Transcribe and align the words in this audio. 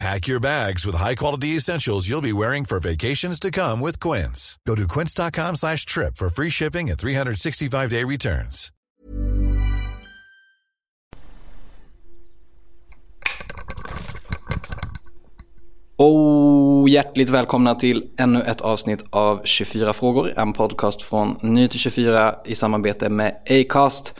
Pack 0.00 0.26
your 0.26 0.40
bags 0.40 0.84
with 0.84 0.96
high-quality 0.96 1.56
essentials 1.56 2.08
you'll 2.08 2.20
be 2.20 2.32
wearing 2.32 2.64
for 2.64 2.80
vacations 2.80 3.38
to 3.40 3.50
come 3.50 3.80
with 3.80 4.00
Quince. 4.00 4.58
Go 4.66 4.74
to 4.74 4.86
quince.com 4.88 5.56
slash 5.56 5.86
trip 5.86 6.16
for 6.16 6.28
free 6.28 6.50
shipping 6.50 6.90
and 6.90 6.98
365-day 6.98 8.04
returns. 8.04 8.70
Och 15.96 16.88
hjärtligt 16.88 17.28
välkomna 17.28 17.74
till 17.74 18.10
ännu 18.18 18.42
ett 18.42 18.60
avsnitt 18.60 19.04
av 19.10 19.40
24 19.44 19.92
frågor. 19.92 20.38
En 20.38 20.52
podcast 20.52 21.02
från 21.02 21.38
Ny 21.42 21.68
till 21.68 21.78
24 21.80 22.34
i 22.44 22.54
samarbete 22.54 23.08
med 23.08 23.36
Acast. 23.50 24.14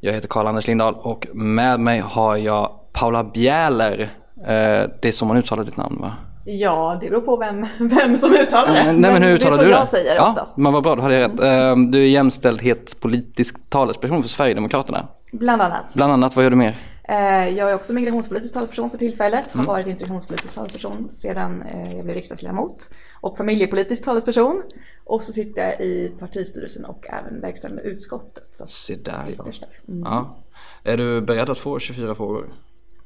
Jag 0.00 0.12
heter 0.12 0.28
Karl-Anders 0.28 0.66
Lindahl 0.66 0.94
och 0.94 1.26
med 1.34 1.80
mig 1.80 2.00
har 2.00 2.36
jag 2.36 2.80
Paula 2.92 3.24
Bjäler. 3.24 4.14
Eh, 4.42 4.90
det 5.02 5.08
är 5.08 5.12
som 5.12 5.28
man 5.28 5.36
uttalar 5.36 5.64
ditt 5.64 5.76
namn 5.76 6.00
va? 6.00 6.16
Ja, 6.44 6.98
det 7.00 7.10
beror 7.10 7.20
på 7.20 7.36
vem, 7.36 7.66
vem 7.88 8.16
som 8.16 8.32
uttalar 8.34 8.74
det. 8.74 8.92
Nej, 8.92 9.12
men 9.12 9.22
hur 9.22 9.32
uttalar 9.32 9.50
det 9.50 9.54
är 9.54 9.56
så 9.56 9.62
det? 9.62 9.70
jag 9.70 9.88
säger 9.88 10.16
ja, 10.16 10.28
oftast. 10.30 10.58
Men 10.58 10.72
vad 10.72 10.82
bra, 10.82 10.96
då 10.96 11.02
hade 11.02 11.14
jag 11.14 11.22
rätt. 11.32 11.40
Eh, 11.40 11.76
Du 11.76 11.98
är 12.02 12.06
jämställdhetspolitisk 12.06 13.56
talesperson 13.68 14.22
för 14.22 14.28
Sverigedemokraterna. 14.28 15.08
Bland 15.32 15.62
annat. 15.62 15.92
Bland 15.96 16.12
annat, 16.12 16.36
vad 16.36 16.44
gör 16.44 16.50
du 16.50 16.56
mer? 16.56 16.78
Eh, 17.04 17.48
Jag 17.48 17.70
är 17.70 17.74
också 17.74 17.92
migrationspolitisk 17.94 18.54
talesperson 18.54 18.90
för 18.90 18.98
tillfället. 18.98 19.54
Mm. 19.54 19.66
Har 19.66 19.74
varit 19.74 19.86
integrationspolitisk 19.86 20.54
talesperson 20.54 21.08
sedan 21.08 21.62
eh, 21.62 21.96
jag 21.96 22.04
blev 22.04 22.16
riksdagsledamot. 22.16 22.74
Och 23.20 23.36
familjepolitisk 23.36 24.04
talesperson. 24.04 24.62
Och 25.04 25.22
så 25.22 25.32
sitter 25.32 25.62
jag 25.62 25.80
i 25.80 26.12
partistyrelsen 26.18 26.84
och 26.84 27.06
även 27.08 27.40
verkställande 27.40 27.82
utskottet. 27.82 28.44
Så 28.50 28.66
Se 28.66 28.96
där, 28.96 29.34
ja. 29.38 29.44
Mm. 29.88 30.02
Ja. 30.04 30.36
Är 30.84 30.96
du 30.96 31.20
beredd 31.20 31.50
att 31.50 31.58
få 31.58 31.78
24 31.78 32.14
frågor? 32.14 32.52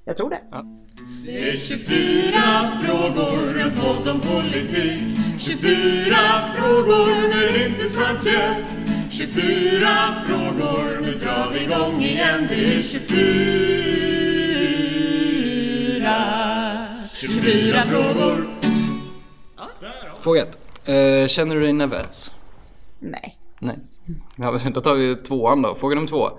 Jag 0.04 0.16
tror 0.16 0.30
det. 0.30 0.40
Det 1.24 1.50
är 1.50 1.56
24 1.56 2.40
frågor, 2.82 3.60
en 3.60 3.70
podd 3.70 4.08
om 4.08 4.20
politik 4.20 5.18
24 5.38 6.16
frågor 6.56 7.28
med 7.28 7.68
intressant 7.68 8.26
gäst 8.26 8.80
24 9.10 9.88
frågor, 10.26 11.00
nu 11.02 11.12
drar 11.12 11.50
vi 11.52 11.64
igång 11.64 12.02
igen 12.02 12.46
Det 12.48 12.76
är 12.78 12.82
24 12.82 13.02
24 17.12 17.82
frågor 17.82 18.46
Fråga 20.22 20.42
ett. 20.42 20.58
Eh, 20.88 21.26
Känner 21.28 21.54
du 21.54 21.60
dig 21.60 21.72
nervös? 21.72 22.30
Nej. 22.98 23.38
Nej. 23.58 23.78
Ja, 24.36 24.60
då 24.74 24.80
tar 24.80 24.94
vi 24.94 25.16
tvåan 25.16 25.62
då. 25.62 25.74
Fråga 25.74 25.94
nummer 25.94 26.08
två. 26.08 26.30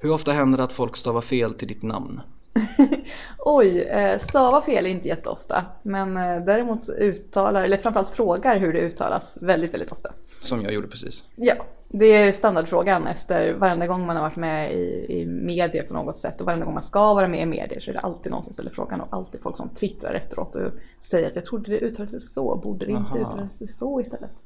Hur 0.00 0.10
ofta 0.10 0.32
händer 0.32 0.58
det 0.58 0.64
att 0.64 0.72
folk 0.72 0.96
stavar 0.96 1.20
fel 1.20 1.54
till 1.54 1.68
ditt 1.68 1.82
namn? 1.82 2.20
Oj, 3.38 3.80
eh, 3.82 4.18
stava 4.18 4.60
fel 4.60 4.86
är 4.86 4.90
inte 4.90 5.08
jätteofta. 5.08 5.64
Men 5.82 6.16
eh, 6.16 6.44
däremot 6.44 6.88
uttalar, 6.88 7.62
eller 7.62 7.76
framförallt 7.76 8.08
frågar 8.08 8.58
hur 8.58 8.72
det 8.72 8.80
uttalas 8.80 9.38
väldigt, 9.40 9.74
väldigt 9.74 9.92
ofta. 9.92 10.12
Som 10.42 10.62
jag 10.62 10.72
gjorde 10.72 10.88
precis. 10.88 11.22
Ja, 11.36 11.54
det 11.90 12.06
är 12.06 12.32
standardfrågan 12.32 13.06
efter 13.06 13.52
varenda 13.52 13.86
gång 13.86 14.06
man 14.06 14.16
har 14.16 14.22
varit 14.22 14.36
med 14.36 14.72
i, 14.72 15.06
i 15.08 15.26
medier 15.26 15.82
på 15.82 15.94
något 15.94 16.16
sätt 16.16 16.40
och 16.40 16.46
varenda 16.46 16.64
gång 16.64 16.74
man 16.74 16.82
ska 16.82 17.14
vara 17.14 17.28
med 17.28 17.42
i 17.42 17.46
medier 17.46 17.80
så 17.80 17.90
är 17.90 17.94
det 17.94 18.00
alltid 18.00 18.32
någon 18.32 18.42
som 18.42 18.52
ställer 18.52 18.70
frågan 18.70 19.00
och 19.00 19.08
alltid 19.10 19.40
folk 19.40 19.56
som 19.56 19.68
twittrar 19.68 20.14
efteråt 20.14 20.54
och 20.56 20.72
säger 20.98 21.28
att 21.28 21.36
jag 21.36 21.44
trodde 21.44 21.70
det 21.70 21.78
uttalades 21.78 22.34
så, 22.34 22.60
borde 22.62 22.86
det 22.86 22.92
inte 22.92 23.18
uttalas 23.18 23.78
så 23.78 24.00
istället? 24.00 24.44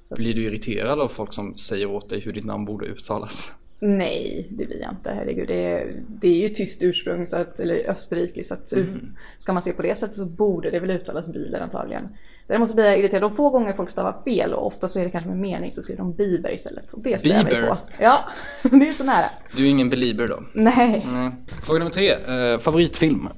Så 0.00 0.14
att, 0.14 0.18
Blir 0.18 0.34
du 0.34 0.46
irriterad 0.46 1.00
av 1.00 1.08
folk 1.08 1.32
som 1.32 1.56
säger 1.56 1.90
åt 1.90 2.08
dig 2.08 2.20
hur 2.20 2.32
ditt 2.32 2.44
namn 2.44 2.64
borde 2.64 2.86
uttalas? 2.86 3.50
Nej, 3.80 4.48
det 4.50 4.66
blir 4.66 4.80
jag 4.82 4.92
inte. 4.92 5.10
Herregud, 5.10 5.48
det 5.48 5.64
är, 5.72 6.02
det 6.08 6.28
är 6.28 6.40
ju 6.40 6.48
tyst 6.48 6.82
ursprung, 6.82 7.26
så 7.26 7.36
att, 7.36 7.60
eller 7.60 7.90
Österrike, 7.90 8.42
så 8.42 8.54
att 8.54 8.72
Mhm. 8.76 9.16
ska 9.38 9.52
man 9.52 9.62
se 9.62 9.72
på 9.72 9.82
det 9.82 9.94
sättet 9.94 10.14
så 10.14 10.26
borde 10.26 10.70
det 10.70 10.80
väl 10.80 10.90
uttalas 10.90 11.28
biler 11.28 11.60
antagligen. 11.60 12.08
Däremot 12.46 12.68
så 12.68 12.74
blir 12.74 12.84
jag 12.84 12.98
irriterad 12.98 13.22
de 13.22 13.30
få 13.32 13.50
gånger 13.50 13.72
folk 13.72 13.90
stavar 13.90 14.22
fel 14.24 14.52
och 14.54 14.66
ofta 14.66 14.88
så 14.88 14.98
är 14.98 15.04
det 15.04 15.10
kanske 15.10 15.30
med 15.30 15.38
mening 15.38 15.70
så 15.70 15.82
skriver 15.82 15.98
de 15.98 16.14
Bieber 16.16 16.52
istället. 16.52 16.92
Och 16.92 17.02
det 17.02 17.18
stör 17.18 17.28
jag 17.30 17.44
mig 17.44 17.62
på. 17.62 17.76
Ja, 18.00 18.24
det 18.62 18.88
är 18.88 18.92
så 18.92 19.04
nära. 19.04 19.30
Du 19.56 19.66
är 19.66 19.70
ingen 19.70 19.90
belieber 19.90 20.26
då? 20.26 20.42
Nej. 20.54 21.06
Nej. 21.12 21.32
Fråga 21.66 21.78
nummer 21.78 21.90
tre. 21.90 22.12
Eh, 22.12 22.60
favoritfilm? 22.60 23.28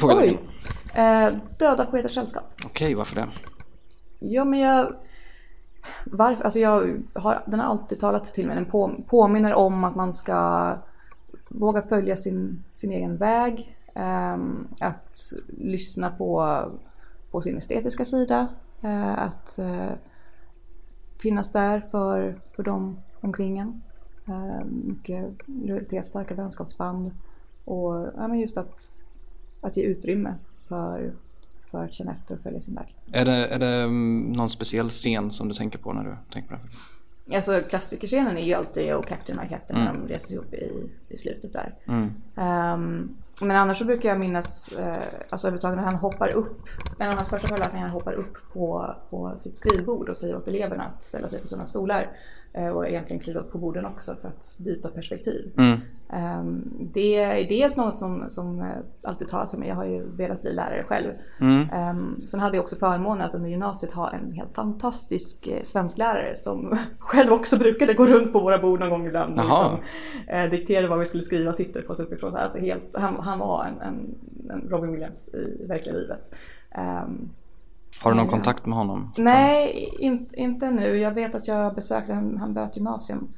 Fråga 0.00 0.16
Oj! 0.16 0.38
Eh, 0.94 1.28
döda 1.58 1.84
poeters 1.86 2.14
sällskap. 2.14 2.44
Okej, 2.64 2.94
varför 2.94 3.14
det? 3.14 3.28
Ja, 4.20 4.44
men 4.44 4.58
jag... 4.60 4.92
Varför? 6.04 6.44
Alltså 6.44 6.58
jag 6.58 7.02
har, 7.14 7.42
den 7.46 7.60
har 7.60 7.66
alltid 7.66 8.00
talat 8.00 8.24
till 8.24 8.46
mig. 8.46 8.56
Den 8.56 8.66
på, 8.66 9.04
påminner 9.06 9.54
om 9.54 9.84
att 9.84 9.96
man 9.96 10.12
ska 10.12 10.72
våga 11.48 11.82
följa 11.82 12.16
sin, 12.16 12.64
sin 12.70 12.92
egen 12.92 13.16
väg. 13.16 13.76
Ehm, 13.94 14.68
att 14.80 15.32
lyssna 15.48 16.10
på, 16.10 16.62
på 17.30 17.40
sin 17.40 17.56
estetiska 17.56 18.04
sida. 18.04 18.48
eh, 18.82 19.18
att 19.18 19.58
eh, 19.58 19.92
finnas 21.22 21.50
där 21.52 21.80
för, 21.80 22.40
för 22.56 22.62
dem 22.62 23.02
omkring 23.20 23.58
en. 23.58 23.82
Ehm, 24.26 24.82
mycket 24.86 25.24
lojalitet, 25.46 26.06
starka 26.06 26.34
vänskapsband. 26.34 27.10
Och 27.64 27.94
ja, 28.16 28.28
men 28.28 28.38
just 28.38 28.58
att, 28.58 28.80
att 29.60 29.76
ge 29.76 29.82
utrymme 29.82 30.34
för, 30.68 31.14
för 31.70 31.84
att 31.84 31.92
känna 31.94 32.12
efter 32.12 32.34
och 32.34 32.42
följa 32.42 32.60
sin 32.60 32.74
väg. 32.74 32.86
Är 33.12 33.24
det, 33.24 33.46
är 33.46 33.58
det 33.58 33.66
mm, 33.82 34.32
någon 34.32 34.50
speciell 34.50 34.90
scen 34.90 35.30
som 35.30 35.48
du 35.48 35.54
tänker 35.54 35.78
på 35.78 35.92
när 35.92 36.04
du 36.04 36.16
tänker 36.32 36.48
på 36.48 36.54
det? 36.62 37.36
Alltså 37.36 37.60
klassikerscenen 37.68 38.38
är 38.38 38.42
ju 38.42 38.54
alltid 38.54 38.94
och 38.94 39.06
Captain 39.06 39.38
My 39.42 39.48
Captain 39.48 39.80
när 39.84 39.90
Mm. 39.90 40.06
de 40.06 40.12
reser 40.12 40.34
ihop 40.34 40.54
i, 40.54 40.90
i 41.08 41.16
slutet 41.16 41.52
där. 41.52 41.74
Mm. 41.88 42.10
Ehm, 42.36 43.16
men 43.40 43.56
annars 43.56 43.78
så 43.78 43.84
brukar 43.84 44.08
jag 44.08 44.18
minnas, 44.18 44.70
uh, 44.72 44.96
alltså 45.30 45.46
överhuvudtaget 45.46 45.76
när 45.76 45.84
han 45.84 45.94
hoppar 45.94 46.30
upp, 46.30 46.68
en 46.98 47.08
av 47.08 47.14
hans 47.14 47.30
första 47.30 47.48
föreläsningar, 47.48 47.86
han 47.86 47.94
hoppar 47.94 48.12
upp 48.12 48.38
på, 48.52 48.94
på 49.10 49.34
sitt 49.36 49.56
skrivbord 49.56 50.08
och 50.08 50.16
säger 50.16 50.36
åt 50.36 50.48
eleverna 50.48 50.84
att 50.84 51.02
ställa 51.02 51.28
sig 51.28 51.40
på 51.40 51.46
sina 51.46 51.64
stolar 51.64 52.10
eh, 52.52 52.68
och 52.68 52.88
egentligen 52.88 53.22
kliva 53.22 53.40
upp 53.40 53.52
på 53.52 53.58
borden 53.58 53.86
också 53.86 54.16
för 54.20 54.28
att 54.28 54.54
byta 54.58 54.88
perspektiv. 54.88 55.52
Mm. 55.56 55.80
Ehm, 56.12 56.64
det 56.94 57.16
är 57.16 57.48
dels 57.48 57.76
något 57.76 57.96
som, 57.96 58.24
som 58.28 58.60
eh, 58.60 58.66
alltid 59.06 59.28
talas 59.28 59.50
för 59.50 59.58
mig. 59.58 59.68
Jag 59.68 59.76
har 59.76 59.84
ju 59.84 60.16
velat 60.16 60.42
bli 60.42 60.52
lärare 60.52 60.84
själv. 60.84 61.08
Mm. 61.40 61.70
Ehm, 61.70 62.24
sen 62.24 62.40
hade 62.40 62.56
jag 62.56 62.62
också 62.62 62.76
förmånen 62.76 63.26
att 63.26 63.34
under 63.34 63.50
gymnasiet 63.50 63.92
ha 63.92 64.10
en 64.10 64.32
helt 64.36 64.54
fantastisk 64.54 65.46
eh, 65.46 65.62
svensklärare 65.62 66.34
som 66.34 66.78
själv 66.98 67.32
också 67.32 67.58
brukade 67.58 67.94
gå 67.94 68.06
runt 68.06 68.32
på 68.32 68.40
våra 68.40 68.58
bord 68.58 68.80
någon 68.80 68.90
gång 68.90 69.06
ibland 69.06 69.38
och 69.38 69.44
liksom, 69.44 69.78
eh, 70.26 70.50
dikterade 70.50 70.88
vad 70.88 70.98
vi 70.98 71.04
skulle 71.04 71.22
skriva 71.22 71.50
och 71.50 71.56
tittade 71.56 71.86
på 71.86 71.92
oss 71.92 72.00
uppifrån. 72.00 72.36
Alltså 72.36 72.58
helt, 72.58 72.96
han, 72.98 73.16
han 73.28 73.38
var 73.38 73.64
en, 73.64 73.80
en, 73.80 74.14
en 74.50 74.68
Robin 74.70 74.92
Williams 74.92 75.28
i 75.28 75.66
verkliga 75.68 75.94
livet. 75.94 76.34
Ehm, 76.74 77.30
Har 78.04 78.10
du 78.10 78.16
någon 78.16 78.26
Ja. 78.26 78.30
kontakt 78.32 78.66
med 78.66 78.78
honom? 78.78 79.12
Nej, 79.16 79.88
inte, 79.98 80.36
inte 80.40 80.70
nu. 80.70 80.96
Jag 80.98 81.10
vet 81.14 81.34
att 81.34 81.48
jag 81.48 81.74
besökte, 81.74 82.14
han, 82.14 82.36
han 82.38 82.54
böt 82.54 82.76
gymnasium 82.76 83.28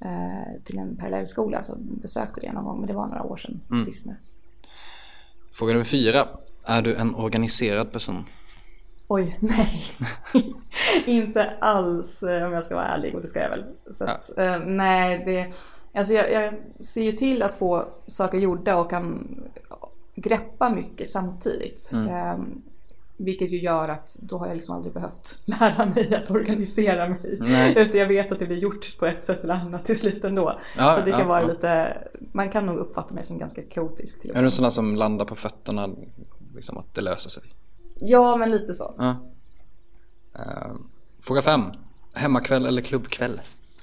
eh, 0.00 0.62
till 0.64 0.78
en 0.78 0.96
parallellskola 0.96 1.62
så 1.62 1.76
besökte 1.78 2.40
det 2.40 2.52
någon 2.52 2.64
gång 2.64 2.78
men 2.78 2.86
det 2.86 2.94
var 2.94 3.06
några 3.06 3.22
år 3.22 3.36
sedan 3.36 3.60
Mm. 3.70 3.82
sist 3.84 4.06
nu. 4.06 4.16
Fråga 5.58 5.72
nummer 5.72 5.84
fyra. 5.84 6.28
Är 6.66 6.82
du 6.82 6.94
en 6.96 7.14
organiserad 7.14 7.92
person? 7.92 8.24
Oj, 9.08 9.36
nej. 9.40 9.82
inte 11.06 11.44
alls 11.60 12.22
eh, 12.22 12.46
om 12.46 12.52
jag 12.52 12.64
ska 12.64 12.74
vara 12.74 12.84
ärlig 12.86 13.14
och 13.14 13.20
det 13.22 13.28
ska 13.28 13.40
jag 13.40 13.50
väl. 13.50 13.64
Så 13.90 14.04
att, 14.04 14.38
eh, 14.38 14.58
nej, 14.66 15.22
det, 15.24 15.48
alltså 15.96 16.12
jag, 16.12 16.32
jag 16.32 16.54
ser 16.84 17.02
ju 17.02 17.12
till 17.12 17.42
att 17.42 17.54
få 17.54 17.84
saker 18.06 18.38
gjorda 18.38 18.76
och 18.76 18.90
kan 18.90 19.40
greppa 20.14 20.70
mycket 20.70 21.06
samtidigt. 21.06 21.90
Mm. 21.92 22.08
Eh, 22.08 22.46
vilket 23.16 23.52
ju 23.52 23.58
gör 23.58 23.88
att 23.88 24.16
då 24.20 24.38
har 24.38 24.46
jag 24.46 24.54
liksom 24.54 24.76
aldrig 24.76 24.94
behövt 24.94 25.42
lära 25.44 25.86
mig 25.86 26.14
att 26.14 26.30
organisera 26.30 27.08
mig. 27.08 27.38
Nej. 27.40 27.74
Utan 27.76 28.00
jag 28.00 28.08
vet 28.08 28.32
att 28.32 28.38
det 28.38 28.46
blir 28.46 28.56
gjort 28.56 28.98
på 28.98 29.06
ett 29.06 29.22
sätt 29.22 29.44
eller 29.44 29.54
annat 29.54 29.84
till 29.84 29.98
slut 29.98 30.24
ändå. 30.24 30.58
Ja, 30.76 30.92
så 30.92 31.04
det 31.04 31.10
kan 31.10 31.20
ja, 31.20 31.26
vara 31.26 31.40
ja. 31.40 31.46
lite, 31.46 31.98
man 32.32 32.48
kan 32.48 32.66
nog 32.66 32.76
uppfatta 32.76 33.14
mig 33.14 33.22
som 33.22 33.38
ganska 33.38 33.62
kaotisk 33.62 34.20
till 34.20 34.30
Är 34.30 34.40
du 34.40 34.44
en 34.44 34.52
sån 34.52 34.72
som 34.72 34.96
landar 34.96 35.24
på 35.24 35.36
fötterna, 35.36 35.90
liksom 36.54 36.78
att 36.78 36.94
det 36.94 37.00
löser 37.00 37.30
sig? 37.30 37.42
Ja, 38.00 38.36
men 38.36 38.50
lite 38.50 38.74
så. 38.74 38.94
Ja. 38.98 39.16
Eh, 40.38 40.74
fråga 41.22 41.42
fem. 41.42 41.62
Hemmakväll 42.14 42.66
eller 42.66 42.82
klubbkväll? 42.82 43.40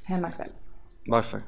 Hemmakväll. 0.08 0.50
Varför? 1.06 1.44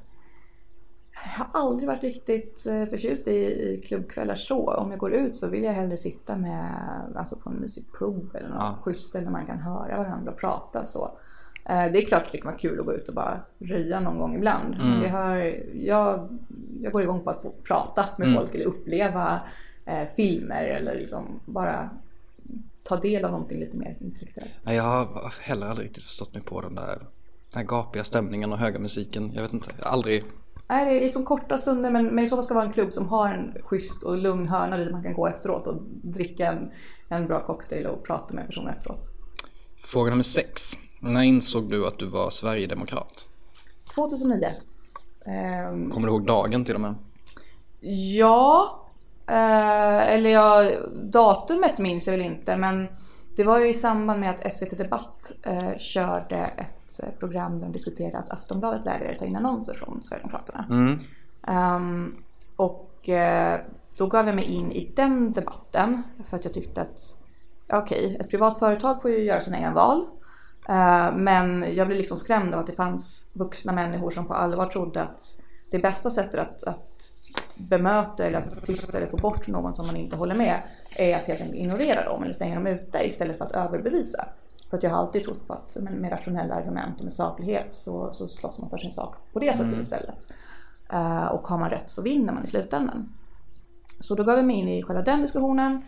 Jag 1.38 1.46
har 1.46 1.62
aldrig 1.62 1.88
varit 1.90 2.04
riktigt 2.04 2.66
eh, 2.70 2.86
förtjust 2.86 3.28
i, 3.28 3.32
i 3.32 3.82
klubbkvällar 3.88 4.36
så. 4.36 4.74
Om 4.74 4.92
jag 4.92 5.00
går 5.00 5.14
ut 5.14 5.36
så 5.36 5.48
vill 5.48 5.64
jag 5.64 5.74
hellre 5.74 5.98
sitta 5.98 6.38
med, 6.38 6.76
alltså 7.16 7.36
på 7.36 7.50
en 7.50 7.56
mysig 7.56 7.86
pub 8.00 8.36
eller 8.36 8.50
något 8.50 8.58
Ja. 8.60 8.78
schysst 8.84 9.08
ställe 9.08 9.24
där 9.26 9.32
man 9.32 9.46
kan 9.46 9.60
höra 9.60 9.98
varandra 9.98 10.32
och 10.32 10.38
prata 10.38 10.86
så. 10.86 11.18
Eh, 11.66 11.92
det 11.92 11.98
är 12.00 12.06
klart 12.06 12.22
att 12.26 12.32
det 12.32 12.38
kan 12.38 12.52
vara 12.52 12.60
kul 12.60 12.80
att 12.80 12.86
gå 12.86 12.94
ut 12.94 13.08
och 13.10 13.16
bara 13.16 13.40
röja 13.60 14.00
någon 14.00 14.18
gång 14.20 14.36
ibland. 14.36 14.74
Mm. 14.76 15.00
Men 15.00 15.10
har, 15.12 15.36
jag, 15.74 16.30
jag 16.82 16.92
går 16.94 17.04
igång 17.04 17.24
på 17.24 17.30
att 17.30 17.64
prata 17.68 18.06
med 18.18 18.28
Mm. 18.28 18.40
folk 18.40 18.56
eller 18.56 18.66
uppleva 18.66 19.42
eh, 19.86 20.08
filmer 20.16 20.64
eller 20.64 20.96
liksom 20.96 21.40
bara 21.46 21.90
ta 22.84 22.96
del 22.98 23.26
av 23.26 23.32
någonting 23.32 23.60
lite 23.60 23.78
mer 23.78 23.98
intellektuellt. 24.00 24.58
Jag 24.66 24.84
har 24.84 25.34
heller 25.42 25.68
aldrig 25.68 25.88
riktigt 25.88 26.04
förstått 26.04 26.34
mig 26.34 26.44
på 26.44 26.62
den 26.62 26.76
där, 26.76 26.98
den 26.98 27.08
här 27.54 27.64
gapiga 27.64 28.04
stämningen 28.04 28.52
och 28.52 28.58
höga 28.58 28.80
musiken. 28.80 29.32
Jag 29.34 29.42
vet 29.42 29.54
inte, 29.54 29.70
jag 29.78 29.86
har 29.86 29.92
aldrig 29.92 30.24
Nej, 30.68 30.86
det 30.86 30.98
är 30.98 31.02
liksom 31.02 31.26
korta 31.26 31.58
stunder 31.58 31.92
men, 31.92 32.06
men 32.06 32.24
i 32.24 32.28
så 32.28 32.36
fall 32.36 32.44
ska 32.44 32.54
det 32.54 32.58
vara 32.58 32.66
en 32.66 32.74
klubb 32.74 32.94
som 32.94 33.08
har 33.08 33.30
en 33.30 33.54
schysst 33.62 34.04
och 34.04 34.18
lugn 34.18 34.48
hörna 34.48 34.78
dit 34.78 34.92
man 34.92 35.04
kan 35.04 35.14
gå 35.14 35.28
efteråt 35.28 35.68
och 35.68 35.82
dricka 36.02 36.48
en, 36.48 36.72
en 37.10 37.28
bra 37.28 37.44
cocktail 37.44 37.86
och 37.86 38.04
prata 38.04 38.36
med 38.36 38.46
personer 38.46 38.72
efteråt. 38.78 39.12
Fråga 39.86 40.10
nummer 40.10 40.24
sex. 40.24 40.74
När 41.00 41.22
insåg 41.22 41.70
du 41.70 41.88
att 41.88 42.00
du 42.00 42.10
var 42.10 42.30
Sverigedemokrat? 42.30 43.26
2009. 43.96 44.48
Ehm, 45.26 45.92
Kommer 45.92 46.08
du 46.08 46.14
ihåg 46.14 46.26
dagen 46.26 46.66
till 46.66 46.76
och 46.76 46.82
med? 46.82 46.96
Ja, 48.16 48.80
eh, 49.28 50.14
eller 50.14 50.30
ja, 50.30 50.72
datumet 50.94 51.80
minns 51.80 52.08
jag 52.08 52.18
väl 52.18 52.26
inte 52.26 52.58
men 52.58 52.88
det 53.36 53.44
var 53.44 53.60
ju 53.60 53.70
i 53.70 53.74
samband 53.74 54.20
med 54.20 54.30
att 54.30 54.54
SVT 54.54 54.78
Debatt 54.78 55.32
eh, 55.44 55.78
körde 55.78 56.38
ett 56.38 57.00
eh, 57.04 57.10
program 57.20 57.58
där 57.58 57.66
de 57.66 57.72
diskuterade 57.72 58.18
att 58.18 58.32
Aftonbladet 58.32 58.86
vägrade 58.86 59.16
ta 59.16 59.26
in 59.26 59.36
annonser 59.36 59.74
från 59.74 60.04
Sverigedemokraterna. 60.04 60.66
Mm. 60.70 60.98
Ehm, 61.48 62.16
och 62.56 63.10
eh, 63.10 63.60
då 63.98 64.08
gav 64.08 64.26
jag 64.28 64.36
mig 64.36 64.46
in 64.46 64.72
i 64.72 64.92
den 64.96 65.34
debatten 65.34 66.04
för 66.24 66.38
att 66.38 66.44
jag 66.46 66.54
tyckte 66.54 66.82
att 66.82 67.22
okej, 67.72 68.18
ett 68.20 68.30
privat 68.30 68.60
företag 68.60 69.02
får 69.02 69.12
ju 69.12 69.24
göra 69.24 69.40
sina 69.40 69.58
egna 69.58 69.74
val. 69.74 70.06
Eh, 70.70 71.16
men 71.16 71.76
jag 71.76 71.88
blev 71.88 71.98
liksom 71.98 72.18
skrämd 72.18 72.56
av 72.56 72.60
att 72.60 72.68
det 72.68 72.76
fanns 72.76 73.26
vuxna 73.34 73.72
människor 73.72 74.12
som 74.12 74.26
på 74.26 74.34
allvar 74.34 74.66
trodde 74.66 75.04
att 75.04 75.38
det 75.74 75.80
bästa 75.80 76.10
sättet 76.10 76.40
att, 76.40 76.64
att 76.64 77.16
bemöta 77.56 78.24
eller 78.24 78.38
att 78.38 78.66
tysta 78.66 78.98
eller 78.98 79.08
få 79.08 79.18
bort 79.18 79.48
någon 79.48 79.76
som 79.76 79.88
man 79.88 79.96
inte 79.96 80.16
håller 80.16 80.36
med 80.36 80.64
är 80.96 81.18
att 81.18 81.28
helt 81.28 81.42
enkelt 81.42 81.60
ignorera 81.60 82.06
dem 82.06 82.24
eller 82.24 82.34
stänga 82.34 82.56
dem 82.56 82.68
ute 82.68 83.06
istället 83.06 83.38
för 83.38 83.46
att 83.46 83.52
överbevisa. 83.52 84.26
För 84.70 84.78
att 84.78 84.84
jag 84.84 84.90
har 84.90 84.98
alltid 84.98 85.24
trott 85.24 85.48
på 85.48 85.54
att 85.54 85.78
med 85.80 86.12
rationella 86.12 86.56
argument 86.56 86.98
och 86.98 87.04
med 87.04 87.14
saklighet 87.14 87.72
så, 87.72 88.14
så 88.14 88.28
slåss 88.28 88.60
man 88.60 88.70
för 88.70 88.78
sin 88.78 88.92
sak 88.92 89.16
på 89.34 89.40
det 89.40 89.56
sättet 89.56 89.80
istället. 89.80 90.28
Eh, 90.92 91.26
och 91.26 91.48
har 91.48 91.58
man 91.58 91.70
rätt 91.70 91.90
så 91.90 92.02
vinner 92.02 92.34
man 92.34 92.44
i 92.44 92.48
slutändan. 92.48 93.14
Så 94.00 94.16
då 94.16 94.24
gav 94.24 94.38
jag 94.38 94.46
mig 94.46 94.56
in 94.56 94.68
i 94.68 94.84
själva 94.84 95.02
den 95.02 95.22
diskussionen. 95.22 95.82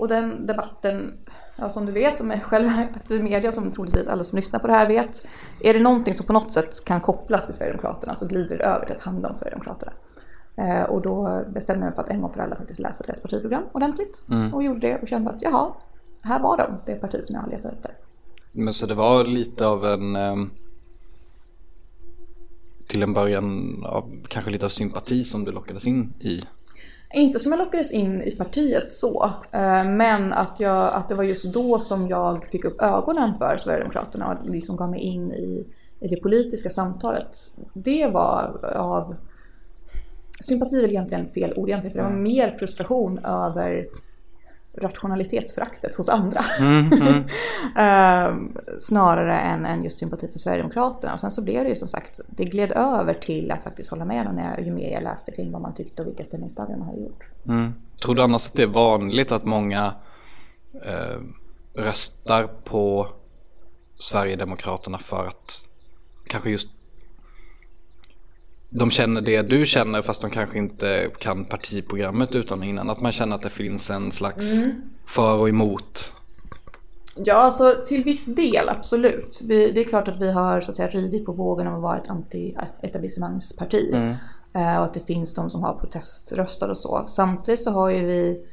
Och 0.00 0.08
den 0.08 0.46
debatten, 0.46 1.12
ja, 1.56 1.70
som 1.70 1.86
du 1.86 1.92
vet, 1.92 2.16
som 2.16 2.30
är 2.30 2.38
själv 2.38 2.68
aktiv 2.94 3.20
i 3.20 3.22
media, 3.22 3.52
som 3.52 3.70
troligtvis 3.70 4.08
alla 4.08 4.24
som 4.24 4.36
lyssnar 4.36 4.60
på 4.60 4.66
det 4.66 4.72
här 4.72 4.86
vet. 4.88 5.28
Är 5.60 5.74
det 5.74 5.80
någonting 5.80 6.14
som 6.14 6.26
på 6.26 6.32
något 6.32 6.52
sätt 6.52 6.84
kan 6.84 7.00
kopplas 7.00 7.46
till 7.46 7.54
Sverigedemokraterna 7.54 8.14
så 8.14 8.26
glider 8.26 8.58
det 8.58 8.64
över 8.64 8.86
till 8.86 8.96
att 8.96 9.02
handla 9.02 9.28
om 9.28 9.34
Sverigedemokraterna. 9.34 9.92
Eh, 10.56 10.82
och 10.82 11.02
då 11.02 11.44
bestämde 11.54 11.80
jag 11.80 11.86
mig 11.86 11.94
för 11.94 12.02
att 12.02 12.08
en 12.08 12.20
gång 12.20 12.32
för 12.32 12.40
alla 12.40 12.56
faktiskt 12.56 12.80
läsa 12.80 13.04
deras 13.04 13.20
partiprogram 13.20 13.62
ordentligt. 13.72 14.22
Och 14.52 14.62
gjorde 14.62 14.80
det 14.80 15.02
och 15.02 15.08
kände 15.08 15.30
att 15.30 15.42
jaha, 15.42 15.72
här 16.24 16.40
var 16.40 16.56
de, 16.56 16.80
det 16.86 16.94
parti 16.94 17.22
som 17.22 17.34
jag 17.34 17.42
har 17.42 17.50
letat 17.50 17.72
efter. 17.72 17.94
Men 18.52 18.74
så 18.74 18.86
det 18.86 18.94
var 18.94 19.24
lite 19.24 19.66
av 19.66 19.84
en 19.84 20.16
ehm, 20.16 20.50
till 22.88 23.02
en 23.02 23.12
början 23.12 23.84
av 23.84 24.26
kanske 24.28 24.50
lite 24.50 24.64
av 24.64 24.68
sympati 24.68 25.22
som 25.22 25.44
du 25.44 25.52
lockades 25.52 25.86
in 25.86 26.14
i. 26.20 26.42
Inte 27.14 27.38
som 27.38 27.52
jag 27.52 27.58
lockades 27.58 27.92
in 27.92 28.22
i 28.22 28.30
partiet 28.30 28.88
så, 28.88 29.24
eh, 29.50 29.84
men 29.84 30.32
att, 30.32 30.60
jag, 30.60 30.94
att 30.94 31.08
det 31.08 31.14
var 31.14 31.24
just 31.24 31.52
då 31.52 31.78
som 31.78 32.08
jag 32.08 32.44
fick 32.44 32.64
upp 32.64 32.82
ögonen 32.82 33.38
för 33.38 33.56
Sverigedemokraterna 33.56 34.26
och 34.26 34.50
liksom 34.50 34.76
gav 34.76 34.90
mig 34.90 35.00
in 35.00 35.30
i, 35.32 35.66
i 36.00 36.08
det 36.08 36.16
politiska 36.16 36.70
samtalet. 36.70 37.52
Det 37.74 38.06
var 38.06 38.60
av... 38.76 39.16
Sympati 40.40 40.76
är 40.76 40.80
väl 40.80 40.90
egentligen 40.90 41.26
fel 41.26 41.52
ord 41.56 41.68
egentligen, 41.68 41.92
för 41.92 41.98
det 42.02 42.08
var 42.08 42.22
mer 42.22 42.50
frustration 42.50 43.18
över 43.18 43.86
rationalitetsföraktet 44.72 45.94
hos 45.94 46.08
andra. 46.08 46.40
Ehm, 47.76 48.56
snarare 48.78 49.38
än, 49.38 49.66
än 49.66 49.84
just 49.84 49.98
sympati 49.98 50.28
för 50.28 50.38
Sverigedemokraterna. 50.38 51.12
Och 51.12 51.20
sen 51.20 51.30
så 51.30 51.44
blev 51.44 51.62
det 51.62 51.68
ju 51.68 51.74
som 51.74 51.88
sagt, 51.88 52.20
det 52.28 52.44
gled 52.44 52.72
över 52.72 53.14
till 53.14 53.50
att 53.50 53.64
faktiskt 53.64 53.90
hålla 53.90 54.04
med 54.04 54.26
dem 54.26 54.34
när 54.34 54.50
jag, 54.50 54.66
ju 54.66 54.72
mer 54.72 54.92
jag 54.92 55.02
läste 55.02 55.32
kring 55.32 55.52
vad 55.52 55.62
man 55.62 55.74
tyckte 55.74 56.02
och 56.02 56.08
vilka 56.08 56.24
ställningstaganden 56.24 56.78
man 56.78 56.88
hade 56.88 57.00
gjort. 57.00 57.30
Mm. 57.46 57.74
Tror 58.02 58.14
du 58.14 58.22
annars 58.22 58.46
att 58.46 58.54
det 58.54 58.62
är 58.62 58.66
vanligt 58.66 59.32
att 59.32 59.44
många 59.44 59.94
eh, 60.84 61.20
röstar 61.74 62.46
på 62.64 63.08
Sverigedemokraterna 63.94 64.98
för 64.98 65.26
att 65.26 65.64
kanske 66.26 66.50
just 66.50 66.68
de 68.70 68.90
känner 68.90 69.20
det 69.20 69.42
du 69.42 69.66
känner 69.66 70.02
fast 70.02 70.20
de 70.20 70.30
kanske 70.30 70.58
inte 70.58 71.10
kan 71.18 71.44
partiprogrammet 71.44 72.32
utan 72.32 72.62
innan. 72.62 72.90
Att 72.90 73.00
man 73.00 73.12
känner 73.12 73.36
att 73.36 73.42
det 73.42 73.50
finns 73.50 73.90
en 73.90 74.10
slags 74.10 74.44
för 75.06 75.32
och 75.32 75.48
emot. 75.48 76.12
Ja, 77.16 77.34
alltså 77.34 77.74
till 77.86 78.04
viss 78.04 78.26
del 78.26 78.68
absolut. 78.68 79.40
Vi, 79.48 79.72
det 79.72 79.80
är 79.80 79.84
klart 79.84 80.08
att 80.08 80.20
vi 80.20 80.32
har 80.32 80.60
så 80.60 80.70
att 80.70 80.76
säga 80.76 80.88
ridit 80.88 81.26
på 81.26 81.32
vågen 81.32 81.66
av 81.66 81.74
att 81.74 81.82
vara 81.82 81.98
ett 81.98 82.08
anti-etablissemangsparti. 82.08 84.14
Eh, 84.52 84.78
och 84.78 84.84
att 84.84 84.94
det 84.94 85.06
finns 85.06 85.34
de 85.34 85.50
som 85.50 85.62
har 85.62 85.74
proteströstat 85.74 86.70
och 86.70 86.76
så. 86.76 87.04
Samtidigt 87.06 87.62
så 87.62 87.70
har 87.70 87.90
ju 87.90 88.06
vi 88.06 88.46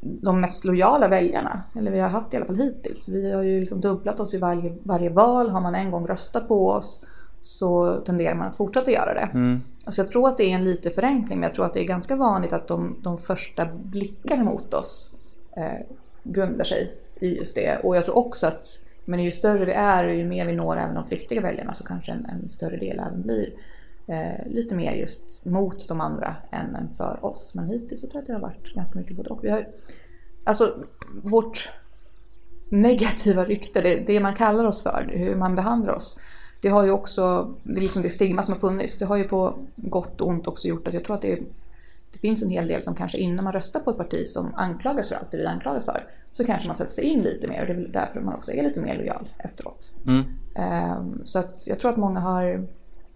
de 0.00 0.40
mest 0.40 0.64
lojala 0.64 1.08
väljarna. 1.08 1.62
Eller 1.78 1.90
vi 1.90 2.00
har 2.00 2.08
haft 2.08 2.34
i 2.34 2.36
alla 2.36 2.46
fall 2.46 2.56
hittills. 2.56 3.08
Vi 3.08 3.32
har 3.32 3.42
ju 3.42 3.60
liksom 3.60 3.80
dubblat 3.80 4.20
oss 4.20 4.34
i 4.34 4.38
varje, 4.38 4.76
varje 4.82 5.10
val. 5.10 5.50
Har 5.50 5.60
man 5.60 5.74
en 5.74 5.90
gång 5.90 6.06
röstat 6.06 6.48
på 6.48 6.70
oss 6.70 7.00
så 7.44 7.96
tenderar 7.96 8.34
man 8.34 8.48
att 8.48 8.56
fortsätta 8.56 8.90
göra 8.90 9.14
det. 9.14 9.60
Så 9.88 10.00
jag 10.00 10.10
tror 10.10 10.28
att 10.28 10.36
det 10.36 10.44
är 10.44 10.54
en 10.54 10.64
lite 10.64 10.90
förenkling. 10.90 11.40
Men 11.40 11.46
jag 11.46 11.54
tror 11.54 11.66
att 11.66 11.74
det 11.74 11.80
är 11.80 11.84
ganska 11.84 12.16
vanligt 12.16 12.52
att 12.52 12.68
de, 12.68 12.96
de 13.02 13.18
första 13.18 13.68
blickarna 13.74 14.44
mot 14.44 14.74
oss 14.74 15.10
eh, 15.56 15.86
grundar 16.22 16.64
sig 16.64 16.94
i 17.20 17.36
just 17.36 17.54
det. 17.54 17.80
Och 17.82 17.96
jag 17.96 18.04
tror 18.04 18.16
också 18.16 18.46
att 18.46 18.80
men 19.04 19.24
ju 19.24 19.30
större 19.30 19.64
vi 19.64 19.72
är 19.72 20.06
och 20.06 20.14
ju 20.14 20.24
mer 20.26 20.46
vi 20.46 20.52
når 20.52 20.76
även 20.76 20.94
de 20.94 21.06
flyktiga 21.06 21.40
väljarna 21.40 21.74
så 21.74 21.84
kanske 21.84 22.12
en, 22.12 22.26
en 22.26 22.48
större 22.48 22.76
del 22.76 22.98
även 22.98 23.22
blir 23.22 23.52
eh, 24.06 24.46
lite 24.52 24.74
mer 24.74 24.92
just 24.92 25.44
mot 25.44 25.88
de 25.88 26.00
andra 26.00 26.36
än, 26.50 26.74
än 26.74 26.88
för 26.92 27.24
oss. 27.24 27.54
Men 27.54 27.66
hittills 27.66 28.00
så 28.00 28.06
tror 28.06 28.16
jag 28.16 28.20
att 28.22 28.26
det 28.26 28.32
har 28.32 28.40
varit 28.40 28.74
ganska 28.74 28.98
mycket 28.98 29.16
både 29.16 29.30
och. 29.30 29.44
Vi 29.44 29.50
har, 29.50 29.68
alltså 30.44 30.84
vårt 31.22 31.70
negativa 32.68 33.44
rykte, 33.44 33.80
det, 33.80 34.06
det 34.06 34.20
man 34.20 34.34
kallar 34.34 34.64
oss 34.64 34.82
för, 34.82 35.10
hur 35.12 35.36
man 35.36 35.54
behandlar 35.54 35.92
oss. 35.92 36.18
Det 36.64 36.70
har 36.70 36.84
ju 36.84 36.90
också, 36.90 37.54
det 37.62 37.78
är 37.78 37.82
liksom 37.82 38.02
det 38.02 38.10
stigma 38.10 38.42
som 38.42 38.52
har 38.54 38.58
funnits, 38.60 38.96
det 38.96 39.04
har 39.04 39.16
ju 39.16 39.24
på 39.24 39.58
gott 39.76 40.20
och 40.20 40.28
ont 40.28 40.46
också 40.46 40.68
gjort 40.68 40.88
att 40.88 40.94
jag 40.94 41.04
tror 41.04 41.16
att 41.16 41.22
det, 41.22 41.40
det 42.12 42.18
finns 42.18 42.42
en 42.42 42.50
hel 42.50 42.68
del 42.68 42.82
som 42.82 42.94
kanske 42.94 43.18
innan 43.18 43.44
man 43.44 43.52
röstar 43.52 43.80
på 43.80 43.90
ett 43.90 43.96
parti 43.96 44.26
som 44.26 44.54
anklagas 44.54 45.08
för 45.08 45.14
allt 45.14 45.30
det 45.30 45.36
vi 45.36 45.46
anklagas 45.46 45.84
för, 45.84 46.06
så 46.30 46.44
kanske 46.44 46.68
man 46.68 46.74
sätter 46.74 46.90
sig 46.90 47.04
in 47.04 47.22
lite 47.22 47.48
mer 47.48 47.60
och 47.60 47.66
det 47.66 47.72
är 47.72 47.76
väl 47.76 47.92
därför 47.92 48.20
man 48.20 48.34
också 48.34 48.52
är 48.52 48.62
lite 48.62 48.80
mer 48.80 48.96
lojal 48.98 49.28
efteråt. 49.38 49.94
Mm. 50.06 50.24
Ehm, 50.54 51.20
Så 51.24 51.38
att 51.38 51.66
jag 51.66 51.78
tror 51.80 51.90
att 51.90 51.96
många 51.96 52.20
har, 52.20 52.66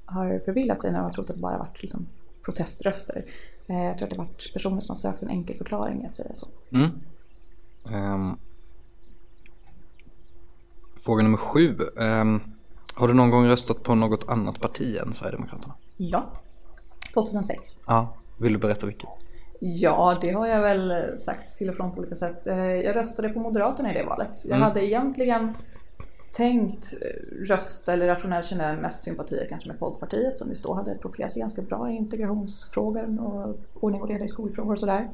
har 0.04 0.38
förvillat 0.38 0.82
sig 0.82 0.90
när 0.90 0.98
de 0.98 1.02
har 1.04 1.10
trott 1.10 1.30
att 1.30 1.36
det 1.36 1.42
bara 1.42 1.58
varit 1.58 1.82
liksom 1.82 2.06
proteströster. 2.44 3.24
Eh, 3.66 3.84
Jag 3.84 3.98
tror 3.98 4.06
att 4.06 4.10
det 4.10 4.16
har 4.16 4.24
varit 4.24 4.52
personer 4.52 4.80
som 4.80 4.90
har 4.90 4.96
sökt 4.96 5.22
en 5.22 5.28
enkel 5.28 5.56
förklaring 5.56 6.04
att 6.06 6.14
säga 6.14 6.34
så. 6.34 6.48
Mm. 6.72 6.90
Ehm, 7.90 8.36
fråga 11.04 11.22
nummer 11.22 11.38
sju. 11.38 11.76
Ehm, 12.00 12.40
har 12.98 13.08
du 13.08 13.14
någon 13.14 13.30
gång 13.30 13.46
röstat 13.46 13.82
på 13.82 13.94
något 13.94 14.28
annat 14.28 14.60
parti 14.60 14.96
än 14.96 15.14
Sverigedemokraterna? 15.14 15.74
Ja, 15.96 16.32
2006. 17.14 17.68
Ja. 17.86 18.16
Vill 18.40 18.52
du 18.52 18.58
berätta 18.58 18.86
vilket? 18.86 19.08
Ja, 19.60 20.18
det 20.20 20.30
har 20.30 20.46
jag 20.46 20.60
väl 20.60 20.92
sagt 21.18 21.56
till 21.56 21.68
och 21.70 21.76
från 21.76 21.92
på 21.92 21.98
olika 21.98 22.14
sätt. 22.14 22.46
Eh, 22.46 22.56
Jag 22.74 22.96
röstade 22.96 23.28
på 23.28 23.40
Moderaterna 23.40 23.90
i 23.90 23.98
det 23.98 24.04
valet. 24.04 24.30
Jag 24.44 24.56
Mm. 24.56 24.62
hade 24.68 24.86
egentligen 24.86 25.54
tänkt 26.32 26.94
eh, 27.02 27.46
rösta, 27.48 27.92
eller 27.92 28.06
rationellt 28.06 28.46
kände 28.46 28.68
jag 28.68 28.78
mest 28.78 29.04
sympatier 29.04 29.46
kanske 29.48 29.68
med 29.68 29.78
Folkpartiet 29.78 30.36
som 30.36 30.48
just 30.48 30.64
då 30.64 30.74
hade 30.74 30.94
profilerat 30.94 31.30
sig 31.30 31.40
ganska 31.40 31.62
bra 31.62 31.90
i 31.90 31.94
integrationsfrågor 31.94 33.20
och 33.20 33.58
ordning 33.80 34.02
och 34.02 34.08
reda 34.08 34.24
i 34.24 34.28
skolfrågor 34.28 34.72
och 34.72 34.78
sådär. 34.78 35.08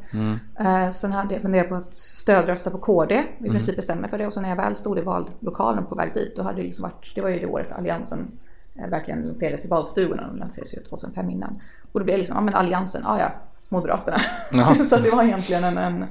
Eh, 0.58 0.90
Sen 0.90 1.12
hade 1.12 1.34
jag 1.34 1.42
funderat 1.42 1.68
på 1.68 1.74
att 1.74 1.94
stödrösta 1.94 2.70
på 2.70 2.78
KD, 2.78 3.24
i 3.38 3.50
princip 3.50 3.76
bestämde 3.76 4.00
mig 4.00 4.10
för 4.10 4.18
det. 4.18 4.26
Och 4.26 4.34
sen 4.34 4.42
när 4.42 4.50
jag 4.50 4.56
väl 4.56 4.76
stod 4.76 4.98
i 4.98 5.02
vallokalen 5.02 5.86
på 5.86 5.94
väg 5.94 6.14
dit, 6.14 6.36
då 6.36 6.42
hade 6.42 6.56
det 6.56 6.62
liksom 6.62 6.82
varit, 6.82 7.12
det 7.14 7.20
var 7.20 7.28
ju 7.28 7.38
det 7.38 7.46
året 7.46 7.72
Alliansen 7.72 8.38
eh, 8.74 8.88
verkligen 8.88 9.22
lanserades 9.22 9.64
i 9.64 9.68
valstugorna. 9.68 10.26
De 10.26 10.36
lanserades 10.36 10.74
ju 10.74 10.80
2005 10.80 11.30
innan. 11.30 11.60
Och 11.92 12.00
då 12.00 12.04
blev 12.04 12.14
det 12.14 12.18
liksom, 12.18 12.36
ja 12.36 12.40
men 12.40 12.54
Alliansen, 12.54 13.02
ja 13.04 13.18
ja, 13.18 13.32
Moderaterna. 13.68 14.18
Ja. 14.52 14.74
så 14.84 14.96
att 14.96 15.04
det 15.04 15.10
var 15.10 15.24
egentligen 15.24 15.64
en, 15.64 15.78
en 15.78 16.04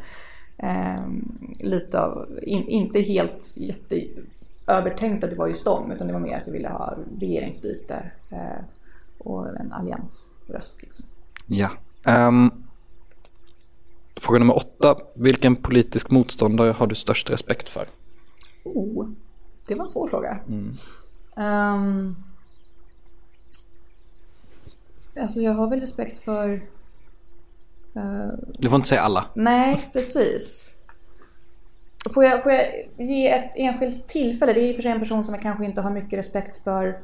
ehm, 0.57 1.37
lite 1.59 1.99
av, 1.99 2.27
in, 2.41 2.63
inte 2.63 2.99
helt 3.01 3.53
jätte 3.55 3.95
övertänkt 4.67 5.23
att 5.23 5.29
det 5.29 5.35
var 5.35 5.47
just 5.47 5.65
dem, 5.65 5.91
utan 5.91 6.07
det 6.07 6.13
var 6.13 6.19
mer 6.19 6.37
att 6.37 6.47
jag 6.47 6.53
ville 6.53 6.69
ha 6.69 6.97
regeringsbyte 7.19 8.11
eh, 8.29 8.63
och 9.17 9.59
en 9.59 9.71
alliansröst. 9.71 10.81
Liksom. 10.81 11.05
Ja. 11.47 11.69
Ehm, 12.05 12.51
fråga 14.15 14.39
nummer 14.39 14.55
åtta. 14.55 14.97
Vilken 15.15 15.55
politisk 15.55 16.09
motståndare 16.11 16.71
har 16.71 16.87
du 16.87 16.95
störst 16.95 17.29
respekt 17.29 17.69
för? 17.69 17.87
Oh, 18.63 19.07
det 19.67 19.75
var 19.75 19.81
en 19.81 19.87
svår 19.87 20.07
fråga. 20.07 20.39
Um, 21.35 22.15
alltså 25.21 25.39
jag 25.39 25.53
har 25.53 25.69
väl 25.69 25.79
respekt 25.79 26.19
för... 26.19 26.53
Uh, 27.95 28.33
Du 28.59 28.69
får 28.69 28.75
inte 28.75 28.87
säga 28.87 29.01
alla. 29.01 29.25
nej, 29.35 29.89
precis. 29.93 30.69
Får 32.13 32.23
jag, 32.23 32.43
får 32.43 32.51
jag 32.51 32.65
ge 32.97 33.29
ett 33.31 33.51
enskilt 33.57 34.07
tillfälle? 34.07 34.53
Det 34.53 34.61
är 34.61 34.69
i 34.69 34.71
och 34.71 34.75
för 34.75 34.83
sig 34.83 34.91
en 34.91 34.99
person 34.99 35.23
som 35.23 35.33
jag 35.33 35.41
kanske 35.43 35.65
inte 35.65 35.81
har 35.81 35.91
mycket 35.91 36.19
respekt 36.19 36.63
för 36.63 36.97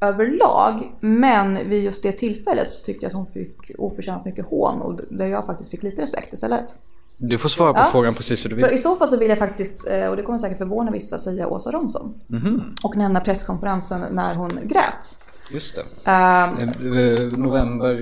överlag. 0.00 0.92
Men 1.00 1.68
vid 1.68 1.84
just 1.84 2.02
det 2.02 2.12
tillfället 2.12 2.68
så 2.68 2.84
tyckte 2.84 3.04
jag 3.06 3.10
att 3.10 3.14
hon 3.16 3.26
fick 3.26 3.70
oförtjänat 3.78 4.24
mycket 4.24 4.46
hån 4.46 4.82
och 4.82 5.00
där 5.10 5.26
jag 5.26 5.46
faktiskt 5.46 5.70
fick 5.70 5.82
lite 5.82 6.02
respekt 6.02 6.32
istället. 6.32 6.64
Du 7.16 7.38
får 7.38 7.48
svara 7.48 7.72
på 7.74 7.78
Ja. 7.80 7.88
frågan 7.92 8.14
precis 8.14 8.44
hur 8.44 8.50
du 8.50 8.58
För 8.60 8.66
vill. 8.66 8.74
i 8.74 8.78
så 8.78 8.96
fall 8.96 9.08
så 9.08 9.16
vill 9.18 9.28
jag 9.28 9.38
faktiskt, 9.38 9.88
eh, 9.90 10.06
och 10.08 10.16
det 10.16 10.22
kommer 10.22 10.38
säkert 10.38 10.58
förvåna 10.58 10.90
vissa, 10.90 11.18
säga 11.18 11.48
Åsa 11.48 11.70
Romson. 11.70 12.14
Mhm, 12.26 12.74
Och 12.84 12.96
nämna 12.96 13.20
presskonferensen 13.20 14.00
när 14.12 14.34
hon 14.34 14.48
grät. 14.64 15.16
Just 15.50 15.74
det. 15.74 16.10
Eh, 16.10 16.50
November 17.38 17.94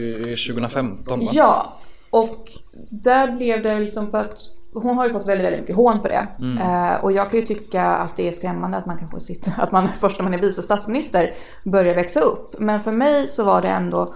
2015 0.48 1.20
va? 1.20 1.30
Ja, 1.32 1.80
och 2.10 2.52
där 2.90 3.34
blev 3.36 3.62
det 3.62 3.80
liksom 3.80 4.10
för 4.10 4.18
att 4.20 4.38
hon 4.82 4.96
har 4.96 5.06
ju 5.06 5.12
fått 5.12 5.26
väldigt, 5.26 5.46
väldigt 5.46 5.60
mycket 5.60 5.76
hån 5.76 6.00
för 6.00 6.08
det. 6.08 6.28
Eh, 6.60 7.04
och 7.04 7.12
jag 7.12 7.30
kan 7.30 7.40
ju 7.40 7.46
tycka 7.46 7.84
att 7.84 8.16
det 8.16 8.28
är 8.28 8.32
skrämmande 8.32 8.78
att 8.78 8.86
man 8.86 8.98
kanske 8.98 9.20
sitter, 9.20 9.52
att 9.62 9.72
man 9.72 9.88
först 10.00 10.18
när 10.18 10.24
man 10.24 10.34
är 10.34 10.38
vice 10.38 10.62
statsminister 10.62 11.34
börjar 11.64 11.94
växa 11.94 12.20
upp. 12.20 12.54
Men 12.58 12.80
för 12.82 12.92
mig 12.92 13.28
så 13.28 13.44
var 13.44 13.62
det 13.62 13.68
ändå 13.68 14.14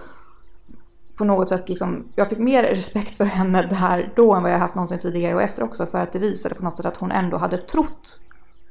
på 1.17 1.25
något 1.25 1.49
sätt 1.49 1.69
liksom, 1.69 2.07
jag 2.15 2.29
fick 2.29 2.37
mer 2.37 2.63
respekt 2.63 3.17
för 3.17 3.25
henne 3.25 3.61
där 3.61 4.13
då 4.15 4.33
än 4.33 4.43
vad 4.43 4.51
jag 4.51 4.59
haft 4.59 4.75
någonsin 4.75 4.99
tidigare 4.99 5.35
och 5.35 5.41
efter 5.41 5.63
också 5.63 5.85
för 5.85 5.97
att 5.97 6.11
det 6.11 6.19
visade 6.19 6.55
på 6.55 6.63
något 6.63 6.77
sätt 6.77 6.85
att 6.85 6.97
hon 6.97 7.11
ändå 7.11 7.37
hade 7.37 7.57
trott 7.57 8.19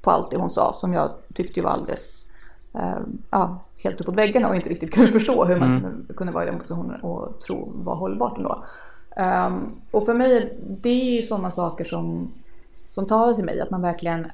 på 0.02 0.10
allt 0.10 0.30
det 0.30 0.36
hon 0.36 0.50
sa 0.50 0.72
som 0.72 0.92
jag 0.92 1.10
tyckte 1.34 1.60
ju 1.60 1.64
var 1.64 1.70
alldeles 1.70 2.26
eh, 2.74 3.00
ja, 3.30 3.64
helt 3.84 4.00
uppåt 4.00 4.16
väggarna 4.16 4.48
och 4.48 4.56
inte 4.56 4.68
riktigt 4.68 4.94
kunde 4.94 5.12
förstå 5.12 5.44
hur 5.44 5.56
man 5.56 5.80
kunde, 5.80 6.14
kunde 6.14 6.32
vara 6.32 6.44
i 6.44 6.46
den 6.46 6.58
positionen 6.58 7.00
och 7.00 7.40
tro 7.40 7.72
var 7.74 7.96
hållbart 7.96 8.36
ändå. 8.36 8.64
Um, 9.20 9.80
och 9.90 10.04
för 10.06 10.14
mig, 10.14 10.58
det 10.82 10.88
är 10.88 11.16
ju 11.16 11.22
sådana 11.22 11.50
saker 11.50 11.84
som, 11.84 12.32
som 12.90 13.06
talar 13.06 13.34
till 13.34 13.44
mig, 13.44 13.60
att 13.60 13.70
man 13.70 13.82
verkligen 13.82 14.30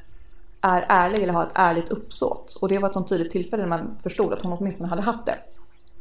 är 0.60 0.86
ärlig 0.88 1.22
eller 1.22 1.32
har 1.32 1.42
ett 1.42 1.52
ärligt 1.54 1.88
uppsåt. 1.88 2.58
Och 2.60 2.68
det 2.68 2.78
var 2.78 2.88
ett 2.88 2.94
sånt 2.94 3.08
tydligt 3.08 3.30
tillfälle 3.30 3.62
när 3.62 3.68
man 3.68 3.96
förstod 4.02 4.32
att 4.32 4.42
hon 4.42 4.52
åtminstone 4.52 4.90
hade 4.90 5.02
haft 5.02 5.26
det. 5.26 5.38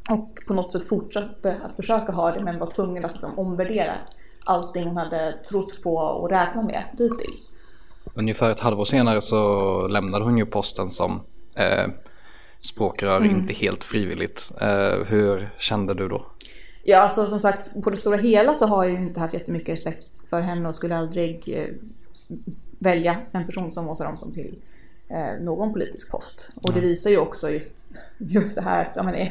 Och 0.10 0.30
på 0.48 0.54
något 0.54 0.72
sätt 0.72 0.88
fortsatte 0.90 1.58
att 1.64 1.76
försöka 1.76 2.12
ha 2.12 2.32
det 2.32 2.44
men 2.44 2.60
var 2.60 2.68
tvungen 2.68 3.06
att 3.06 3.12
liksom 3.12 3.40
omvärdera 3.40 3.94
allting 4.46 4.88
hon 4.88 4.98
hade 4.98 5.32
trott 5.50 5.84
på 5.84 5.96
och 5.96 6.30
räknat 6.30 6.66
med 6.66 6.84
dittills. 6.98 7.50
Ungefär 8.14 8.52
ett 8.52 8.60
halvår 8.60 8.86
senare 8.86 9.22
så 9.22 9.88
lämnade 9.88 10.26
hon 10.26 10.38
ju 10.38 10.46
posten 10.46 10.90
som 10.90 11.22
eh, 11.56 11.88
språkrör, 12.60 13.18
Mm. 13.18 13.32
inte 13.32 13.54
helt 13.54 13.84
frivilligt. 13.84 14.52
Eh, 14.62 15.06
hur 15.08 15.50
kände 15.58 15.94
du 15.94 16.08
då? 16.08 16.26
Ja, 16.88 16.98
alltså 16.98 17.28
som 17.28 17.40
sagt, 17.40 17.84
på 17.84 17.90
det 17.90 17.98
stora 17.98 18.18
hela 18.18 18.54
så 18.54 18.68
har 18.68 18.84
jag 18.84 18.94
ju 18.94 18.98
inte 18.98 19.20
haft 19.20 19.34
jättemycket 19.34 19.70
respekt 19.70 20.08
för 20.30 20.42
henne 20.42 20.70
och 20.70 20.76
skulle 20.76 20.98
aldrig 20.98 21.58
eh, 21.58 21.76
välja 22.80 23.22
en 23.32 23.46
person 23.46 23.72
som 23.72 23.90
Åsa 23.90 24.06
Romson 24.06 24.32
till 24.32 24.56
eh, 25.10 25.44
någon 25.44 25.74
politisk 25.74 26.12
post. 26.12 26.52
Och 26.62 26.74
det 26.74 26.80
visar 26.80 27.10
ju 27.10 27.18
också 27.18 27.50
just, 27.50 27.88
just 28.18 28.56
det 28.56 28.62
här 28.62 28.86
att 28.86 28.96
ja, 28.96 29.04
men, 29.04 29.14
eh, 29.14 29.28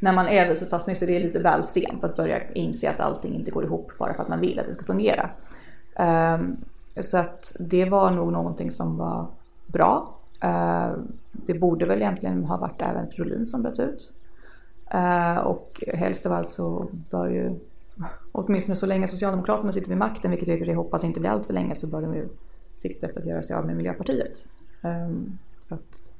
när 0.00 0.12
man 0.12 0.28
är 0.28 0.48
vice 0.48 0.64
statsminister, 0.64 1.06
det 1.06 1.16
är 1.16 1.20
lite 1.20 1.38
väl 1.38 1.64
sent 1.64 2.04
att 2.04 2.16
börja 2.16 2.48
inse 2.48 2.90
att 2.90 3.00
allting 3.00 3.34
inte 3.34 3.50
går 3.50 3.64
ihop 3.64 3.92
bara 3.98 4.14
för 4.14 4.22
att 4.22 4.28
man 4.28 4.40
vill 4.40 4.60
att 4.60 4.66
det 4.66 4.74
ska 4.74 4.84
fungera. 4.84 5.30
Ehm, 5.96 6.56
så 7.00 7.18
att 7.18 7.56
det 7.58 7.84
var 7.84 8.10
nog 8.10 8.32
någonting 8.32 8.70
som 8.70 8.96
var 8.96 9.26
bra. 9.66 10.18
Ehm, 10.40 11.12
det 11.32 11.54
borde 11.54 11.86
väl 11.86 12.02
egentligen 12.02 12.44
ha 12.44 12.56
varit 12.56 12.82
även 12.82 13.10
Frölin 13.10 13.46
som 13.46 13.62
bröt 13.62 13.78
ut. 13.78 14.12
Eh, 14.94 15.38
och 15.38 15.82
helst 15.94 16.26
av 16.26 16.32
allt 16.32 16.48
så 16.48 16.88
bör 17.10 17.28
ju, 17.28 17.60
åtminstone 18.32 18.76
så 18.76 18.86
länge 18.86 19.08
Socialdemokraterna 19.08 19.72
sitter 19.72 19.88
vid 19.88 19.98
makten, 19.98 20.30
vilket 20.30 20.66
jag 20.66 20.74
hoppas 20.74 21.04
inte 21.04 21.20
blir 21.20 21.30
allt 21.30 21.46
för 21.46 21.54
länge, 21.54 21.74
så 21.74 21.86
bör 21.86 22.02
de 22.02 22.14
ju 22.14 22.28
sikta 22.74 23.06
efter 23.06 23.20
att 23.20 23.26
göra 23.26 23.42
sig 23.42 23.56
av 23.56 23.66
med 23.66 23.76
Miljöpartiet. 23.76 24.46
Um, 24.82 25.38
för 25.68 25.74
att 25.74 26.12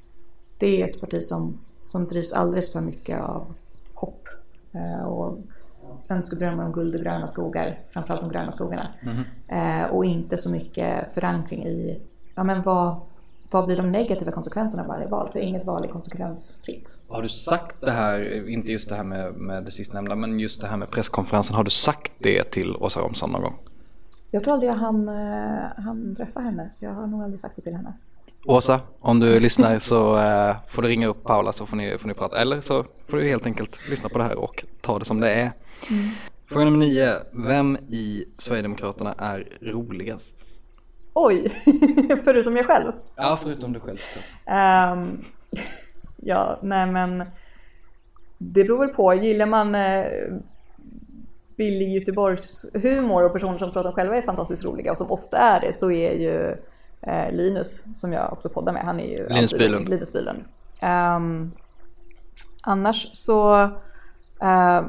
det 0.59 0.83
är 0.83 0.85
ett 0.85 1.01
parti 1.01 1.23
som, 1.23 1.59
som 1.83 2.07
drivs 2.07 2.33
alldeles 2.33 2.73
för 2.73 2.81
mycket 2.81 3.21
av 3.21 3.55
hopp 3.95 4.29
eh, 4.73 5.07
och 5.07 5.39
önskedrömmar 6.11 6.65
om 6.65 6.73
guld 6.73 6.95
och 6.95 7.01
gröna 7.01 7.27
skogar, 7.27 7.81
framförallt 7.91 8.21
de 8.21 8.31
gröna 8.31 8.53
skogarna. 8.53 8.95
Eh, 9.49 9.91
och 9.91 10.05
inte 10.05 10.37
så 10.37 10.51
mycket 10.51 11.13
förankring 11.13 11.65
i 11.65 12.03
ja, 12.35 12.45
men 12.45 12.63
vad, 12.63 13.01
vad 13.55 13.67
blir 13.67 13.77
de 13.77 13.93
negativa 13.93 14.33
konsekvenserna 14.33 14.83
av 14.83 14.89
varje 14.89 15.09
val? 15.09 15.29
För 15.33 15.39
inget 15.39 15.65
val 15.65 15.85
är 15.85 15.89
konsekvensfritt. 15.89 16.99
Har 17.09 17.23
du 17.23 17.29
sagt 17.29 17.77
det 17.81 17.91
här, 17.91 18.49
inte 18.49 18.69
just 18.69 18.89
det 18.89 18.95
här 18.95 19.05
med, 19.05 19.35
med 19.35 19.65
det 19.65 19.71
sistnämnda, 19.71 20.17
men 20.17 20.41
just 20.41 20.61
det 20.61 20.67
här 20.67 20.77
med 20.77 20.91
presskonferensen. 20.91 21.57
Har 21.57 21.65
du 21.65 21.71
sagt 21.71 22.13
det 22.19 22.45
till 22.45 22.77
Åsa 22.77 23.01
Romson 23.01 23.31
någon 23.31 23.43
gång? 23.43 23.59
Jag 24.31 24.45
tror 24.45 24.55
aldrig 24.55 24.71
jag 24.71 24.77
hann, 24.77 25.09
eh, 25.09 25.85
hann 25.85 26.15
träffa 26.15 26.41
henne, 26.41 26.71
så 26.71 26.85
jag 26.85 26.93
har 26.93 27.07
nog 27.07 27.23
aldrig 27.23 27.41
sagt 27.41 27.57
det 27.57 27.63
till 27.63 27.75
henne. 27.75 27.93
Åsa, 28.45 28.81
om 29.01 29.21
du 29.21 29.41
lyssnar 29.41 29.79
så 29.79 30.19
eh, 30.19 30.57
får 30.69 30.83
du 30.83 30.89
ringa 30.89 31.07
upp 31.07 31.25
Paula 31.25 31.53
så 31.53 31.67
får 31.67 31.77
ni, 31.77 31.99
får 31.99 32.09
ni 32.09 32.15
prata. 32.15 32.41
Eller 32.41 32.61
så 32.61 32.85
får 33.09 33.17
du 33.17 33.29
helt 33.29 33.47
enkelt 33.47 33.89
lyssna 33.91 34.09
på 34.09 34.19
det 34.19 34.25
här 34.25 34.39
och 34.39 34.65
ta 34.81 34.99
det 34.99 35.05
som 35.05 35.21
det 35.21 35.31
är. 35.35 35.53
Fråga 36.47 36.65
nummer 36.65 36.79
nio. 36.79 37.17
Vem 37.33 37.77
i 37.77 38.25
Sverigedemokraterna 38.33 39.15
är 39.19 39.49
roligast? 39.63 40.47
Oj, 41.15 41.49
förutom 42.25 42.57
jag 42.57 42.67
själv. 42.67 42.93
Ja, 43.17 43.39
förutom 43.43 43.73
du 43.73 43.81
själv. 43.81 43.99
Ehm, 44.47 45.25
ja, 46.17 46.59
nej 46.63 46.87
men 46.87 47.19
det 48.39 48.65
beror 48.65 48.79
väl 48.79 48.89
på. 48.89 49.15
Gillar 49.15 49.47
man 49.47 49.75
uh, 49.75 50.41
billig 51.57 51.95
Göteborgs 51.95 52.67
humor 52.75 53.25
och 53.25 53.33
personer 53.33 53.59
som 53.59 53.71
tror 53.71 53.81
att 53.81 53.87
de 53.87 53.95
själva 53.95 54.17
är 54.17 54.23
fantastiskt 54.23 54.65
roliga 54.65 54.91
och 54.91 54.99
som 54.99 55.11
ofta 55.11 55.39
är 55.39 55.61
det 55.61 55.73
så 55.73 55.91
är 55.91 56.13
ju 56.13 56.57
eh, 57.03 57.33
Linus 57.33 57.85
som 57.93 58.13
jag 58.13 58.33
också 58.33 58.49
poddar 58.49 58.73
med. 58.73 58.83
Han 58.83 59.01
är 59.01 59.09
ju 59.09 59.29
Linus 59.29 59.53
alltid 59.53 59.59
Bylund. 59.59 59.89
Linus 59.89 60.13
Bylund. 60.13 60.45
Ehm, 60.83 61.53
annars 62.63 63.09
så 63.13 63.55
ehm, 64.43 64.85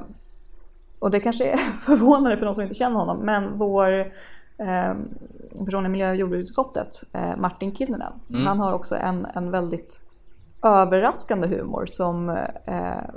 och 0.99 1.11
det 1.11 1.19
kanske 1.19 1.49
är 1.49 1.57
förvånande 1.85 2.37
för 2.37 2.45
de 2.45 2.55
som 2.55 2.61
inte 2.61 2.75
känner 2.75 2.95
honom, 2.95 3.19
men 3.25 3.57
vår 3.57 4.11
eh, 4.57 4.93
person 5.65 5.85
i 5.85 5.89
miljö 5.89 6.09
och 6.09 6.15
jordbruksutskottet, 6.15 7.03
eh, 7.13 7.37
Martin 7.37 7.75
Kinnunen, 7.75 8.13
han 8.45 8.59
har 8.59 8.73
också 8.73 8.95
en, 8.95 9.25
en 9.25 9.51
väldigt 9.51 10.01
överraskande 10.63 11.47
humor 11.47 11.85
som 11.85 12.29
eh, 12.65 13.09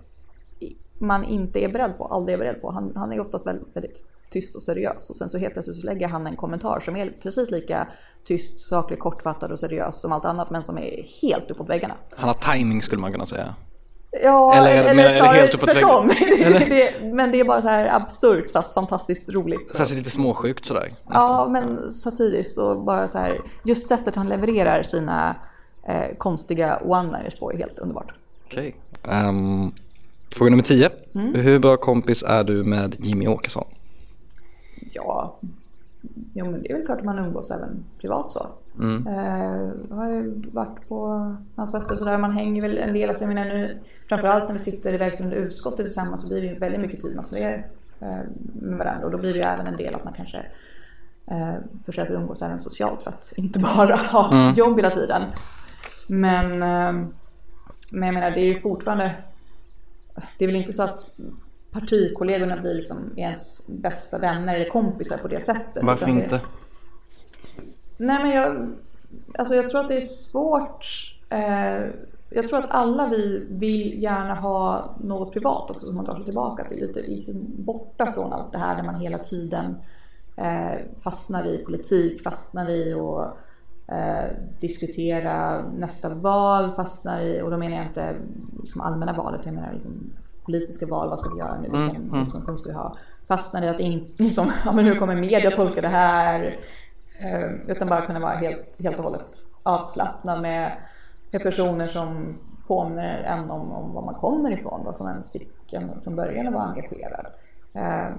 man 1.01 1.25
inte 1.25 1.65
är 1.65 1.73
beredd 1.73 1.99
på, 1.99 2.05
aldrig 2.05 2.35
är 2.35 2.39
beredd 2.39 2.61
på. 2.61 2.71
Han, 2.71 2.93
han 2.97 3.13
är 3.13 3.21
oftast 3.21 3.47
väldigt, 3.47 3.77
väldigt 3.77 4.05
tyst 4.31 4.57
och 4.57 4.63
seriös 4.63 5.11
och 5.11 5.17
sen 5.17 5.29
så 5.29 5.39
helt 5.39 5.53
plötsligt 5.53 5.77
så 5.77 5.87
lägger 5.87 6.09
han 6.09 6.27
en 6.27 6.37
kommentar 6.37 6.81
som 6.81 6.97
är 6.97 7.11
precis 7.23 7.51
lika 7.51 7.89
tyst, 8.25 8.59
saklig, 8.59 8.99
kortfattad 8.99 9.51
och 9.51 9.59
seriös 9.59 10.01
som 10.01 10.13
allt 10.13 10.25
annat 10.25 10.51
men 10.51 10.63
som 10.63 10.79
är 10.79 11.23
helt 11.23 11.51
uppåt 11.51 11.71
väggarna. 11.71 11.95
Han 12.17 12.29
har 12.29 12.55
timing 12.55 12.83
skulle 12.83 13.01
man 13.01 13.13
kunna 13.13 13.27
säga. 13.27 13.55
Ja, 14.11 14.55
Eller 14.55 14.85
eller, 14.85 15.05
det 15.05 15.11
snarare 15.11 15.49
tvärtom. 15.49 16.11
Eller? 16.45 16.61
det, 16.61 16.67
det, 16.67 17.15
men 17.15 17.31
det 17.31 17.41
är 17.41 17.45
bara 17.45 17.63
så 17.63 17.69
här 17.69 17.97
absurt 17.97 18.51
fast 18.51 18.75
fantastiskt 18.75 19.35
roligt. 19.35 19.71
Så 19.71 19.95
lite 19.95 20.11
småsjukt 20.11 20.67
sådär. 20.67 20.95
Ja, 21.11 21.49
men 21.51 21.77
satiriskt 21.91 22.59
och 22.59 22.81
bara 22.81 23.09
så 23.09 23.19
här. 23.19 23.41
Just 23.65 23.87
sättet 23.87 24.17
han 24.17 24.29
levererar 24.29 24.83
sina 24.83 25.37
eh, 25.89 26.17
konstiga 26.19 26.81
one-liners 26.85 27.39
på 27.39 27.53
är 27.53 27.57
helt 27.57 27.79
underbart. 27.79 28.15
Okej. 28.47 28.77
Ehm, 29.05 29.73
fråga 30.35 30.51
nummer 30.51 30.63
10. 30.63 30.91
Mm. 31.15 31.35
Hur 31.35 31.59
bra 31.59 31.77
kompis 31.77 32.23
är 32.23 32.45
du 32.45 32.65
med 32.65 32.97
Jimmy 32.99 33.27
Åkesson? 33.27 33.67
Ja, 34.93 35.39
jo, 36.39 36.51
men 36.51 36.63
det 36.63 36.71
är 36.71 36.75
väl 36.75 36.87
klart 36.87 36.99
att 36.99 37.05
man 37.05 37.19
umgås 37.19 37.51
även 37.51 37.85
privat 38.01 38.31
så. 38.31 38.47
Mm. 38.79 39.07
Eh, 39.07 39.73
jag 39.91 39.97
har 39.97 40.11
ju 40.11 40.43
varit 40.53 40.89
på 40.89 41.07
hans 41.57 41.73
fester 41.73 41.95
och 41.95 41.99
sådär. 41.99 42.19
Man 42.19 42.33
hänger 42.33 42.63
väl 42.63 42.79
en 42.79 42.93
del. 42.93 43.09
Alltså 43.09 43.25
jag 43.25 43.35
menar 43.35 43.45
nu, 43.45 43.79
framförallt 44.09 44.45
när 44.49 44.53
vi 44.53 44.59
sitter 44.59 44.93
i 44.93 44.97
verkställande 44.97 45.37
utskottet 45.37 45.87
tillsammans 45.87 46.21
så 46.21 46.29
blir 46.29 46.41
det 46.41 46.47
ju 46.47 46.59
väldigt 46.59 46.81
mycket 46.81 47.01
tid 47.01 47.15
man 47.15 47.23
spenderar 47.23 47.67
eh, 48.01 48.19
med 48.53 48.79
varandra. 48.79 49.05
Och 49.07 49.11
då 49.13 49.19
blir 49.19 49.33
det 49.33 49.39
ju 49.39 49.45
även 49.45 49.67
en 49.67 49.77
del 49.77 49.95
att 49.95 50.05
man 50.05 50.13
kanske 50.13 50.39
eh, 51.27 51.55
försöker 51.87 52.15
umgås 52.15 52.43
även 52.43 52.59
socialt 52.59 53.03
för 53.03 53.11
att 53.11 53.33
inte 53.37 53.59
bara 53.77 53.97
ha 53.97 54.33
Mm. 54.33 54.53
jobb 54.53 54.77
hela 54.77 54.91
tiden. 54.91 55.23
Men, 56.09 56.53
eh, 56.63 57.09
men 57.91 58.07
jag 58.07 58.15
menar 58.15 58.31
det 58.31 58.41
är 58.41 58.55
ju 58.55 58.61
fortfarande 58.61 59.15
det 60.39 60.45
är 60.45 60.49
väl 60.49 60.57
inte 60.57 60.73
så 60.73 60.83
att 60.83 61.11
partikollegorna 61.73 62.57
blir 62.57 62.75
liksom 62.75 63.13
ens 63.17 63.67
bästa 63.67 64.19
vänner 64.19 64.55
eller 64.55 64.69
kompisar 64.71 65.17
på 65.19 65.29
det 65.29 65.41
sättet. 65.41 65.83
Varför 65.85 66.07
det- 66.07 66.13
inte? 66.13 66.41
Nej 67.97 68.23
men 68.23 68.31
jag, 68.31 68.75
alltså 69.39 69.55
jag 69.55 69.71
tror 69.71 69.81
att 69.81 69.89
det 69.89 69.97
är 69.97 70.01
svårt. 70.01 70.87
Eh, 71.31 71.91
jag 72.31 72.49
tror 72.49 72.59
att 72.59 72.71
alla 72.71 73.09
vi 73.09 73.47
vill 73.51 74.03
gärna 74.03 74.35
ha 74.35 74.95
något 75.01 75.33
privat 75.33 75.71
också 75.71 75.87
som 75.87 75.97
man 75.97 76.05
drar 76.05 76.15
sig 76.15 76.25
tillbaka 76.25 76.65
till. 76.65 76.81
Lite 76.81 77.03
liksom 77.03 77.47
borta 77.59 78.13
från 78.13 78.33
allt 78.33 78.53
det 78.53 78.59
här 78.59 78.77
när 78.77 78.83
man 78.83 79.01
hela 79.01 79.19
tiden 79.19 79.77
eh, 80.37 80.79
fastnar 81.05 81.47
i 81.47 81.59
politik, 81.65 82.23
fastnar 82.23 82.71
i 82.71 82.95
och 82.95 83.25
eh, 83.95 84.25
diskutera 84.61 85.63
nästa 85.79 86.15
val, 86.15 86.71
fastnar 86.71 87.21
i, 87.21 87.43
och 87.43 87.51
då 87.51 87.57
menar 87.57 87.77
jag 87.77 87.87
inte 87.87 88.17
liksom 88.61 88.81
allmänna 88.81 89.13
valet, 89.13 89.41
jag 89.47 89.55
menar 89.55 89.73
liksom 89.73 90.11
politiska 90.49 90.87
val, 90.87 91.09
vad 91.09 91.19
ska 91.19 91.31
vi 91.31 91.39
göra 91.39 91.55
nu, 91.55 91.63
vilken 91.63 91.97
Mm, 91.97 92.09
mm. 92.09 92.23
utgångspunkt 92.23 92.61
ska 92.61 92.69
vi 92.69 92.77
ha? 92.77 92.95
Fastnar 93.29 93.63
i 93.63 93.69
att 93.69 93.81
inte, 93.81 94.23
liksom, 94.23 94.51
ja 94.65 94.73
men 94.73 94.85
hur 94.85 94.95
kommer 94.95 95.17
media 95.17 95.51
tolka 95.51 95.81
det 95.81 95.89
här? 95.89 96.59
Eh, 97.25 97.51
utan 97.69 97.89
bara 97.89 98.07
kunna 98.07 98.21
vara 98.21 98.33
helt, 98.33 98.83
helt 98.83 98.99
och 98.99 99.05
hållet 99.05 99.27
avslappnad 99.63 100.43
med, 100.43 100.73
med 101.33 101.43
personer 101.43 101.87
som 101.87 102.39
påminner 102.67 103.23
en 103.23 103.51
om, 103.51 103.73
om 103.73 103.93
var 103.93 104.05
man 104.05 104.15
kommer 104.15 104.53
ifrån, 104.53 104.85
vad 104.85 104.97
som 104.97 105.09
ens 105.09 105.33
fick 105.33 105.73
en 105.73 106.03
från 106.03 106.17
början 106.17 106.47
att 106.49 106.55
vara 106.55 106.65
engagerad. 106.65 107.27
Eh, 107.75 108.17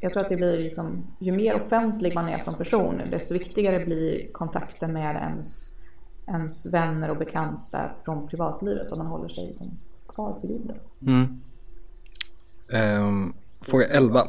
jag 0.00 0.12
tror 0.12 0.22
att 0.22 0.28
det 0.28 0.36
blir 0.36 0.58
liksom, 0.58 1.16
ju 1.18 1.32
mer 1.32 1.56
offentlig 1.56 2.14
man 2.14 2.28
är 2.28 2.38
som 2.38 2.54
person, 2.54 3.02
desto 3.10 3.34
viktigare 3.34 3.84
blir 3.84 4.32
kontakten 4.32 4.92
med 4.92 5.16
ens, 5.16 5.66
ens 6.26 6.72
vänner 6.72 7.10
och 7.10 7.16
bekanta 7.16 7.90
från 8.04 8.28
privatlivet 8.28 8.88
så 8.88 8.96
man 8.96 9.06
håller 9.06 9.28
sig 9.28 9.46
liksom 9.46 9.78
kvar 10.08 10.32
på 10.32 10.46
jorden. 10.46 10.76
Mm. 11.02 11.42
Ehm, 12.72 13.32
fråga 13.60 13.86
11. 13.86 14.28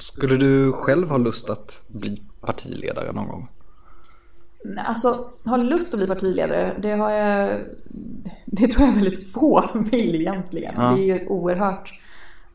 Skulle 0.00 0.36
du 0.36 0.72
själv 0.72 1.08
ha 1.08 1.16
lust 1.16 1.50
att 1.50 1.82
bli 1.86 2.22
partiledare 2.40 3.12
någon 3.12 3.28
gång? 3.28 3.48
Alltså, 4.78 5.30
ha 5.44 5.56
lust 5.56 5.94
att 5.94 5.98
bli 5.98 6.06
partiledare, 6.06 6.76
det 6.82 6.92
har 6.92 7.10
jag... 7.10 7.60
Det 8.46 8.66
tror 8.66 8.86
jag 8.86 8.94
väldigt 8.94 9.32
få 9.32 9.64
vill 9.74 10.14
egentligen. 10.14 10.74
Ja. 10.76 10.88
Det 10.88 11.02
är 11.02 11.04
ju 11.04 11.16
ett 11.16 11.28
oerhört, 11.28 12.00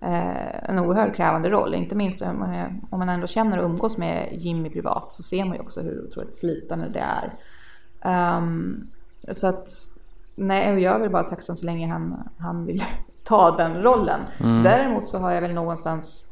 eh, 0.02 0.70
en 0.70 0.80
oerhört 0.80 1.16
krävande 1.16 1.50
roll. 1.50 1.74
Inte 1.74 1.96
minst 1.96 2.22
om 2.22 2.40
man, 2.40 2.82
om 2.90 3.00
man 3.00 3.10
ändå 3.10 3.28
känner 3.28 3.60
och 3.60 3.66
umgås 3.66 3.98
med 3.98 4.30
Jimmy 4.32 4.70
privat 4.70 5.12
så 5.12 5.24
ser 5.24 5.46
man 5.46 5.56
ju 5.56 5.62
också 5.62 5.82
hur 5.82 6.08
otroligt 6.08 6.36
slitande 6.36 6.90
det 6.90 7.00
är. 7.00 7.34
Ehm, 8.02 8.88
så 9.32 9.48
att, 9.48 9.68
nej, 10.36 10.80
jag 10.80 10.96
är 10.96 11.00
väl 11.00 11.10
bara 11.10 11.24
tacksam 11.24 11.56
så 11.56 11.66
länge 11.66 11.88
han, 11.88 12.30
han 12.38 12.66
vill 12.66 12.84
ta 13.24 13.58
den 13.58 13.82
rollen. 13.82 14.20
Däremot 14.63 15.08
så 15.08 15.18
har 15.18 15.32
jag 15.32 15.42
väl 15.42 15.53
någonstans 15.53 16.25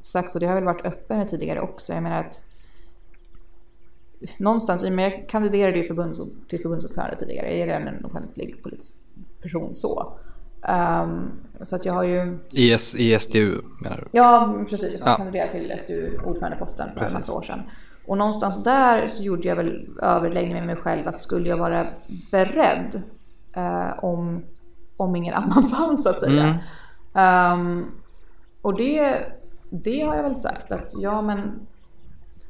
sagt, 0.00 0.34
och 0.34 0.40
det 0.40 0.46
har 0.46 0.54
väl 0.54 0.64
varit 0.64 0.86
öppen 0.86 1.18
med 1.18 1.28
tidigare 1.28 1.60
också, 1.60 1.92
jag 1.92 2.02
menar 2.02 2.20
att 2.20 2.44
någonstans, 4.38 4.84
i 4.84 4.90
men 4.90 5.04
jag 5.04 5.28
kandiderade 5.28 5.78
ju 5.78 5.84
förbunds, 5.84 6.20
till 6.48 6.60
förbundsordförande 6.60 7.16
tidigare, 7.16 7.46
jag 7.50 7.58
är 7.58 7.66
redan 7.66 7.94
en 7.94 8.04
offentlig 8.04 8.62
politisk 8.62 8.96
person 9.42 9.74
så. 9.74 10.12
Ehm, 10.68 11.30
så 11.62 11.76
att 11.76 11.84
jag 11.84 11.92
har 11.92 12.04
ju, 12.04 12.38
IS, 12.50 12.94
ISDU 12.94 13.62
menar 13.82 13.96
du? 13.96 14.08
ja 14.12 14.54
precis, 14.70 14.96
jag 15.00 15.08
Ja. 15.08 15.16
kandiderade 15.16 15.52
till 15.52 15.72
SDU-ordförandeposten 15.78 16.88
för 16.94 17.00
en 17.00 17.12
massa 17.12 17.32
år 17.32 17.42
sedan. 17.42 17.60
Och 18.06 18.18
någonstans 18.18 18.62
där 18.62 19.06
så 19.06 19.22
gjorde 19.22 19.48
jag 19.48 19.56
väl 19.56 19.88
överläggning 20.02 20.54
med 20.54 20.66
mig 20.66 20.76
själv 20.76 21.08
att 21.08 21.20
skulle 21.20 21.48
jag 21.48 21.56
vara 21.56 21.86
beredd 22.30 23.02
eh, 23.56 24.04
om, 24.04 24.42
om 24.96 25.16
ingen 25.16 25.34
annan 25.34 25.64
fanns 25.64 26.02
så 26.02 26.10
att 26.10 26.20
säga. 26.20 26.42
Mm. 26.42 26.58
Ehm, 27.14 27.86
och 28.62 28.76
det, 28.76 29.26
det 29.70 30.00
har 30.00 30.16
jag 30.16 30.22
väl 30.22 30.34
sagt 30.34 30.72
att 30.72 30.92
ja 30.98 31.22
men 31.22 31.66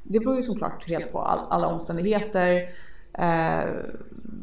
det 0.03 0.21
beror 0.21 0.37
ju 0.37 0.43
såklart 0.43 0.89
helt 0.89 1.13
på 1.13 1.21
all, 1.21 1.41
alla 1.51 1.67
omständigheter, 1.67 2.69
eh, 3.19 3.71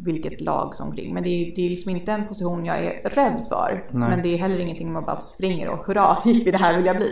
vilket 0.03 0.41
lag 0.41 0.75
som 0.75 0.95
kring. 0.95 1.13
Men 1.13 1.23
det 1.23 1.29
är, 1.29 1.55
det 1.55 1.65
är 1.65 1.69
liksom 1.69 1.91
inte 1.91 2.11
en 2.11 2.27
position 2.27 2.65
jag 2.65 2.85
är 2.85 3.09
rädd 3.09 3.45
för. 3.49 3.87
Nej. 3.89 4.09
Men 4.09 4.21
det 4.21 4.33
är 4.33 4.37
heller 4.37 4.59
ingenting 4.59 4.93
man 4.93 5.05
bara 5.05 5.19
springer 5.19 5.69
och 5.69 5.85
hurra, 5.85 6.17
hippie 6.23 6.51
det 6.51 6.57
här 6.57 6.77
vill 6.77 6.85
jag 6.85 6.97
bli. 6.97 7.11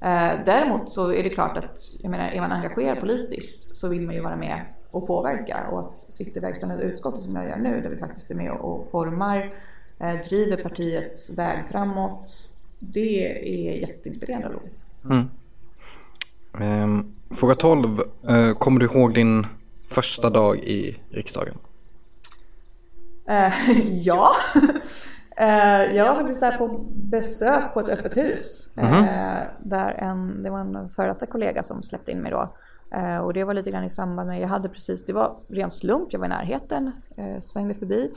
Eh, 0.00 0.32
däremot 0.46 0.90
så 0.90 1.12
är 1.12 1.22
det 1.22 1.30
klart 1.30 1.56
att, 1.56 1.78
jag 2.00 2.10
menar, 2.10 2.28
är 2.28 2.40
man 2.40 2.52
engagerad 2.52 3.00
politiskt 3.00 3.76
så 3.76 3.88
vill 3.88 4.02
man 4.02 4.14
ju 4.14 4.20
vara 4.20 4.36
med 4.36 4.60
och 4.90 5.06
påverka. 5.06 5.68
Och 5.70 5.80
att 5.80 5.92
sitta 5.92 6.40
i 6.40 6.42
verkställande 6.42 6.84
utskottet 6.84 7.20
som 7.20 7.36
jag 7.36 7.48
gör 7.48 7.56
nu, 7.56 7.80
där 7.80 7.90
vi 7.90 7.96
faktiskt 7.96 8.30
är 8.30 8.34
med 8.34 8.52
och 8.52 8.90
formar, 8.90 9.52
driver 10.12 10.62
partiets 10.62 11.30
väg 11.30 11.64
framåt. 11.70 12.48
Det 12.78 13.26
är 13.48 13.80
jätteinspirerande 13.80 14.46
och 14.46 14.54
roligt. 14.54 14.84
Mm. 15.04 15.30
Ehm, 16.60 17.14
fråga 17.30 17.54
12. 17.54 18.00
Eh, 18.28 18.54
kommer 18.54 18.80
du 18.80 18.86
ihåg 18.86 19.14
din 19.14 19.46
första 19.90 20.30
dag 20.30 20.58
i 20.58 21.00
riksdagen? 21.10 21.54
Eh, 23.28 23.52
ja. 23.92 24.32
Eh, 25.36 25.96
jag 25.96 26.04
var 26.04 26.14
faktiskt 26.14 26.40
där 26.40 26.58
på 26.58 26.86
besök 26.92 27.74
på 27.74 27.80
ett 27.80 27.90
öppet 27.90 28.16
hus. 28.16 28.68
Mhm. 28.74 29.04
Eh, 29.04 29.42
där 29.58 29.90
en, 29.90 30.42
det 30.42 30.50
var 30.50 30.60
en 30.60 30.90
före 30.90 31.08
detta 31.08 31.26
kollega 31.26 31.62
som 31.62 31.82
släppte 31.82 32.12
in 32.12 32.18
mig 32.18 32.30
då. 32.30 32.54
Eh, 32.94 33.18
och 33.18 33.32
det 33.34 33.44
var 33.44 33.54
lite 33.54 33.70
grann 33.70 33.84
i 33.84 33.90
samband 33.90 34.28
med, 34.28 34.40
jag 34.40 34.48
hade 34.48 34.68
precis, 34.68 35.04
det 35.04 35.12
var 35.12 35.36
ren 35.48 35.70
slump, 35.70 36.08
jag 36.10 36.18
var 36.18 36.26
i 36.26 36.28
närheten, 36.28 36.92
eh, 37.16 37.38
svängde 37.38 37.74
förbi. 37.74 38.12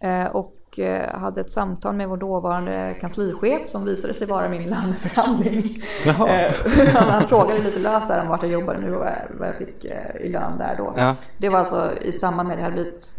Eh, 0.00 0.26
och 0.72 0.78
eh, 0.78 1.18
hade 1.18 1.40
ett 1.40 1.50
samtal 1.50 1.94
med 1.94 2.08
vår 2.08 2.16
dåvarande 2.16 2.96
kanslichef 3.00 3.68
som 3.68 3.84
visade 3.84 4.14
sig 4.14 4.26
vara 4.26 4.48
min 4.48 4.62
löneförhandling. 4.62 5.82
Eh, 6.06 6.14
han, 6.94 7.28
frågade 7.28 7.60
lite 7.60 7.78
löst 7.78 8.10
om 8.10 8.28
vart 8.28 8.42
jag 8.42 8.52
jobbade 8.52 8.80
nu 8.80 8.94
och 8.94 9.04
vad 9.38 9.48
jag, 9.48 9.56
fick 9.56 9.84
eh, 9.84 10.26
i 10.26 10.28
lön 10.28 10.56
där 10.58 10.74
då. 10.78 10.94
Ja. 10.96 11.16
Det 11.38 11.48
var 11.48 11.58
alltså 11.58 11.90
i 12.02 12.12
samband 12.12 12.48
med 12.48 12.54
att 12.54 12.60
jag 12.60 12.70
hade 12.70 12.82
blivit, 12.82 13.16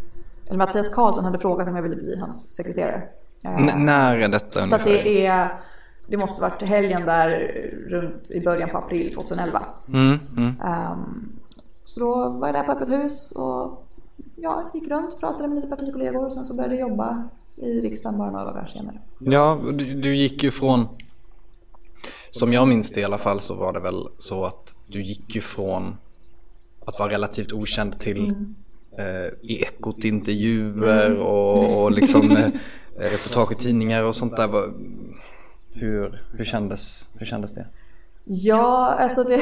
eller 0.47 0.57
Mattias 0.57 0.89
Karlsson 0.89 1.25
hade 1.25 1.39
frågat 1.39 1.67
om 1.67 1.75
jag 1.75 1.83
ville 1.83 1.95
bli 1.95 2.19
hans 2.19 2.51
sekreterare. 2.51 3.03
N- 3.45 3.85
när 3.85 4.17
är 4.17 4.27
detta 4.27 4.65
så 4.65 4.77
det 4.83 5.25
är, 5.25 5.55
det 6.07 6.17
måste 6.17 6.41
varit 6.41 6.61
helgen 6.61 7.05
där 7.05 7.29
runt 7.87 8.31
i 8.31 8.41
början 8.41 8.69
på 8.69 8.77
april 8.77 9.13
2011. 9.15 9.61
Mm, 9.87 10.19
mm. 10.37 10.55
Ehm, 10.65 11.31
så 11.83 11.99
då 11.99 12.29
var 12.29 12.47
jag 12.47 12.55
där 12.55 12.63
på 12.63 12.71
öppet 12.71 12.89
hus 12.89 13.31
och 13.31 13.87
ja, 14.35 14.69
gick 14.73 14.87
runt, 14.91 15.19
pratade 15.19 15.47
med 15.47 15.55
lite 15.55 15.67
partikollegor 15.67 16.25
och 16.25 16.33
sen 16.33 16.45
så 16.45 16.53
började 16.53 16.75
jag 16.75 16.89
jobba 16.89 17.29
i 17.55 17.81
riksdagen 17.81 18.19
bara 18.19 18.31
några 18.31 18.45
dagar 18.45 18.65
senare. 18.65 18.97
Ja, 19.19 19.61
du, 19.73 20.01
du 20.01 20.15
gick 20.15 20.43
ju 20.43 20.51
från 20.51 20.87
Som 22.27 22.53
jag 22.53 22.67
minns 22.67 22.91
det 22.91 22.99
i 23.01 23.03
alla 23.03 23.17
fall 23.17 23.39
så 23.39 23.53
var 23.53 23.73
det 23.73 23.79
väl 23.79 24.07
så 24.15 24.45
att 24.45 24.75
du 24.87 25.03
gick 25.03 25.35
ju 25.35 25.41
från 25.41 25.95
att 26.85 26.99
vara 26.99 27.09
relativt 27.11 27.51
okänd 27.53 27.99
till 27.99 28.17
Mm. 28.29 28.55
eh, 28.97 29.31
i 29.41 29.61
Ekot 29.63 30.03
intervjuer 30.03 31.15
och, 31.15 31.83
och 31.83 31.91
liksom 31.91 32.31
eh, 32.37 32.49
reportage 32.95 33.51
i 33.51 33.55
tidningar 33.55 34.03
och 34.03 34.15
sånt 34.15 34.35
där. 34.35 34.73
Hur, 35.75 36.21
hur, 36.31 36.45
kändes, 36.45 37.09
hur 37.13 37.25
kändes 37.25 37.51
det? 37.53 37.67
Ja, 38.23 38.95
alltså 38.99 39.23
det, 39.23 39.41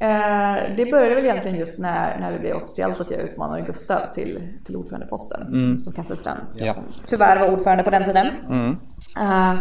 eh, 0.00 0.76
det 0.76 0.90
började 0.90 1.14
väl 1.14 1.24
egentligen 1.24 1.58
just 1.58 1.78
när, 1.78 2.18
när 2.20 2.32
det 2.32 2.38
blev 2.38 2.56
officiellt 2.56 3.00
att 3.00 3.10
jag 3.10 3.20
utmanade 3.20 3.62
Gustav 3.62 4.10
till, 4.12 4.40
till 4.64 4.76
ordförandeposten. 4.76 5.42
Mm. 5.42 5.66
Gustav 5.66 5.92
Kasselstrand, 5.92 6.40
Ja. 6.56 6.72
som 6.72 6.82
tyvärr 7.06 7.40
var 7.40 7.52
ordförande 7.52 7.84
på 7.84 7.90
den 7.90 8.04
tiden. 8.04 8.26
Mm. 8.48 8.76
Eh, 9.20 9.58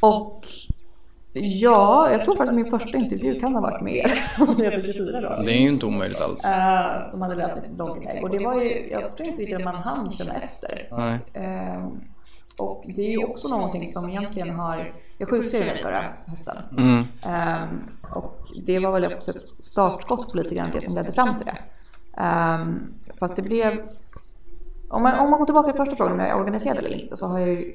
och 0.00 0.46
ja, 1.32 2.10
jag 2.12 2.24
tror 2.24 2.36
faktiskt 2.36 2.50
att 2.50 2.56
min 2.64 2.70
första 2.70 2.98
intervju 2.98 3.40
kan 3.40 3.54
ha 3.54 3.60
varit 3.60 3.82
med 3.82 3.94
er, 3.94 4.12
om 4.48 4.54
det 4.58 4.64
heter 4.64 4.92
24 4.92 5.20
då. 5.20 5.42
Det 5.42 5.52
är 5.52 5.60
ju 5.60 5.68
inte 5.68 5.86
omöjligt 5.86 6.20
alls. 6.20 6.44
Eh, 6.44 7.04
som 7.04 7.22
hade 7.22 7.34
läst 7.34 7.56
mitt 7.56 7.70
blogginlägg. 7.70 8.24
Och 8.24 8.30
det 8.30 8.38
var 8.38 8.62
ju, 8.62 8.88
jag 8.90 9.16
tror 9.16 9.28
inte 9.28 9.42
riktigt 9.42 9.58
att 9.58 9.64
man 9.64 9.74
hann 9.74 10.10
känna 10.10 10.34
efter. 10.34 10.88
Nej. 10.92 11.18
Eh, 11.32 11.86
och 12.58 12.84
det 12.96 13.02
är 13.02 13.10
ju 13.10 13.24
också 13.24 13.48
någonting 13.48 13.86
som 13.86 14.08
egentligen 14.08 14.50
har, 14.50 14.92
jag 15.18 15.28
sjukskrev 15.28 15.66
mig 15.66 15.82
förra 15.82 16.04
hösten. 16.26 16.56
Mm. 16.78 17.04
Ehm, 17.22 17.88
och 18.14 18.42
det 18.66 18.78
var 18.78 18.92
väl 18.92 19.12
också 19.14 19.30
ett 19.30 19.40
startskott 19.64 20.32
på 20.32 20.36
lite 20.36 20.54
grann 20.54 20.70
det 20.72 20.80
som 20.80 20.94
ledde 20.94 21.12
fram 21.12 21.36
till 21.36 21.46
det. 21.46 21.58
Um, 22.22 22.94
för 23.18 23.26
att 23.26 23.36
det 23.36 23.42
blev... 23.42 23.80
Om 24.90 25.02
man, 25.02 25.18
om 25.18 25.30
man 25.30 25.38
går 25.38 25.46
tillbaka 25.46 25.72
till 25.72 25.78
första 25.78 25.96
frågan 25.96 26.12
om 26.12 26.20
jag 26.20 26.28
är 26.28 26.36
organiserad 26.36 26.78
eller 26.78 27.02
inte 27.02 27.16
så 27.16 27.26
har 27.26 27.38
jag 27.38 27.48
ju, 27.48 27.74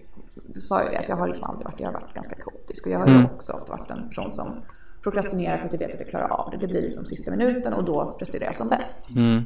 sa 0.59 0.81
jag 0.83 0.91
det 0.91 0.97
att 0.99 1.09
jag 1.09 1.15
har 1.15 1.27
liksom 1.27 1.45
aldrig 1.45 1.65
varit. 1.65 1.79
Jag 1.79 1.87
har 1.87 1.93
varit 1.93 2.13
ganska 2.13 2.35
kaotisk 2.35 2.85
och 2.85 2.91
jag 2.91 2.99
har 2.99 3.07
ju 3.07 3.13
Mm. 3.13 3.25
också 3.25 3.53
ofta 3.53 3.77
varit 3.77 3.91
en 3.91 4.09
person 4.09 4.33
som 4.33 4.61
prokrastinerar 5.03 5.57
för 5.57 5.65
att 5.65 5.73
jag 5.73 5.79
vet 5.79 5.93
att 5.93 5.99
jag 5.99 6.09
klarar 6.09 6.27
av 6.27 6.51
det. 6.51 6.57
Det 6.57 6.67
blir 6.67 6.81
liksom 6.81 7.05
sista 7.05 7.31
minuten 7.31 7.73
och 7.73 7.83
då 7.83 8.15
presterar 8.19 8.45
jag 8.45 8.55
som 8.55 8.69
bäst. 8.69 9.09
Mm. 9.15 9.43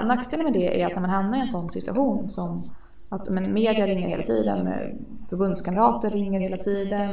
Och 0.00 0.06
nackdelen 0.06 0.44
med 0.44 0.52
det 0.52 0.82
är 0.82 0.86
att 0.86 0.94
när 0.94 1.00
man 1.00 1.10
hamnar 1.10 1.38
i 1.38 1.40
en 1.40 1.46
sån 1.46 1.70
situation 1.70 2.28
som 2.28 2.70
att 3.10 3.28
men, 3.28 3.52
media 3.52 3.86
ringer 3.86 4.08
hela 4.08 4.22
tiden, 4.22 4.66
eh, 4.66 4.88
förbundskamrater 5.30 6.10
ringer 6.10 6.40
hela 6.40 6.56
tiden, 6.56 7.10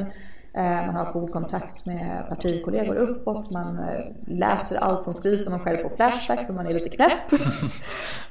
eh, 0.54 0.86
man 0.86 0.96
har 0.96 1.14
god 1.14 1.32
kontakt 1.32 1.86
med 1.86 2.26
partikollegor 2.30 2.96
uppåt, 2.96 3.52
man 3.52 3.80
eh, 3.80 4.06
läser 4.28 4.78
allt 4.78 5.04
som 5.04 5.14
skrivs 5.14 5.48
om 5.48 5.54
en 5.54 5.60
själv 5.60 5.78
på 5.78 5.90
Flashback 5.90 6.46
för 6.46 6.54
man 6.54 6.68
är 6.68 6.74
lite 6.74 6.90
knäpp. 6.90 7.42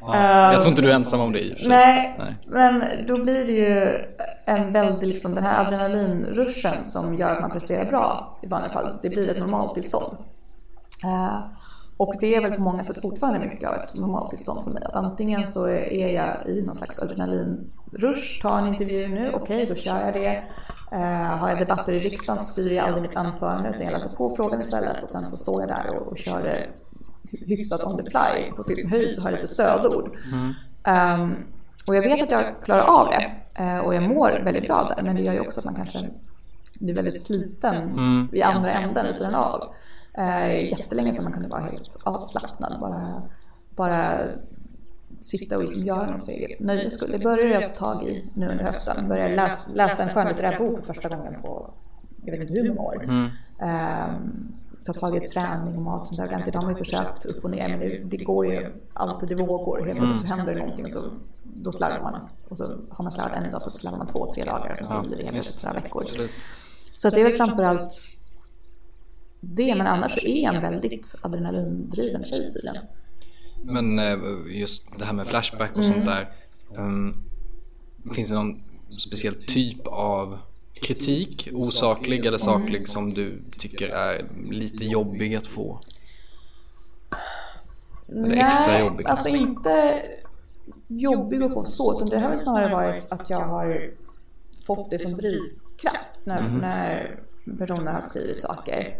Ja, 0.01 0.17
jag 0.53 0.55
tror 0.55 0.69
inte 0.69 0.83
du 0.83 0.91
är 0.91 0.95
ensam 0.95 1.21
om 1.21 1.33
det 1.33 1.41
i 1.41 1.53
och 1.53 1.57
för 1.57 1.65
sig. 1.65 1.69
Nej, 1.69 2.15
Nej. 2.19 2.37
men 2.47 2.83
då 3.07 3.23
blir 3.23 3.47
det 3.47 3.53
ju 3.53 4.05
en 4.45 4.73
väldigt, 4.73 5.09
liksom 5.09 5.35
den 5.35 5.45
här 5.45 5.65
adrenalinruschen 5.65 6.85
som 6.85 7.15
gör 7.15 7.35
att 7.35 7.41
man 7.41 7.51
presterar 7.51 7.85
bra 7.85 8.39
i 8.43 8.47
vanliga 8.47 8.73
fall. 8.73 8.99
Det 9.03 9.09
blir 9.09 9.31
ett 9.31 9.39
normaltillstånd. 9.39 10.17
Eh, 11.99 12.07
och 12.07 12.15
det 12.21 12.35
är 12.35 12.41
väl 12.41 12.53
på 12.53 12.61
många 12.61 12.85
sätt 12.85 13.03
fortfarande 13.03 13.39
mycket 13.39 13.69
av 13.69 13.75
ett 13.75 13.95
normaltillstånd 13.95 14.65
för 14.65 14.71
mig. 14.71 14.83
Att 14.85 14.97
antingen 14.97 15.47
så 15.47 15.67
är 15.69 16.09
jag 16.09 16.49
i 16.49 16.63
någon 16.63 16.77
slags 16.77 16.99
adrenalinrush, 16.99 18.43
tar 18.43 18.59
en 18.59 18.67
intervju 18.67 19.09
nu, 19.09 19.33
okej 19.35 19.67
då 19.67 19.75
kör 19.75 20.01
jag 20.01 20.15
det. 20.15 20.43
Eh, 20.93 21.39
har 21.39 21.49
jag 21.49 21.59
debatter 21.59 21.93
i 21.93 22.01
riksdagen 22.01 22.41
så 22.41 22.47
skriver 22.47 22.77
jag 22.77 22.85
aldrig 22.85 23.03
mitt 23.03 23.17
anförande 23.17 23.69
utan 23.69 23.87
jag 23.87 23.93
läser 23.93 24.11
på 24.11 24.37
frågan 24.37 24.61
istället 24.61 25.03
och 25.03 25.09
sen 25.09 25.27
så 25.27 25.37
står 25.37 25.61
jag 25.61 25.69
där 25.69 25.97
och, 25.97 26.07
och 26.09 26.19
kör 26.19 26.43
det 26.43 26.69
hyfsat 27.47 27.85
on 27.85 28.03
the 28.03 28.11
fly. 28.11 28.51
På 28.57 28.63
till 28.63 28.89
höjd 28.91 29.15
så 29.15 29.21
har 29.23 29.31
jag 29.31 29.37
lite 29.37 29.49
stödord. 29.49 30.17
Um, 30.89 31.37
och 31.87 31.97
jag 31.97 32.03
vet 32.03 32.23
att 32.23 32.31
jag 32.31 32.63
klarar 32.63 32.83
av 32.83 33.09
det 33.09 33.33
uh, 33.63 33.79
och 33.79 33.95
jag 33.95 34.03
mår 34.03 34.41
väldigt 34.45 34.67
bra 34.67 34.93
där. 34.97 35.03
Men 35.03 35.17
det 35.17 35.23
gör 35.23 35.33
ju 35.33 35.41
också 35.41 35.61
att 35.61 35.65
man 35.65 35.75
kanske 35.75 36.11
blir 36.81 36.95
väldigt 36.95 37.23
sliten 37.23 37.77
Mm. 37.77 38.29
i 38.33 38.43
andra 38.43 38.73
änden 38.73 39.07
vid 39.07 39.15
sidan 39.15 39.35
av. 39.35 39.75
Uh, 40.19 40.65
jättelänge 40.65 41.13
sedan 41.13 41.25
man 41.25 41.33
kunde 41.33 41.49
vara 41.49 41.61
helt 41.61 41.97
avslappnad. 42.03 42.81
Bara, 42.81 43.23
bara 43.77 44.21
sitta 45.21 45.57
och 45.57 45.63
liksom 45.63 45.85
göra 45.85 46.11
något 46.11 46.25
för 46.25 46.33
eget 46.33 46.61
nöjes 46.61 46.95
skull. 46.95 47.11
Det 47.13 47.19
började 47.19 47.51
jag 47.51 47.77
ta 47.77 47.93
tag 47.93 48.05
i 48.05 48.25
nu 48.35 48.49
under 48.49 48.65
hösten. 48.65 49.09
Började 49.09 49.37
läsa, 49.37 49.71
läsa 49.73 50.03
en 50.03 50.15
skönlitterär 50.15 50.59
bok 50.59 50.79
för 50.79 50.87
första 50.87 51.09
gången 51.09 51.43
på 51.43 51.75
jag 52.25 52.33
vet 52.33 52.41
inte 52.41 52.55
hur 52.55 52.69
många 52.69 52.81
år. 52.81 53.05
Mm. 53.05 53.29
Ehm, 53.61 54.53
ta 54.85 54.93
tag 54.93 55.17
i 55.17 55.21
träning 55.21 55.77
och 55.77 55.83
mat 55.83 56.01
och 56.01 56.09
sånt 56.09 56.19
där 56.19 56.27
ordentligt. 56.27 56.53
De 56.53 56.65
har 56.65 56.71
ju 56.71 56.77
försökt 56.77 57.25
upp 57.25 57.45
och 57.45 57.51
ner 57.51 57.69
men 57.69 57.79
det, 57.79 58.17
det 58.17 58.25
går 58.25 58.47
ju 58.47 58.73
alltid 58.93 59.33
i 59.33 59.35
vågor. 59.35 59.87
Helt 59.87 59.99
plötsligt 59.99 60.23
så 60.23 60.27
händer 60.27 60.55
det 60.55 60.61
någonting 60.61 60.85
och 60.85 60.91
så 60.91 61.01
då 61.45 61.73
slarvar 61.73 62.01
man. 62.01 62.29
Och 62.49 62.57
så 62.57 62.65
har 62.91 63.03
man 63.03 63.13
slarvat 63.13 63.37
en 63.37 63.51
dag 63.51 63.63
så 63.63 63.71
slarvar 63.71 63.99
man 63.99 64.07
två, 64.07 64.27
tre 64.35 64.45
dagar 64.45 64.71
och 64.71 64.79
sen 64.79 64.89
så 64.89 65.03
blir 65.03 65.17
det 65.17 65.23
helt 65.23 65.35
plötsligt 65.35 65.61
flera 65.61 65.73
veckor. 65.73 66.05
Så 66.95 67.09
att 67.09 67.15
det 67.15 67.21
är 67.21 67.25
väl 67.25 67.33
framförallt 67.33 68.16
det, 69.55 69.75
men 69.75 69.87
annars 69.87 70.13
så 70.15 70.21
är 70.21 70.49
en 70.55 70.61
väldigt 70.61 71.15
adrenalindriven 71.23 72.25
tjej 72.25 72.49
tydligen. 72.51 72.77
Men 73.63 73.99
eh, 73.99 74.19
just 74.59 74.99
det 74.99 75.05
här 75.05 75.13
med 75.13 75.27
Flashback 75.27 75.71
och 75.71 75.77
Mm. 75.85 75.89
sånt 75.93 76.05
där. 76.05 76.29
ehm, 76.79 77.15
finns 78.15 78.29
det 78.29 78.35
någon 78.35 78.63
speciell 78.91 79.35
typ 79.35 79.87
av 79.87 80.39
kritik, 80.75 81.49
osaklig 81.53 82.27
eller 82.27 82.39
saklig, 82.39 82.89
som 82.89 83.15
du 83.15 83.43
tycker 83.59 83.89
är 83.89 84.27
lite 84.51 84.85
jobbig 84.85 85.35
att 85.35 85.47
få? 85.47 85.81
Eller 88.09 88.31
extra 88.37 88.79
jobbig 88.81 89.07
alltså 89.07 89.29
inte 89.29 90.03
jobbig 90.89 91.43
att 91.43 91.53
få 91.53 91.65
så, 91.65 91.97
utan 91.97 92.09
det 92.09 92.19
har 92.19 92.29
väl 92.29 92.39
snarare 92.39 92.73
varit 92.73 93.13
att 93.13 93.31
jag 93.31 93.41
har 93.47 93.91
fått 94.67 94.91
det 94.91 94.99
som 94.99 95.15
drivkraft 95.15 96.13
när, 96.25 96.43
Mhm. 96.43 96.59
när 96.59 97.21
personer 97.59 97.93
har 97.93 98.01
skrivit 98.01 98.43
saker. 98.43 98.97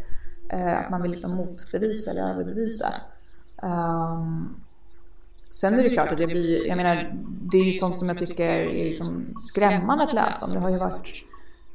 Eh, 0.49 0.79
att 0.79 0.91
man 0.91 1.03
vill 1.03 1.11
liksom 1.11 1.37
motbevisa 1.37 2.11
eller 2.11 2.23
överbevisa. 2.23 2.95
Um, 3.63 4.57
sen 5.51 5.79
är 5.79 5.83
det 5.83 5.89
klart 5.89 6.13
att 6.13 6.19
det 6.19 6.27
blir, 6.27 6.67
jag 6.67 6.77
menar, 6.77 7.15
det 7.53 7.59
är 7.59 7.65
ju 7.65 7.73
sånt 7.73 7.99
som 7.99 8.09
jag 8.09 8.19
tycker 8.19 8.51
är 8.51 8.85
liksom 8.85 9.35
skrämmande 9.39 10.05
att 10.05 10.13
läsa 10.13 10.47
om. 10.47 10.53
Det 10.53 10.59
har 10.59 10.71
ju 10.71 10.79
varit 10.79 11.15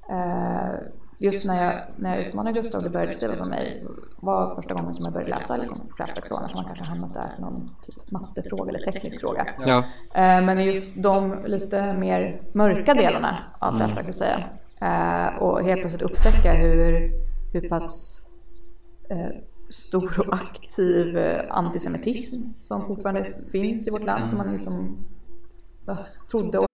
eh, 0.09 0.75
just 1.17 1.45
när 1.45 1.63
jag, 1.63 1.73
när 1.95 2.17
jag 2.17 2.27
utmanade 2.27 2.59
Gustav 2.59 2.77
och 2.77 2.83
det 2.83 2.89
började 2.89 3.13
skrivas 3.13 3.41
om 3.41 3.49
mig 3.49 3.83
var 4.15 4.55
första 4.55 4.73
gången 4.73 4.93
som 4.93 5.05
jag 5.05 5.13
började 5.13 5.35
läsa 5.35 5.57
liksom, 5.57 5.77
Flashbacks 5.95 6.31
annars 6.31 6.53
har 6.53 6.59
man 6.61 6.65
kanske 6.65 6.83
hamnat 6.85 7.13
där 7.13 7.31
för 7.35 7.41
någon 7.41 7.75
typ 7.81 8.11
mattefråga 8.11 8.69
eller 8.69 8.79
teknisk 8.91 9.19
fråga. 9.21 9.47
Ja. 9.65 9.77
Eh, 10.13 10.41
Men 10.45 10.65
just 10.65 11.03
de 11.03 11.43
lite 11.45 11.93
mer 11.93 12.41
mörka 12.53 12.93
delarna 12.93 13.37
av 13.59 13.77
Flashback 13.77 14.05
så 14.05 14.09
att 14.09 14.15
säga. 14.15 14.43
Eh, 14.81 15.37
Och 15.41 15.63
helt 15.63 15.81
plötsligt 15.81 16.01
upptäcka 16.01 16.53
hur, 16.53 17.11
hur 17.53 17.69
pass 17.69 18.20
stor 19.69 20.19
och 20.19 20.33
aktiv 20.33 21.17
eh, 21.17 21.45
antisemitism 21.49 22.41
som 22.59 22.85
fortfarande 22.85 23.33
finns 23.51 23.87
i 23.87 23.91
vårt 23.91 24.03
land 24.03 24.29
som 24.29 24.37
man 24.37 24.53
liksom 24.53 25.05
trodde 26.31 26.67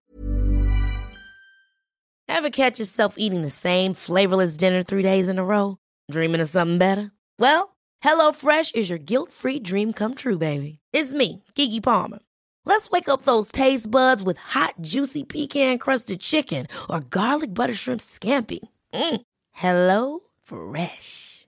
Ever 2.29 2.49
catch 2.49 2.79
yourself 2.79 3.15
eating 3.17 3.41
the 3.41 3.49
same 3.49 3.93
flavorless 3.93 4.57
dinner 4.57 4.83
three 4.83 5.01
days 5.01 5.29
in 5.29 5.39
a 5.39 5.43
row? 5.43 5.77
Dreaming 6.11 6.41
of 6.41 6.49
something 6.49 6.77
better? 6.77 7.11
Well, 7.39 7.75
hello 8.03 8.31
fresh 8.31 8.71
is 8.75 8.89
your 8.89 8.99
guilt 8.99 9.31
free 9.31 9.59
dream 9.59 9.93
come 9.93 10.13
true, 10.13 10.37
baby. 10.37 10.79
It's 10.93 11.13
me, 11.13 11.43
Gigi 11.55 11.81
Palmer. 11.81 12.19
Let's 12.65 12.91
wake 12.91 13.09
up 13.09 13.21
those 13.21 13.51
taste 13.51 13.89
buds 13.89 14.21
with 14.21 14.37
hot, 14.37 14.73
juicy 14.81 15.23
pecan 15.23 15.77
crusted 15.77 16.19
chicken 16.19 16.67
or 16.89 16.99
garlic 16.99 17.53
butter 17.53 17.73
shrimp 17.73 18.01
scampi. 18.01 18.59
Mm. 18.93 19.21
Hello 19.53 20.19
Fresh. 20.43 21.47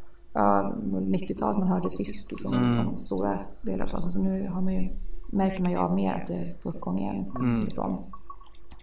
ja, 0.33 0.75
90-talet 0.91 1.57
man 1.57 1.67
hörde 1.67 1.89
sist 1.89 2.31
liksom, 2.31 2.87
om 2.87 2.97
stora 2.97 3.39
delar 3.61 3.83
av 3.83 3.87
staden. 3.87 4.11
Så 4.11 4.19
nu 4.19 4.47
har 4.47 4.61
man 4.61 4.73
ju, 4.73 4.89
märker 5.27 5.61
man 5.61 5.71
ju 5.71 5.77
av 5.77 5.95
mer 5.95 6.13
att 6.13 6.27
det 6.27 6.33
är 6.33 6.53
på 6.53 6.69
uppgång 6.69 6.99
igen. 6.99 7.25
ifrån. 7.67 8.03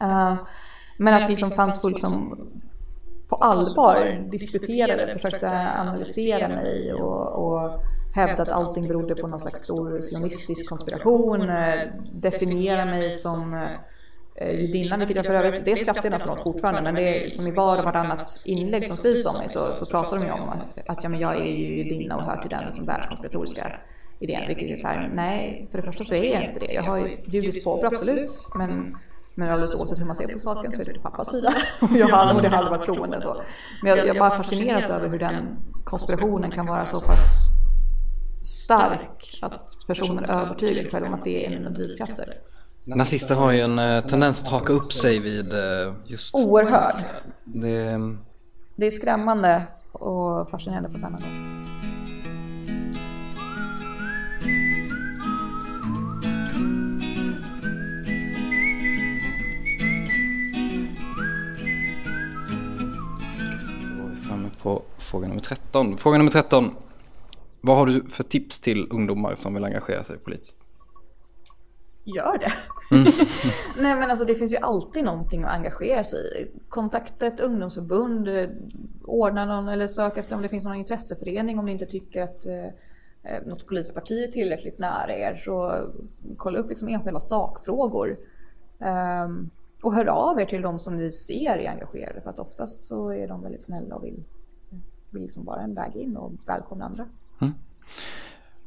Eh, 0.00 0.34
men 0.98 1.14
att 1.14 1.20
det 1.20 1.28
liksom 1.28 1.50
fanns 1.50 1.80
folk 1.80 1.98
som 1.98 2.38
på 3.28 3.37
allvar 3.37 4.28
diskuterade, 4.30 5.11
försökte 5.11 5.70
analysera 5.80 6.48
mig 6.48 6.92
och, 6.92 7.46
och 7.46 7.80
hävda 8.14 8.42
att 8.42 8.50
allting 8.50 8.88
berodde 8.88 9.14
på 9.14 9.26
någon 9.26 9.40
slags 9.40 9.61
stor 9.61 10.00
sionistisk 10.00 10.68
konspiration, 10.68 11.48
eh, 11.48 11.80
definiera 12.12 12.84
mig 12.84 13.11
som 13.11 13.54
eh, 14.40 14.61
judinna, 14.61 14.96
vilket 14.96 15.16
jag 15.16 15.27
för 15.27 15.35
övrigt, 15.35 15.64
det 15.64 15.77
skrattar 15.77 16.05
jag 16.05 16.11
nästan 16.11 16.33
åt 16.33 16.42
fortfarande, 16.42 16.83
men 16.83 16.94
det 16.94 17.27
är 17.27 17.31
som 17.31 17.46
i 17.46 17.51
var 17.51 17.79
och 17.79 17.85
vartannat 17.85 18.42
inlägg 18.44 18.85
som 18.85 18.96
skrivs 18.96 19.27
om 19.27 19.37
mig 19.37 19.48
så, 19.48 19.74
så 19.74 19.87
pratar 19.87 20.18
de 20.18 20.27
ju 20.27 20.33
om 20.33 20.48
att 20.87 21.05
ja, 21.05 21.09
men 21.09 21.20
jag 21.20 21.37
är 21.37 21.44
ju 21.44 21.77
judinna 21.77 22.16
och 22.16 22.22
hör 22.22 22.37
till 22.37 22.51
den 22.51 22.64
liksom, 22.66 22.85
världskonspiratoriska 22.85 23.72
idén, 24.20 24.42
vilket 24.48 24.70
är 24.70 24.77
så 24.77 24.88
här, 24.88 25.11
nej, 25.14 25.68
för 25.70 25.79
det 25.79 25.85
första 25.85 26.05
så 26.05 26.14
är 26.14 26.35
jag 26.35 26.44
inte 26.44 26.61
det. 26.61 26.72
Jag 26.72 26.83
har 26.83 26.98
ju 26.98 27.18
judiskt 27.27 27.64
påbrå, 27.64 27.87
absolut, 27.87 28.31
men 28.55 28.96
men 29.38 29.51
alldeles 29.51 29.74
oavsett 29.74 30.01
hur 30.01 30.05
man 30.05 30.16
ser 30.16 30.33
på 30.33 30.38
saken 30.38 30.72
så 30.72 30.81
är 30.81 30.85
det 30.85 30.98
pappas 31.03 31.31
sida. 31.31 31.53
Och 31.81 31.88
jag 31.96 32.09
har 32.09 32.35
och 32.35 32.42
det 32.42 32.48
har 32.48 32.57
aldrig 32.57 32.79
varit 32.79 32.87
troende. 32.87 33.20
Så. 33.20 33.42
Men 33.83 33.96
jag, 33.96 34.07
jag 34.07 34.18
bara 34.18 34.31
fascineras 34.31 34.90
över 34.90 35.09
hur 35.09 35.18
den 35.18 35.57
konspirationen 35.85 36.51
kan 36.51 36.66
vara 36.66 36.87
så 36.87 37.01
pass 37.01 37.38
stark 38.42 39.38
att 39.42 39.62
personer 39.87 40.31
övertygar 40.31 40.83
sig 40.83 40.90
själva 40.90 41.09
om 41.09 41.14
att 41.14 41.24
det 41.24 41.46
är 41.46 41.51
mina 41.51 41.70
drivkrafter. 41.70 42.35
Nazister 42.96 43.35
har 43.35 43.53
ju 43.53 43.61
en 43.61 43.79
eh, 43.79 44.05
tendens 44.05 44.42
att 44.42 44.48
haka 44.48 44.72
upp 44.72 44.92
sig 44.92 45.18
vid 45.18 45.53
eh, 45.53 45.94
just 46.07 46.35
Oerhörd. 46.35 47.05
det. 47.44 48.16
Det 48.77 48.87
är 48.87 48.90
skrämmande 48.90 49.62
och 49.92 50.48
fascinerande 50.48 50.88
på 50.88 50.98
samma 50.98 51.18
gång. 51.18 51.59
På 64.62 64.83
fråga 64.98 65.29
nummer 65.29 65.40
13. 65.40 65.98
Fråga 65.98 66.18
nummer 66.18 66.31
13. 66.31 66.74
Vad 67.61 67.77
har 67.77 67.87
du 67.87 68.05
för 68.11 68.24
tips 68.24 68.61
till 68.61 68.87
ungdomar 68.90 69.35
som 69.35 69.55
vill 69.55 69.64
engagera 69.64 70.05
sig 70.05 70.18
politiskt? 70.18 70.58
Gör 72.14 72.38
det. 72.38 72.53
Nej 73.83 73.97
men 73.97 74.11
alltså 74.11 74.25
det 74.25 74.35
finns 74.35 74.53
ju 74.53 74.57
alltid 74.57 75.05
någonting 75.05 75.44
att 75.44 75.51
engagera 75.51 76.05
sig 76.05 76.18
i. 76.18 76.61
Kontakta 76.68 77.27
ett 77.27 77.40
ungdomsförbund, 77.40 78.29
ordna 79.05 79.44
någon 79.44 79.68
eller 79.68 79.87
sök 79.87 80.18
efter 80.18 80.37
om 80.37 80.42
det 80.42 80.49
finns 80.49 80.64
någon 80.64 80.77
intresseförening 80.77 81.59
om 81.59 81.66
ni 81.66 81.73
inte 81.73 81.87
tycker 81.87 82.23
att 82.23 82.47
eh, 82.47 82.64
eh, 83.23 83.47
något 83.47 83.66
politiskt 83.66 83.94
parti 83.94 84.25
är 84.29 84.33
tillräckligt 84.33 84.79
nära 84.79 85.14
er. 85.14 85.35
Så 85.35 85.73
kolla 86.37 86.59
upp 86.59 86.68
liksom 86.68 86.88
enskilda 86.88 87.21
sakfrågor. 87.21 88.18
Ehm, 88.81 89.51
och 89.83 89.94
hör 89.94 90.07
av 90.07 90.40
er 90.40 90.44
till 90.44 90.62
de 90.62 90.79
som 90.79 90.97
ni 90.97 91.11
ser 91.11 91.57
är 91.57 91.71
engagerade 91.71 92.21
för 92.21 92.31
att 92.31 92.40
oftast 92.40 92.85
så 92.85 93.11
är 93.11 93.29
de 93.29 93.42
väldigt 93.42 93.64
snälla 93.64 93.94
och 93.94 94.05
vill, 94.05 94.25
vill 95.11 95.23
liksom 95.23 95.44
vara 95.44 95.61
en 95.62 95.75
väg 95.75 95.97
in 95.97 96.16
och 96.16 96.33
välkomna 96.47 96.85
andra. 96.85 97.07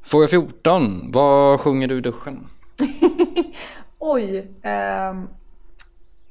Fråga 0.03 0.27
14. 0.27 1.11
Vad 1.11 1.59
sjunger 1.59 1.87
du 1.87 1.97
i 1.97 2.01
duschen? 2.01 2.47
Oj! 3.99 4.51
ehm, 4.63 5.27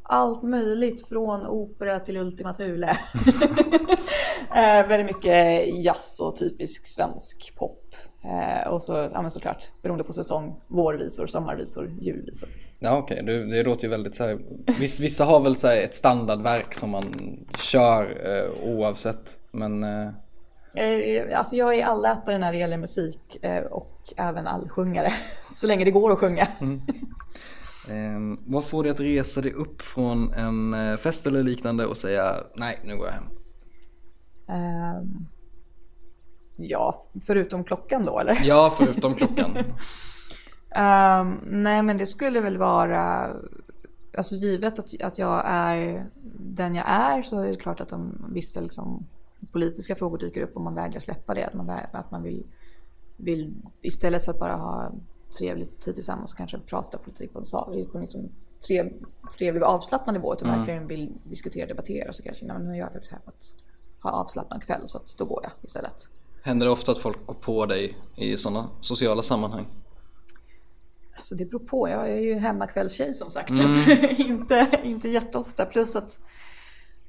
allt 0.02 0.42
möjligt 0.42 1.08
från 1.08 1.46
opera 1.46 1.98
till 1.98 2.16
Ultima 2.16 2.54
Thule. 2.54 2.88
eh, 4.54 4.88
väldigt 4.88 5.16
mycket 5.16 5.66
jazz 5.84 6.20
och 6.20 6.36
typisk 6.36 6.86
svensk 6.86 7.54
pop. 7.58 7.94
Eh, 8.24 8.72
och 8.72 8.82
så, 8.82 9.08
ja 9.12 9.22
men 9.22 9.30
såklart, 9.30 9.64
beroende 9.82 10.04
på 10.04 10.12
säsong, 10.12 10.60
vårvisor, 10.68 11.26
sommarvisor, 11.26 11.90
julvisor. 12.00 12.48
Ja 12.78 12.98
okej, 12.98 13.22
det, 13.22 13.46
det 13.46 13.62
låter 13.62 13.82
ju 13.82 13.88
väldigt 13.88 14.16
så 14.16 14.24
här, 14.24 14.38
viss, 14.80 15.00
Vissa 15.00 15.24
har 15.24 15.40
väl 15.40 15.56
så 15.56 15.68
här 15.68 15.76
ett 15.76 15.94
standardverk 15.94 16.74
som 16.74 16.90
man 16.90 17.36
kör 17.58 18.26
eh, 18.26 18.74
oavsett 18.74 19.38
men 19.52 19.84
alltså 21.36 21.56
jag 21.56 21.74
är 21.74 21.84
allätare 21.84 22.38
när 22.38 22.52
det 22.52 22.58
gäller 22.58 22.76
musik 22.76 23.36
eh, 23.44 23.64
och 23.64 24.00
även 24.16 24.46
allsjungare. 24.46 25.12
Så 25.52 25.66
länge 25.66 25.84
det 25.84 25.90
går 25.90 26.12
att 26.12 26.18
sjunga. 26.18 26.42
eh, 27.90 28.38
Vad 28.46 28.64
får 28.68 28.82
dig 28.82 28.92
att 28.92 29.00
resa 29.00 29.40
dig 29.40 29.52
upp 29.52 29.82
från 29.82 30.32
en 30.32 30.74
eh, 30.74 30.96
fest 30.98 31.26
eller 31.26 31.42
liknande 31.42 31.86
och 31.86 31.96
säga 31.98 32.36
nej 32.56 32.80
nu 32.84 32.96
går 32.96 33.06
jag 33.06 33.12
hem? 33.12 33.24
Ehm, 34.48 35.26
ja, 36.56 37.02
förutom 37.26 37.64
klockan 37.64 38.04
då 38.04 38.18
eller? 38.18 38.38
Ja 38.44 38.74
förutom 38.78 39.14
klockan 39.14 39.56
Ehm, 40.74 41.38
nej 41.44 41.82
men 41.82 41.98
det 41.98 42.06
skulle 42.06 42.40
väl 42.40 42.58
vara, 42.58 43.30
alltså 44.18 44.34
givet 44.34 44.78
att, 44.78 45.02
att 45.02 45.18
jag 45.18 45.42
är 45.46 46.06
den 46.38 46.74
jag 46.74 46.84
är 46.88 47.22
så 47.22 47.40
är 47.40 47.48
det 47.48 47.54
klart 47.54 47.80
att 47.80 47.92
om 47.92 48.26
vissa 48.34 48.60
liksom, 48.60 49.06
politiska 49.52 49.96
frågor 49.96 50.18
dyker 50.18 50.42
upp 50.42 50.56
och 50.56 50.62
man 50.62 50.74
vägrar 50.74 51.00
släppa 51.00 51.34
det. 51.34 51.46
Att 51.46 51.54
man, 51.54 51.70
att 51.92 52.10
man 52.10 52.22
vill, 52.22 52.46
vill 53.16 53.54
istället 53.82 54.24
för 54.24 54.32
att 54.32 54.38
bara 54.38 54.56
ha 54.56 54.92
trevlig 55.38 55.80
tid 55.80 55.94
tillsammans 55.94 56.34
kanske 56.34 56.58
prata 56.58 56.98
politik 56.98 57.32
på 57.32 57.38
en, 57.38 57.44
på 57.86 57.98
en 57.98 58.00
liksom 58.00 58.28
trev, 58.66 58.92
trevlig 59.38 59.62
och 59.62 59.68
avslappnad 59.68 60.14
nivå. 60.14 60.34
Utan 60.34 60.58
verkligen 60.58 60.86
vill 60.86 61.12
diskutera 61.24 61.64
och 61.64 61.68
debattera 61.68 62.12
så 62.12 62.22
kanske, 62.22 62.46
nej, 62.46 62.56
men 62.56 62.66
nu 62.66 62.72
är 62.72 62.76
jag 62.76 62.92
faktiskt 62.92 63.12
här 63.12 63.20
för 63.24 63.30
att 63.30 63.54
ha 64.02 64.10
avslappnad 64.10 64.62
kväll 64.62 64.82
så 64.84 64.98
att 64.98 65.14
då 65.18 65.24
går 65.24 65.40
jag 65.42 65.52
istället. 65.62 65.94
Händer 66.42 66.66
det 66.66 66.72
ofta 66.72 66.92
att 66.92 66.98
folk 66.98 67.26
går 67.26 67.34
på 67.34 67.66
dig 67.66 67.98
i 68.16 68.36
sådana 68.36 68.70
sociala 68.80 69.22
sammanhang? 69.22 69.66
Alltså 71.16 71.34
det 71.34 71.46
beror 71.46 71.66
på. 71.66 71.88
Jag 71.88 72.08
är 72.08 72.22
ju 72.22 72.34
hemmakvällstjej 72.34 73.14
som 73.14 73.30
sagt. 73.30 73.56
Så 73.56 73.64
att, 73.64 73.88
inte, 74.18 74.80
inte 74.82 75.08
jätteofta. 75.08 75.66
Plus 75.66 75.96
att 75.96 76.20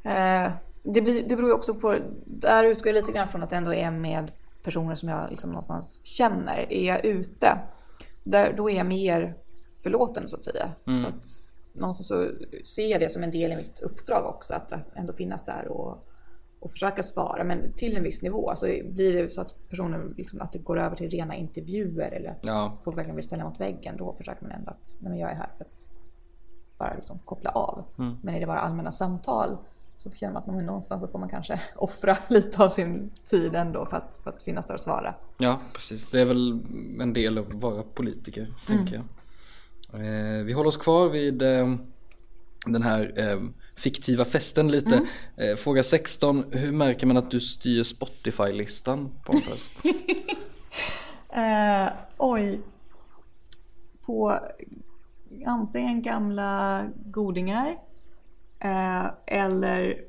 eh, 0.03 0.51
det, 0.83 1.01
blir, 1.01 1.23
det 1.23 1.35
beror 1.35 1.49
ju 1.49 1.55
också 1.55 1.75
på. 1.75 1.97
Där 2.25 2.63
utgår 2.63 2.87
jag 2.87 2.93
lite 2.93 3.11
grann 3.11 3.29
från 3.29 3.43
att 3.43 3.49
det 3.49 3.55
ändå 3.55 3.73
är 3.73 3.91
med 3.91 4.31
personer 4.63 4.95
som 4.95 5.09
jag 5.09 5.29
liksom 5.29 5.49
någonstans 5.49 6.05
känner. 6.05 6.73
Är 6.73 6.87
jag 6.87 7.05
ute, 7.05 7.59
där, 8.23 8.53
då 8.57 8.69
är 8.69 8.77
jag 8.77 8.85
mer 8.85 9.35
förlåten 9.83 10.27
så 10.27 10.37
att 10.37 10.43
säga. 10.43 10.71
För 10.85 11.07
att 11.09 11.25
någonstans 11.73 12.07
så 12.07 12.31
ser 12.65 12.87
jag 12.87 12.99
det 12.99 13.09
som 13.09 13.23
en 13.23 13.31
del 13.31 13.51
i 13.51 13.55
mitt 13.55 13.81
uppdrag 13.81 14.25
också. 14.25 14.53
Att 14.53 14.73
ändå 14.95 15.13
finnas 15.13 15.45
där 15.45 15.67
och, 15.67 16.07
och 16.59 16.71
försöka 16.71 17.03
svara. 17.03 17.43
Men 17.43 17.73
till 17.73 17.97
en 17.97 18.03
viss 18.03 18.21
nivå. 18.21 18.49
Alltså 18.49 18.65
blir 18.65 19.23
det 19.23 19.29
så 19.29 19.41
att 19.41 19.69
personer, 19.69 20.13
liksom, 20.17 20.41
att 20.41 20.51
det 20.51 20.59
går 20.59 20.79
över 20.79 20.95
till 20.95 21.09
rena 21.09 21.35
intervjuer 21.35 22.11
eller 22.11 22.29
att 22.29 22.39
Ja. 22.41 22.77
folk 22.83 22.97
verkligen 22.97 23.15
vill 23.15 23.25
ställa 23.25 23.43
mot 23.49 23.59
väggen. 23.59 23.97
Då 23.97 24.13
försöker 24.13 24.41
man 24.43 24.51
ändå 24.51 24.71
att 24.71 24.97
nej, 25.01 25.09
men 25.09 25.19
jag 25.19 25.31
är 25.31 25.35
här 25.35 25.49
för 25.57 25.65
att 25.65 25.89
bara 26.77 26.93
liksom 26.93 27.19
koppla 27.19 27.49
av. 27.49 27.83
Men 28.23 28.35
är 28.35 28.39
det 28.39 28.45
bara 28.45 28.59
allmänna 28.59 28.91
samtal 28.91 29.57
så 30.01 30.11
känner 30.11 30.33
man 30.33 30.41
att 30.43 30.47
men 30.47 30.65
någonstans 30.65 31.01
så 31.01 31.07
får 31.07 31.19
man 31.19 31.29
kanske 31.29 31.61
offra 31.75 32.17
lite 32.27 32.63
av 32.63 32.69
sin 32.69 33.11
tid 33.23 33.55
ändå 33.55 33.85
för 33.85 33.97
att, 33.97 34.19
för 34.23 34.29
att 34.29 34.43
finnas 34.43 34.67
där 34.67 34.73
och 34.73 34.81
svara. 34.81 35.13
Ja 35.37 35.59
precis, 35.73 36.11
det 36.11 36.21
är 36.21 36.25
väl 36.25 36.59
en 36.99 37.13
del 37.13 37.37
av 37.37 37.47
att 37.47 37.53
vara 37.53 37.83
politiker 37.83 38.53
tänker 38.67 38.95
jag. 38.95 39.05
Eh, 39.93 40.43
vi 40.43 40.53
håller 40.53 40.69
oss 40.69 40.77
kvar 40.77 41.09
vid 41.09 41.41
eh, 41.41 41.75
den 42.65 42.83
här 42.83 43.13
eh, 43.15 43.41
fiktiva 43.75 44.25
festen 44.25 44.71
lite. 44.71 45.07
Eh, 45.37 45.55
fråga 45.55 45.83
16, 45.83 46.43
hur 46.51 46.71
märker 46.71 47.07
man 47.07 47.17
att 47.17 47.31
du 47.31 47.41
styr 47.41 47.83
Spotify-listan 47.83 49.09
på 49.25 49.33
en 49.33 49.41
fest? 49.41 49.71
Eh, 51.33 51.89
oj. 52.17 52.61
På 54.05 54.39
antingen 55.45 56.01
gamla 56.01 56.83
godingar 57.05 57.77
eh, 58.63 59.07
eller 59.27 60.05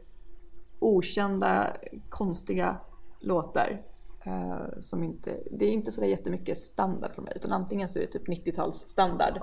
okända 0.79 1.77
konstiga 2.09 2.81
låtar. 3.21 3.83
Eh, 4.25 4.81
som 4.81 5.05
inte, 5.05 5.41
det 5.51 5.65
är 5.65 5.73
inte 5.73 5.93
så 5.93 6.01
där 6.01 6.09
jättemycket 6.09 6.59
standard 6.59 7.15
för 7.15 7.23
mig 7.23 7.33
utan 7.37 7.53
antingen 7.53 7.89
så 7.89 7.99
är 7.99 8.03
det 8.03 8.13
typ 8.13 8.29
90-tals 8.29 8.89
standard. 8.89 9.43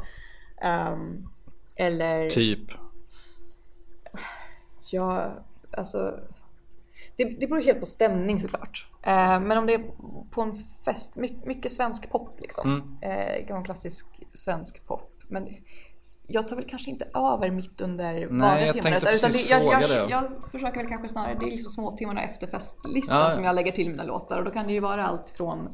ehm, 0.61 1.29
eller 1.75 2.29
typ? 2.29 2.69
Ja, 4.91 5.33
alltså. 5.71 6.19
Det, 7.15 7.23
det 7.23 7.47
beror 7.47 7.61
helt 7.61 7.79
på 7.79 7.85
stämning 7.85 8.39
såklart. 8.39 8.89
Eh, 9.03 9.39
men 9.39 9.57
om 9.57 9.67
det 9.67 9.73
är 9.73 9.91
på 10.31 10.41
en 10.41 10.55
fest, 10.85 11.17
mycket, 11.17 11.45
mycket 11.45 11.71
svensk 11.71 12.09
pop 12.09 12.39
liksom. 12.39 12.97
Eh, 13.01 13.45
gammal 13.47 13.65
klassisk 13.65 14.05
svensk 14.33 14.85
pop. 14.85 15.11
Men 15.27 15.47
jag 16.31 16.47
tar 16.47 16.55
väl 16.55 16.65
kanske 16.65 16.89
inte 16.89 17.05
över 17.05 17.51
mitt 17.51 17.81
under 17.81 18.13
tänkte 18.81 19.15
Utan 19.15 19.31
det, 19.31 19.41
jag, 19.49 19.63
jag, 19.63 20.09
jag 20.09 20.23
försöker 20.51 20.79
väl 20.79 20.89
kanske 20.89 21.07
snarare, 21.07 21.37
det 21.39 21.45
är 21.45 21.49
liksom 21.49 21.69
småtimmarna 21.69 22.21
efter 22.21 22.47
festlistan 22.47 23.19
Ja, 23.19 23.29
som 23.29 23.43
jag 23.43 23.55
lägger 23.55 23.71
till 23.71 23.89
mina 23.89 24.03
låtar. 24.03 24.37
Och 24.37 24.45
då 24.45 24.51
kan 24.51 24.67
det 24.67 24.73
ju 24.73 24.79
vara 24.79 25.05
allt 25.05 25.29
från 25.29 25.69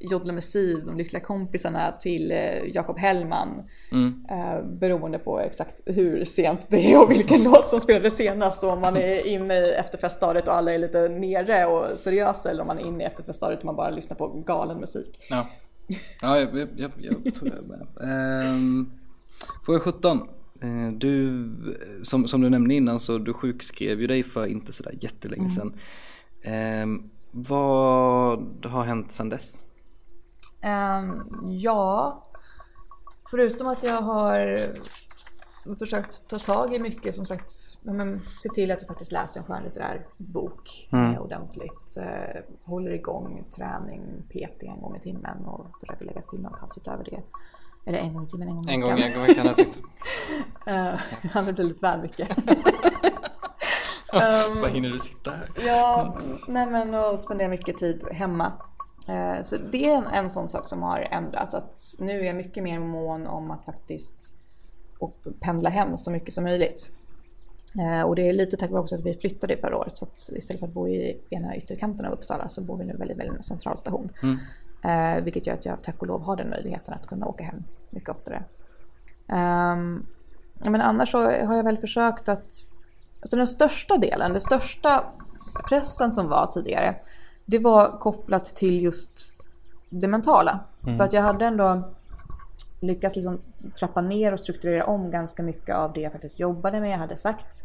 Jodla 0.00 0.32
med 0.32 0.44
Siv, 0.44 0.84
De 0.86 0.96
lyckliga 0.96 1.22
kompisarna 1.22 1.92
till 1.92 2.32
eh, 2.32 2.38
Jakob 2.74 2.98
Hellman. 2.98 3.62
Mm. 3.92 4.26
Eh, 4.30 4.62
beroende 4.62 5.18
på 5.18 5.40
exakt 5.40 5.82
hur 5.86 6.24
sent 6.24 6.66
det 6.70 6.92
är 6.92 7.02
och 7.02 7.10
vilken 7.10 7.42
låt 7.42 7.68
som 7.68 7.80
spelades 7.80 8.16
senast. 8.16 8.64
Och 8.64 8.70
om 8.70 8.80
man 8.80 8.96
är 8.96 9.26
inne 9.26 9.54
i 9.54 9.72
efterfeststadiet 9.72 10.48
och 10.48 10.54
alla 10.54 10.72
är 10.72 10.78
lite 10.78 11.08
nere 11.08 11.66
och 11.66 12.00
seriösa 12.00 12.50
eller 12.50 12.60
om 12.60 12.66
man 12.66 12.78
är 12.78 12.86
inne 12.86 13.04
i 13.04 13.06
efterfeststadiet 13.06 13.58
och 13.60 13.66
man 13.66 13.76
bara 13.76 13.90
lyssnar 13.90 14.16
på 14.16 14.28
galen 14.28 14.78
musik. 14.80 15.26
Ja, 15.30 15.48
ja 16.20 16.38
jag, 16.38 16.68
jag, 16.76 16.92
jag, 16.96 17.34
tror 17.34 17.50
jag 17.54 17.64
med. 17.68 17.86
Ehm, 18.00 18.90
fråga 19.66 19.80
17. 19.80 20.28
Eh, 20.60 20.92
Du, 20.92 21.50
som, 22.02 22.28
som 22.28 22.40
du 22.40 22.50
nämnde 22.50 22.74
innan 22.74 23.00
så 23.00 23.18
du 23.18 23.32
sjukskrev 23.32 24.00
ju 24.00 24.06
dig 24.06 24.22
för 24.22 24.46
inte 24.46 24.72
sådär 24.72 24.94
jättelänge 25.00 25.50
sedan. 25.50 25.74
Ehm, 26.42 27.10
vad 27.30 28.64
har 28.64 28.84
hänt 28.84 29.12
sedan 29.12 29.28
dess? 29.28 29.64
Ehm, 30.62 31.22
ja, 31.42 32.24
förutom 33.30 33.68
att 33.68 33.82
jag 33.82 34.02
har 34.02 34.68
försökt 35.78 36.26
ta 36.28 36.38
tag 36.38 36.74
i 36.74 36.78
mycket, 36.78 37.14
som 37.14 37.26
sagt, 37.26 37.50
men, 37.82 38.20
se 38.36 38.48
till 38.48 38.70
att 38.70 38.80
jag 38.80 38.88
faktiskt 38.88 39.12
läser 39.12 39.40
en 39.40 39.46
skönlitterär 39.46 40.06
bok 40.16 40.88
eh, 40.92 41.22
ordentligt. 41.22 41.96
Eh, 41.96 42.40
håller 42.64 42.90
igång 42.90 43.44
träning, 43.56 44.02
PT 44.28 44.62
en 44.62 44.80
gång 44.80 44.96
i 44.96 45.00
timmen 45.00 45.44
och 45.44 45.66
försöker 45.80 46.04
lägga 46.04 46.20
till 46.20 46.42
några 46.42 46.56
pass 46.56 46.78
utöver 46.78 47.04
det. 47.04 47.22
Eller 47.84 47.98
en 47.98 48.14
gång 48.14 48.24
i 48.24 48.28
timmen, 48.28 48.48
en 48.48 48.54
gång 48.56 48.68
i 48.68 48.72
En 48.74 48.80
gång, 48.80 48.94
veckan. 48.94 49.10
en 49.12 49.14
gång 49.18 49.24
i 49.24 49.28
veckan. 49.28 49.46
jag 49.46 49.56
tänkte, 49.56 49.78
ja, 51.34 51.42
det 51.42 51.52
blir 51.52 51.64
lite 51.64 51.80
väl 51.86 52.00
mycket. 52.02 52.28
Vad 54.62 54.70
hinner 54.70 54.88
du 54.88 54.98
sitta 54.98 55.30
här? 55.30 55.48
Ja, 55.66 56.16
nej 56.48 56.66
men 56.66 56.94
och 56.94 57.18
spendera 57.18 57.48
mycket 57.48 57.76
tid 57.76 58.04
hemma. 58.12 58.52
Eh, 59.08 59.42
Så 59.42 59.56
det 59.56 59.84
är 59.90 59.96
en, 59.96 60.06
en 60.06 60.30
sån 60.30 60.48
sak 60.48 60.68
som 60.68 60.82
har 60.82 61.00
ändrats. 61.00 61.54
Att 61.54 61.94
nu 61.98 62.20
är 62.20 62.24
jag 62.24 62.36
mycket 62.36 62.62
mer 62.62 62.78
mån 62.80 63.26
om 63.26 63.50
att 63.50 63.64
faktiskt 63.64 64.34
och 64.98 65.14
pendla 65.40 65.70
hem 65.70 65.96
så 65.98 66.10
mycket 66.10 66.32
som 66.34 66.44
möjligt. 66.44 66.90
Eh, 67.80 68.06
Och 68.06 68.16
det 68.16 68.28
är 68.28 68.32
lite 68.32 68.56
tack 68.56 68.70
vare 68.70 68.80
också 68.82 68.94
att 68.94 69.04
vi 69.06 69.14
flyttade 69.14 69.56
förra 69.56 69.76
året. 69.78 69.96
Så 69.96 70.04
att 70.04 70.16
istället 70.36 70.60
för 70.60 70.66
att 70.66 70.72
bo 70.74 70.88
i 70.88 71.20
ena 71.30 71.56
ytterkanten 71.56 72.06
av 72.06 72.12
Uppsala 72.12 72.48
så 72.48 72.60
bor 72.60 72.78
vi 72.78 72.84
nu 72.84 72.96
väldigt, 72.96 73.18
väldigt 73.18 73.32
nära 73.32 73.42
centralstation. 73.42 74.10
Eh, 74.84 75.24
vilket 75.24 75.46
gör 75.46 75.54
att 75.54 75.66
jag 75.66 75.82
tack 75.82 75.96
och 75.98 76.06
lov 76.06 76.22
har 76.22 76.36
den 76.36 76.50
möjligheten 76.50 76.94
att 76.94 77.06
kunna 77.06 77.26
åka 77.26 77.44
hem 77.44 77.64
mycket 77.90 78.08
oftare. 78.08 78.44
Ja, 80.64 80.70
men 80.70 80.80
annars 80.80 81.10
så 81.10 81.18
har 81.24 81.56
jag 81.56 81.64
väl 81.64 81.76
försökt 81.76 82.28
att... 82.28 82.52
Alltså 83.20 83.36
den 83.36 83.46
största 83.46 83.96
delen, 83.96 84.30
den 84.30 84.40
största 84.40 85.04
pressen 85.68 86.12
som 86.12 86.28
var 86.28 86.46
tidigare, 86.46 86.96
det 87.46 87.58
var 87.58 87.98
kopplat 87.98 88.44
till 88.44 88.82
just 88.82 89.34
det 89.88 90.08
mentala. 90.08 90.60
För 90.84 91.04
att 91.04 91.12
jag 91.12 91.22
hade 91.22 91.44
ändå 91.44 91.94
lyckats 92.80 93.16
liksom 93.16 93.40
trappa 93.78 94.00
ner 94.00 94.32
och 94.32 94.40
strukturera 94.40 94.84
om 94.84 95.10
ganska 95.10 95.42
mycket 95.42 95.76
av 95.76 95.92
det 95.92 96.00
jag 96.00 96.12
faktiskt 96.12 96.40
jobbade 96.40 96.80
med. 96.80 96.90
Jag 96.90 96.98
hade 96.98 97.16
sagt 97.16 97.64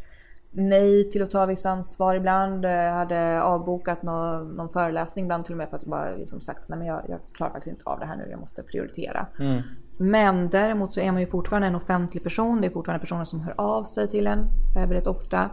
nej 0.58 1.10
till 1.10 1.24
att 1.24 1.32
ta 1.32 1.46
viss 1.46 1.66
ansvar 1.66 2.16
ibland. 2.16 2.66
Jag 2.66 2.94
hade 2.94 3.42
avbokat 3.42 4.04
någon, 4.04 4.56
någon 4.56 4.70
föreläsning 4.70 5.26
ibland 5.26 5.46
till 5.46 5.54
och 5.54 5.58
med 5.58 5.70
för 5.70 5.78
att 5.78 5.84
jag 5.84 5.90
bara 5.90 6.16
liksom 6.16 6.42
sagt 6.42 6.70
nej 6.70 6.78
men 6.78 6.88
jag, 6.88 7.02
jag 7.08 7.20
klarar 7.34 7.52
faktiskt 7.52 7.72
inte 7.72 7.86
av 7.86 8.00
det 8.00 8.06
här 8.06 8.18
nu, 8.18 8.28
jag 8.32 8.40
måste 8.40 8.64
prioritera. 8.64 9.28
Men 9.98 10.50
däremot 10.50 10.94
så 10.94 11.00
är 11.00 11.12
man 11.12 11.22
ju 11.22 11.28
fortfarande 11.28 11.68
en 11.68 11.76
offentlig 11.76 12.24
person. 12.24 12.62
Det 12.62 12.68
är 12.68 12.72
fortfarande 12.72 13.02
personer 13.02 13.24
som 13.24 13.40
hör 13.40 13.54
av 13.58 13.84
sig 13.84 14.08
till 14.08 14.28
en 14.28 14.40
eh, 14.76 14.88
väldigt 14.88 15.08
ofta. 15.08 15.50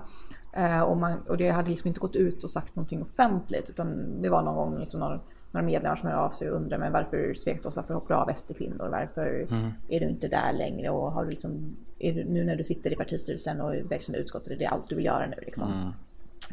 Eh, 0.57 0.83
och, 0.83 0.97
man, 0.97 1.21
och 1.29 1.37
det 1.37 1.51
hade 1.51 1.69
liksom 1.69 1.89
inte 1.89 2.01
gått 2.01 2.17
ut 2.17 2.45
och 2.45 2.51
sagt 2.51 2.77
någonting 2.77 3.03
offentligt 3.03 3.71
utan 3.71 4.23
det 4.23 4.29
var 4.29 4.43
någon 4.43 4.55
gång 4.55 4.79
liksom 4.79 5.01
några, 5.01 5.21
några 5.51 5.67
medlemmar 5.67 5.97
som 5.97 6.09
hör 6.09 6.17
av 6.17 6.31
sig 6.31 6.51
och 6.51 6.57
undrar 6.57 6.79
men 6.79 6.93
varför 6.93 7.35
svek 7.35 7.63
du 7.63 7.69
oss, 7.69 7.77
varför 7.77 7.95
hoppar 7.95 8.15
du 8.15 8.21
av 8.21 8.35
SD-kvinnor, 8.35 8.89
varför 8.91 9.47
är 9.89 10.01
du 10.01 10.09
inte 10.09 10.29
där 10.29 10.53
längre 10.53 10.91
och 10.91 11.13
har 11.13 11.25
du 11.25 11.31
liksom, 11.31 11.77
du, 11.99 12.25
nu 12.25 12.45
när 12.45 12.57
du 12.57 12.65
sitter 12.65 12.93
i 12.93 12.97
partistyrelsen 12.97 13.61
och 13.61 13.75
är 13.75 13.83
verksam 13.83 14.15
i 14.15 14.19
utskottet, 14.19 14.53
är 14.53 14.57
det 14.57 14.67
allt 14.67 14.89
du 14.89 14.95
vill 14.95 15.05
göra 15.05 15.27
nu 15.27 15.37
liksom? 15.43 15.69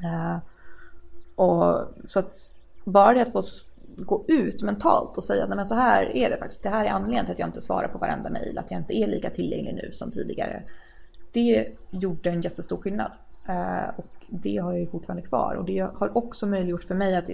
Eh, 0.04 0.38
och, 1.36 1.94
så 2.06 2.20
att 2.20 2.34
bara 2.86 3.14
det 3.14 3.22
att 3.22 3.32
få 3.32 3.42
gå 3.98 4.26
ut 4.28 4.64
mentalt 4.64 5.18
och 5.18 5.24
säga 5.24 5.46
att 5.46 5.68
så 5.68 5.76
här 5.76 6.16
är 6.16 6.30
det 6.30 6.38
faktiskt. 6.38 6.64
Det 6.64 6.70
här 6.70 6.86
är 6.86 6.90
anledningen 6.90 7.26
till 7.26 7.34
att 7.34 7.40
jag 7.40 7.48
inte 7.48 7.62
svarar 7.62 7.88
på 7.88 7.98
varenda 7.98 8.30
mejl, 8.30 8.58
att 8.58 8.72
jag 8.72 8.80
inte 8.80 8.94
är 8.94 9.08
lika 9.08 9.30
tillgänglig 9.30 9.76
nu 9.76 9.92
som 9.92 10.12
tidigare. 10.12 10.64
Det 11.34 11.68
gjorde 11.90 12.30
en 12.30 12.42
jättestor 12.42 12.78
skillnad. 12.78 13.12
Eh, 13.48 13.90
och 13.96 14.26
det 14.30 14.58
har 14.58 14.72
jag 14.72 14.80
ju 14.80 14.88
fortfarande 14.88 15.24
kvar. 15.24 15.56
Och 15.56 15.66
det 15.66 15.80
har 15.80 16.18
också 16.18 16.46
möjliggjort 16.46 16.84
för 16.84 16.96
mig 16.96 17.16
att 17.16 17.30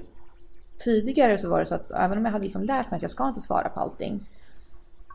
tidigare 0.78 1.38
så 1.38 1.50
var 1.50 1.60
det 1.60 1.66
så 1.66 1.76
att 1.76 1.92
även 1.92 2.18
om 2.18 2.26
jag 2.26 2.32
hade 2.32 2.44
liksom 2.44 2.64
lärt 2.64 2.92
mig 2.92 2.96
att 2.96 3.02
jag 3.02 3.12
ska 3.12 3.28
inte 3.28 3.42
svara 3.42 3.70
på 3.70 3.80
allting 3.80 4.30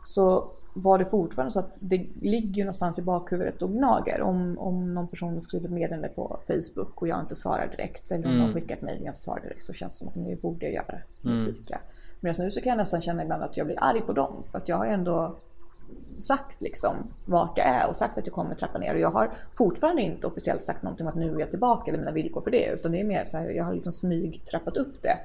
så 0.03 0.51
var 0.73 0.97
det 0.99 1.05
fortfarande 1.05 1.51
så 1.51 1.59
att 1.59 1.77
det 1.81 2.07
ligger 2.21 2.63
någonstans 2.63 2.99
i 2.99 3.01
bakhuvudet 3.01 3.61
och 3.61 3.71
gnager. 3.71 4.21
Om, 4.21 4.59
om 4.59 4.93
någon 4.93 5.07
person 5.07 5.41
skriver 5.41 5.65
ett 5.65 5.71
meddelande 5.71 6.07
på 6.07 6.39
Facebook 6.47 7.01
och 7.01 7.07
jag 7.07 7.19
inte 7.19 7.35
svarar 7.35 7.67
direkt 7.67 8.11
eller 8.11 8.25
om 8.25 8.31
mm. 8.31 8.45
någon 8.45 8.53
skickar 8.53 8.75
ett 8.75 8.81
mejl 8.81 8.97
och 8.97 9.05
jag 9.05 9.11
inte 9.11 9.21
svarar 9.21 9.41
direkt 9.41 9.63
så 9.63 9.73
känns 9.73 9.93
det 9.93 9.97
som 9.97 10.07
att 10.07 10.27
nu 10.27 10.35
borde 10.35 10.65
jag 10.65 10.73
göra 10.73 10.97
musik. 11.21 11.69
Mm. 11.69 11.81
Medan 12.19 12.45
nu 12.45 12.51
så 12.51 12.61
kan 12.61 12.69
jag 12.69 12.77
nästan 12.77 13.01
känna 13.01 13.23
ibland 13.23 13.43
att 13.43 13.57
jag 13.57 13.65
blir 13.65 13.77
arg 13.81 14.01
på 14.01 14.13
dem 14.13 14.43
för 14.51 14.57
att 14.57 14.67
jag 14.67 14.77
har 14.77 14.85
ändå 14.85 15.35
sagt 16.23 16.61
liksom 16.61 16.95
vart 17.25 17.57
jag 17.57 17.67
är 17.67 17.89
och 17.89 17.95
sagt 17.95 18.17
att 18.17 18.27
jag 18.27 18.33
kommer 18.33 18.55
trappa 18.55 18.77
ner 18.79 18.93
och 18.93 18.99
jag 18.99 19.11
har 19.11 19.33
fortfarande 19.57 20.01
inte 20.01 20.27
officiellt 20.27 20.61
sagt 20.61 20.83
någonting 20.83 21.07
om 21.07 21.09
att 21.09 21.15
nu 21.15 21.35
är 21.35 21.39
jag 21.39 21.49
tillbaka 21.49 21.91
eller 21.91 21.99
mina 21.99 22.11
villkor 22.11 22.41
för 22.41 22.51
det 22.51 22.65
utan 22.65 22.91
det 22.91 22.99
är 22.99 23.03
mer 23.03 23.25
så 23.25 23.37
här, 23.37 23.49
jag 23.49 23.63
har 23.63 23.73
liksom 23.73 23.91
smyg 23.91 24.45
trappat 24.45 24.77
upp 24.77 25.01
det. 25.01 25.17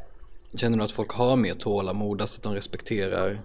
Känner 0.59 0.79
du 0.79 0.85
att 0.85 0.93
folk 0.93 1.11
har 1.11 1.37
mer 1.37 1.55
tålamod, 1.55 2.21
alltså 2.21 2.39
att 2.39 2.43
de 2.43 2.55
respekterar 2.55 3.43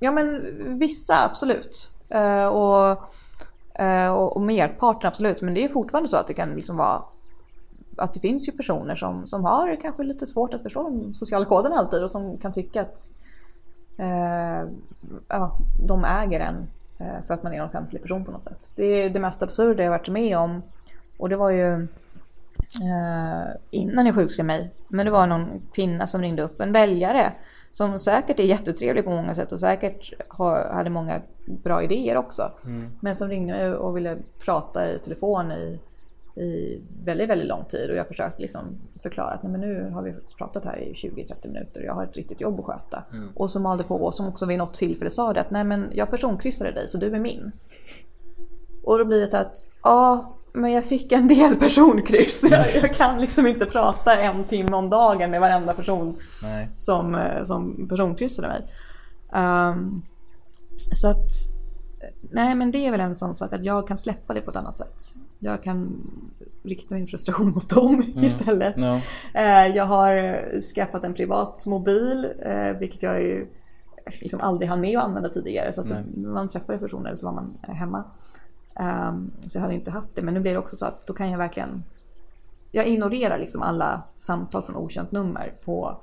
Ja 0.00 0.12
men 0.12 0.42
vissa 0.78 1.24
absolut. 1.24 1.90
Uh, 2.14 2.46
och, 2.46 2.90
uh, 3.80 4.08
och, 4.08 4.36
och 4.36 4.42
merparten 4.42 5.08
absolut. 5.08 5.42
Men 5.42 5.54
det 5.54 5.64
är 5.64 5.68
fortfarande 5.68 6.08
så 6.08 6.16
att 6.16 6.26
det 6.26 6.34
kan 6.34 6.54
liksom 6.54 6.76
vara 6.76 7.02
att 7.96 8.14
det 8.14 8.20
finns 8.20 8.48
ju 8.48 8.52
personer 8.52 8.94
som, 8.94 9.26
som 9.26 9.44
har 9.44 9.80
kanske 9.80 10.02
lite 10.02 10.26
svårt 10.26 10.54
att 10.54 10.62
förstå 10.62 10.82
de 10.82 11.14
sociala 11.14 11.44
koderna 11.44 11.76
alltid 11.76 12.02
och 12.02 12.10
som 12.10 12.38
kan 12.38 12.52
tycka 12.52 12.80
att 12.80 13.10
uh, 14.00 14.70
ja, 15.28 15.58
de 15.86 16.04
äger 16.04 16.40
en 16.40 16.66
för 17.26 17.34
att 17.34 17.42
man 17.42 17.52
är 17.52 17.56
en 17.56 17.64
offentlig 17.64 18.02
person 18.02 18.24
på 18.24 18.30
något 18.30 18.44
sätt. 18.44 18.72
Det 18.76 18.84
är 18.84 19.10
det 19.10 19.20
mest 19.20 19.42
absurda 19.42 19.84
jag 19.84 19.90
varit 19.90 20.08
med 20.08 20.38
om 20.38 20.62
och 21.16 21.28
det 21.28 21.36
var 21.36 21.50
ju 21.50 21.88
innan 23.70 24.06
jag 24.06 24.14
sjukskrev 24.14 24.46
mig. 24.46 24.70
Men 24.88 25.06
det 25.06 25.12
var 25.12 25.26
någon 25.26 25.62
kvinna 25.72 26.06
som 26.06 26.20
ringde 26.20 26.42
upp, 26.42 26.60
en 26.60 26.72
väljare 26.72 27.32
som 27.70 27.98
säkert 27.98 28.40
är 28.40 28.44
jättetrevlig 28.44 29.04
på 29.04 29.10
många 29.10 29.34
sätt 29.34 29.52
och 29.52 29.60
säkert 29.60 30.12
har, 30.28 30.70
hade 30.72 30.90
många 30.90 31.20
bra 31.46 31.82
idéer 31.82 32.16
också. 32.16 32.52
Mm. 32.64 32.90
Men 33.00 33.14
som 33.14 33.28
ringde 33.28 33.76
och 33.76 33.96
ville 33.96 34.16
prata 34.44 34.88
i 34.90 34.98
telefon 34.98 35.52
i, 35.52 35.80
i 36.38 36.82
väldigt, 37.04 37.28
väldigt 37.28 37.48
lång 37.48 37.64
tid 37.64 37.90
och 37.90 37.96
jag 37.96 38.08
försökte 38.08 38.42
liksom 38.42 38.78
förklara 39.02 39.28
att 39.28 39.42
nej, 39.42 39.52
men 39.52 39.60
nu 39.60 39.90
har 39.90 40.02
vi 40.02 40.14
pratat 40.38 40.64
här 40.64 40.76
i 40.76 40.92
20-30 40.92 41.48
minuter 41.48 41.80
och 41.80 41.86
jag 41.86 41.94
har 41.94 42.04
ett 42.04 42.16
riktigt 42.16 42.40
jobb 42.40 42.60
att 42.60 42.66
sköta. 42.66 43.04
Mm. 43.12 43.28
Och 43.34 43.50
som 43.50 43.62
malde 43.62 43.84
på 43.84 43.94
och 43.94 44.14
som 44.14 44.28
också 44.28 44.46
vid 44.46 44.58
något 44.58 44.74
tillfälle 44.74 45.10
sa 45.10 45.32
det 45.32 45.40
att 45.40 45.50
nej 45.50 45.64
men 45.64 45.90
jag 45.92 46.10
personkryssade 46.10 46.72
dig 46.72 46.88
så 46.88 46.98
du 46.98 47.14
är 47.14 47.20
min. 47.20 47.52
Och 48.84 48.98
då 48.98 49.04
blir 49.04 49.20
det 49.20 49.28
så 49.28 49.36
att 49.36 49.64
ja 49.82 50.34
men 50.52 50.72
jag 50.72 50.84
fick 50.84 51.12
en 51.12 51.28
del 51.28 51.56
personkryss. 51.60 52.44
Jag, 52.50 52.76
jag, 52.76 52.94
kan 52.94 53.20
liksom 53.20 53.46
inte 53.46 53.66
prata 53.66 54.16
en 54.16 54.44
timme 54.44 54.76
om 54.76 54.90
dagen 54.90 55.30
med 55.30 55.40
varenda 55.40 55.74
person 55.74 56.16
nej. 56.42 56.68
som, 56.76 57.14
eh, 57.14 57.42
som 57.44 57.88
personkryssade 57.88 58.48
mig. 58.48 58.64
Um, 59.32 60.02
så 60.92 61.08
att, 61.08 61.30
nej 62.30 62.54
men 62.54 62.70
det 62.70 62.86
är 62.86 62.90
väl 62.90 63.00
en 63.00 63.14
sån 63.14 63.34
sak 63.34 63.52
att 63.52 63.64
jag 63.64 63.88
kan 63.88 63.96
släppa 63.96 64.34
det 64.34 64.40
på 64.40 64.50
ett 64.50 64.56
annat 64.56 64.78
sätt. 64.78 65.16
Jag 65.38 65.62
kan 65.62 65.96
rikta 66.62 66.94
min 66.94 67.06
frustration 67.06 67.50
mot 67.54 67.68
dem 67.68 67.94
mm. 67.94 68.24
istället. 68.24 68.76
No. 68.76 68.92
Uh, 68.92 69.76
jag 69.76 69.84
har 69.84 70.42
skaffat 70.74 71.04
en 71.04 71.14
privat 71.14 71.66
mobil, 71.66 72.26
uh, 72.46 72.78
vilket 72.78 73.02
jag 73.02 73.22
ju 73.22 73.46
liksom 74.20 74.40
aldrig 74.40 74.68
hann 74.68 74.80
med 74.80 74.98
att 74.98 75.04
använda 75.04 75.28
tidigare. 75.28 75.72
Så 75.72 75.80
att 75.80 75.92
man 76.16 76.48
träffade 76.48 76.78
personer 76.78 77.14
så 77.14 77.26
var 77.26 77.34
man 77.34 77.58
hemma. 77.62 78.04
Um, 78.80 79.32
så 79.46 79.58
jag 79.58 79.62
hade 79.62 79.74
inte 79.74 79.90
haft 79.90 80.14
det. 80.14 80.22
Men 80.22 80.34
nu 80.34 80.40
blir 80.40 80.52
det 80.52 80.58
också 80.58 80.76
så 80.76 80.86
att 80.86 81.06
då 81.06 81.12
kan 81.12 81.30
jag 81.30 81.38
verkligen... 81.38 81.84
Jag 82.70 82.86
ignorerar 82.86 83.38
liksom 83.38 83.62
alla 83.62 84.02
samtal 84.16 84.62
från 84.62 84.76
okänt 84.76 85.12
nummer 85.12 85.54
på, 85.64 86.00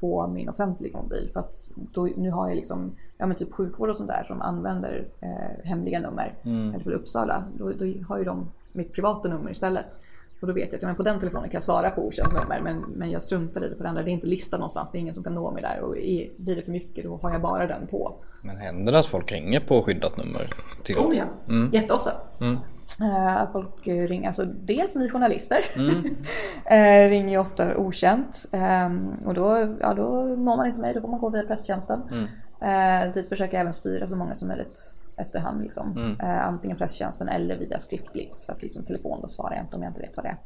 på 0.00 0.26
min 0.26 0.48
offentliga 0.48 0.98
mobil. 0.98 1.30
För 1.32 1.40
att 1.40 1.70
då, 1.74 2.08
nu 2.16 2.30
har 2.30 2.48
jag 2.48 2.56
liksom, 2.56 2.92
ja 3.18 3.26
men 3.26 3.36
typ 3.36 3.52
sjukvård 3.52 3.88
och 3.88 3.96
sånt 3.96 4.10
där 4.10 4.24
som 4.24 4.40
använder 4.40 5.08
eh, 5.20 5.68
hemliga 5.68 6.00
nummer. 6.00 6.34
Mm. 6.42 6.70
Eller 6.70 6.84
för 6.84 6.90
Uppsala. 6.90 7.44
Då, 7.58 7.72
då 7.72 7.84
har 8.08 8.18
ju 8.18 8.24
de 8.24 8.50
mitt 8.72 8.92
privata 8.92 9.28
nummer 9.28 9.50
istället. 9.50 9.98
Och 10.40 10.46
då 10.46 10.54
vet 10.54 10.72
jag 10.72 10.78
att 10.78 10.82
men 10.82 10.96
på 10.96 11.02
den 11.02 11.18
telefonen 11.18 11.48
kan 11.48 11.56
jag 11.56 11.62
svara 11.62 11.90
på 11.90 12.06
okänt 12.06 12.32
nummer 12.32 12.60
men, 12.60 12.80
men 12.80 13.10
jag 13.10 13.22
struntar 13.22 13.64
i 13.64 13.68
det 13.68 13.74
på 13.74 13.82
den 13.82 13.90
andra. 13.90 14.02
Det 14.02 14.10
är 14.10 14.12
inte 14.12 14.26
listat 14.26 14.60
någonstans, 14.60 14.90
det 14.90 14.98
är 14.98 15.00
ingen 15.00 15.14
som 15.14 15.24
kan 15.24 15.34
nå 15.34 15.50
mig 15.50 15.62
där. 15.62 15.80
Och 15.80 15.96
är, 15.98 16.28
blir 16.36 16.56
det 16.56 16.62
för 16.62 16.72
mycket 16.72 17.04
då 17.04 17.18
har 17.22 17.30
jag 17.30 17.42
bara 17.42 17.66
den 17.66 17.86
på. 17.86 18.14
Men 18.42 18.56
händer 18.56 18.92
det 18.92 18.98
att 18.98 19.06
folk 19.06 19.32
ringer 19.32 19.60
på 19.60 19.82
skyddat 19.82 20.16
nummer? 20.16 20.54
Till... 20.84 20.98
Oh 20.98 21.16
ja, 21.16 21.24
mm. 21.48 21.70
jätteofta. 21.72 22.12
Mm. 22.40 22.58
Uh, 23.00 23.52
folk 23.52 23.86
ringer, 23.86 24.26
alltså 24.26 24.44
dels 24.44 24.96
ni 24.96 25.08
journalister 25.08 25.58
mm. 25.76 25.96
uh, 25.96 27.08
ringer 27.10 27.30
ju 27.30 27.38
ofta 27.38 27.76
okänt 27.76 28.46
um, 28.52 29.14
och 29.26 29.34
då, 29.34 29.76
ja, 29.80 29.94
då 29.94 30.22
når 30.22 30.56
man 30.56 30.66
inte 30.66 30.80
mig, 30.80 30.94
då 30.94 31.00
får 31.00 31.08
man 31.08 31.20
gå 31.20 31.28
via 31.28 31.42
presstjänsten. 31.42 32.02
Mm. 32.10 32.24
Uh, 32.62 33.12
dit 33.12 33.28
försöker 33.28 33.54
jag 33.54 33.60
även 33.60 33.72
styra 33.72 34.06
så 34.06 34.16
många 34.16 34.34
som 34.34 34.48
möjligt 34.48 34.94
efterhand. 35.16 35.62
Liksom. 35.62 35.92
Mm. 35.92 36.16
Antingen 36.40 36.76
presstjänsten 36.76 37.28
eller 37.28 37.58
via 37.58 37.78
skriftligt. 37.78 38.44
För 38.46 38.52
att 38.52 38.62
liksom, 38.62 38.84
telefon 38.84 39.18
då 39.20 39.28
svarar 39.28 39.54
jag 39.54 39.64
inte 39.64 39.76
om 39.76 39.82
jag 39.82 39.90
inte 39.90 40.00
vet 40.00 40.16
vad 40.16 40.24
det 40.24 40.36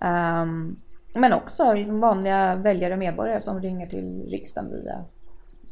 är. 0.00 0.42
Um, 0.42 0.76
men 1.14 1.32
också 1.32 1.74
vanliga 1.88 2.56
väljare 2.56 2.92
och 2.92 2.98
medborgare 2.98 3.40
som 3.40 3.60
ringer 3.60 3.86
till 3.86 4.26
riksdagen 4.30 4.70
via, 4.70 5.04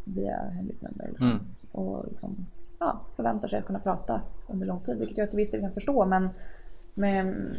via 0.05 0.37
hemligt 0.37 0.83
nummer. 0.83 1.09
Liksom. 1.09 1.31
Mm. 1.31 1.47
Och 1.73 2.05
liksom, 2.09 2.47
ja, 2.81 3.01
förväntar 3.17 3.49
sig 3.49 3.59
att 3.59 3.67
kunna 3.67 3.79
prata 3.79 4.21
under 4.47 4.67
lång 4.67 4.81
tid. 4.81 4.99
Vilket 4.99 5.19
jag 5.19 5.31
till 5.31 5.37
viss 5.37 5.51
del 5.51 5.61
kan 5.61 5.73
förstå. 5.73 6.07
Men, 6.07 6.29
men 6.95 7.57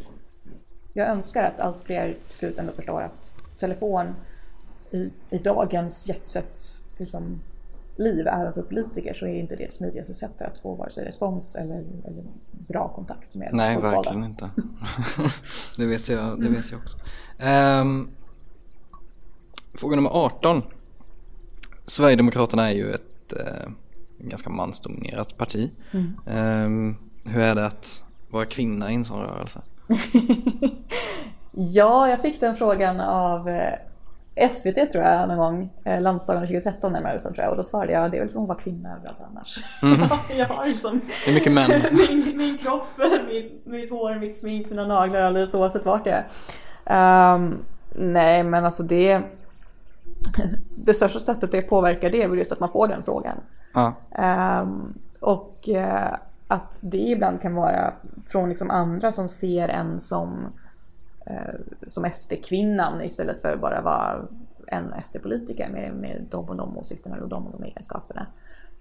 jag 0.93 1.10
önskar 1.10 1.43
att 1.43 1.60
allt 1.60 1.79
fler 1.84 2.17
till 2.27 2.38
slut 2.38 2.57
ändå 2.57 2.73
förstår 2.73 3.01
att 3.01 3.38
telefon 3.57 4.15
i, 4.91 5.12
i 5.29 5.38
dagens 5.38 6.07
jetset 6.07 6.81
liksom, 6.97 7.41
liv, 7.95 8.27
även 8.27 8.53
för 8.53 8.62
politiker, 8.62 9.13
så 9.13 9.25
är 9.25 9.39
inte 9.39 9.55
det 9.55 9.65
det 9.65 9.73
smidigaste 9.73 10.13
sättet 10.13 10.47
att 10.47 10.60
få 10.60 10.75
vare 10.75 10.89
sig 10.89 11.05
respons 11.05 11.55
eller, 11.55 11.86
eller 12.05 12.23
bra 12.51 12.88
kontakt 12.88 13.36
med 13.36 13.49
Nej, 13.53 13.73
folkvalda. 13.73 13.97
verkligen 13.97 14.23
inte. 14.23 14.49
det, 15.77 15.86
vet 15.86 16.07
jag, 16.07 16.41
det 16.41 16.49
vet 16.49 16.71
jag 16.71 16.79
också. 16.79 16.97
Um, 17.45 18.10
fråga 19.73 19.95
nummer 19.95 20.10
18. 20.10 20.63
Sverigedemokraterna 21.86 22.69
är 22.69 22.73
ju 22.73 22.93
ett 22.93 23.34
uh, 23.34 23.71
ganska 24.29 24.49
mansdominerat 24.49 25.38
parti. 25.38 25.71
Mm. 25.91 26.17
Um, 26.65 26.97
hur 27.23 27.41
är 27.41 27.55
det 27.55 27.65
att 27.65 28.03
vara 28.29 28.45
kvinna 28.45 28.91
i 28.91 28.95
en 28.95 29.05
sån 29.05 29.19
rörelse? 29.19 29.62
ja, 31.51 32.10
jag 32.10 32.21
fick 32.21 32.39
den 32.39 32.55
frågan 32.55 32.99
av 32.99 33.49
eh, 33.49 33.73
SVT 34.49 34.91
tror 34.91 35.03
jag 35.03 35.27
någon 35.27 35.38
gång, 35.38 35.69
eh, 35.86 36.01
landsdagarna 36.01 36.47
2013 36.47 36.93
närmare 36.93 37.13
bestämt 37.13 37.36
tror 37.36 37.43
jag 37.43 37.51
och 37.51 37.57
då 37.57 37.63
svarade 37.63 37.91
jag 37.91 38.12
det 38.12 38.17
är 38.17 38.21
väl 38.21 38.29
som 38.29 38.41
att 38.41 38.47
vara 38.47 38.60
kvinna 38.60 38.95
överallt 38.95 39.21
annars. 39.31 39.63
Mm. 39.81 39.99
jag 40.38 40.47
har 40.47 40.67
liksom 40.67 41.01
det 41.25 41.31
är 41.31 41.36
mycket 41.36 41.51
män. 41.51 41.69
min, 41.91 42.38
min 42.38 42.57
kropp, 42.57 42.88
mitt, 43.27 43.65
mitt 43.65 43.89
hår, 43.89 44.19
mitt 44.19 44.38
smink, 44.38 44.69
mina 44.69 44.86
naglar 44.86 45.21
alldeles 45.21 45.55
oavsett 45.55 45.86
vart 45.86 46.07
jag 46.07 46.23
är. 46.86 47.36
Um, 47.36 47.65
nej 47.95 48.43
men 48.43 48.65
alltså 48.65 48.84
det 48.84 49.21
det 50.75 50.93
största 50.93 51.19
sättet 51.19 51.51
det 51.51 51.62
påverkar 51.62 52.10
det 52.10 52.23
är 52.23 52.27
väl 52.27 52.38
just 52.38 52.51
att 52.51 52.60
man 52.60 52.71
får 52.71 52.88
den 52.88 53.03
frågan. 53.03 53.38
Ja. 53.73 53.93
Um, 54.62 54.93
och 55.21 55.69
uh, 55.69 56.15
att 56.47 56.79
det 56.81 56.97
ibland 56.97 57.41
kan 57.41 57.55
vara 57.55 57.93
från 58.27 58.49
liksom 58.49 58.69
andra 58.69 59.12
som 59.12 59.29
ser 59.29 59.69
en 59.69 59.99
som 59.99 60.51
Eh, 61.25 61.55
som 61.88 62.10
SD-kvinnan 62.12 63.03
istället 63.03 63.39
för 63.39 63.57
bara 63.57 63.81
vara 63.81 64.27
en 64.67 64.93
SD-politiker 65.03 65.69
med, 65.69 65.93
med 65.93 66.25
de 66.29 66.49
och 66.49 66.55
de 66.55 66.77
åsikterna 66.77 67.17
och 67.17 67.29
de 67.29 67.47
och 67.47 67.51
de 67.60 67.63
egenskaperna. 67.63 68.27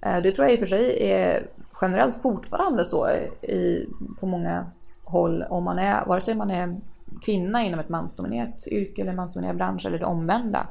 Eh, 0.01 0.23
det 0.23 0.33
tror 0.33 0.47
jag 0.47 0.53
i 0.53 0.57
och 0.57 0.61
för 0.61 0.67
sig 0.67 1.11
är 1.11 1.47
generellt 1.81 2.23
fortfarande 2.23 2.85
så 2.85 3.09
i, 3.43 3.89
på 4.21 4.27
många 4.27 4.67
håll 5.05 5.45
om 5.49 5.65
man 5.65 5.79
är, 5.79 6.05
vare 6.05 6.21
sig 6.21 6.35
man 6.35 6.51
är 6.51 6.81
kvinna 7.23 7.63
inom 7.63 7.81
ett 7.81 7.89
mansdominerat 7.89 8.67
yrke 8.67 9.03
eller 9.03 9.13
mansdominerad 9.13 9.57
bransch 9.57 9.87
eller 9.87 9.99
det 9.99 10.05
omvända. 10.05 10.67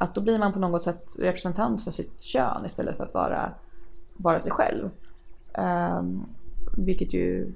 Att 0.00 0.14
då 0.14 0.20
blir 0.20 0.38
man 0.38 0.52
på 0.52 0.58
något 0.58 0.82
sätt 0.82 1.04
representant 1.18 1.84
för 1.84 1.90
sitt 1.90 2.20
kön 2.20 2.64
istället 2.64 2.96
för 2.96 3.04
att 3.04 3.14
vara, 3.14 3.52
vara 4.16 4.40
sig 4.40 4.52
själv. 4.52 4.90
Um, 5.58 6.26
vilket 6.76 7.14
ju, 7.14 7.52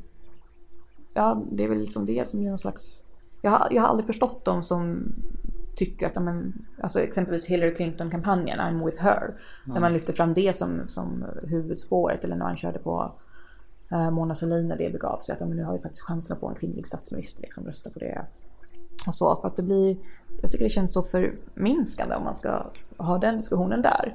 ja 1.15 1.43
det 1.53 1.65
är 1.65 1.69
väl 1.69 1.79
liksom 1.79 2.07
det 2.07 2.29
som 2.29 2.41
blir 2.41 2.49
någon 2.49 2.59
slags 2.59 3.03
jag 3.43 3.51
har, 3.51 3.69
jag 3.71 3.83
har 3.83 3.89
aldrig 3.89 4.07
förstått 4.07 4.45
dem 4.45 4.63
som 4.63 5.13
tycker 5.77 6.07
att, 6.07 6.23
men, 6.23 6.67
alltså 6.83 7.01
exempelvis 7.01 7.47
Hillary 7.47 7.75
Clinton-kampanjen, 7.75 8.61
I'm 8.61 8.85
with 8.85 9.03
her, 9.03 9.23
mm. 9.23 9.75
där 9.75 9.81
man 9.81 9.93
lyfter 9.93 10.13
fram 10.13 10.35
det 10.35 10.57
som, 10.57 10.83
som 10.87 11.25
huvudspåret 11.43 12.25
eller 12.25 12.37
när 12.37 12.45
man 12.45 12.57
körde 12.57 12.79
på 12.79 13.13
uh, 13.93 14.11
Mona 14.11 14.35
Sahlin 14.35 14.69
när 14.69 14.79
det 14.79 14.93
begav 14.93 15.19
sig, 15.19 15.35
att 15.35 15.41
men, 15.41 15.57
nu 15.57 15.65
har 15.65 15.75
vi 15.75 15.81
faktiskt 15.81 16.03
chansen 16.03 16.35
att 16.35 16.41
få 16.41 16.49
en 16.49 16.55
kvinnlig 16.55 16.87
statsminister, 16.87 17.43
liksom, 17.43 17.65
rösta 17.65 17.91
på 17.91 17.99
det. 17.99 18.27
och 19.07 19.15
så. 19.15 19.37
För 19.41 19.49
att 19.49 19.57
det 19.57 19.63
blir, 19.63 19.97
jag 20.43 20.51
tycker 20.51 20.65
det 20.65 20.69
känns 20.69 20.93
så 20.93 21.03
förminskande 21.03 22.15
om 22.15 22.25
man 22.25 22.35
ska 22.35 22.63
ha 22.97 23.19
den 23.19 23.37
diskussionen 23.37 23.83
där. 23.83 24.15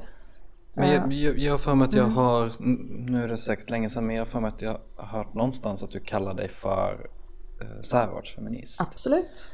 Men 0.73 0.89
jag, 0.89 1.13
Eh, 1.13 1.19
jag, 1.23 1.39
jag 1.39 1.53
har 1.53 1.57
för 1.57 1.75
mig 1.75 1.88
att 1.88 1.93
jag 1.93 2.07
har, 2.07 2.45
n- 2.59 3.05
nu 3.09 3.23
är 3.23 3.28
det 3.28 3.38
säkert 3.38 3.69
länge 3.69 3.89
sedan, 3.89 4.07
men 4.07 4.15
jag 4.15 4.21
har 4.25 4.30
för 4.30 4.39
mig 4.39 4.47
att 4.47 4.61
jag 4.61 4.80
har 4.95 5.07
hört 5.17 5.34
någonstans 5.34 5.84
att 5.84 5.91
du 5.91 5.99
kallar 5.99 6.34
dig 6.34 6.47
för 6.47 7.09
eh, 7.61 7.80
särartsfeminist. 7.80 8.82
Absolut. 8.82 9.51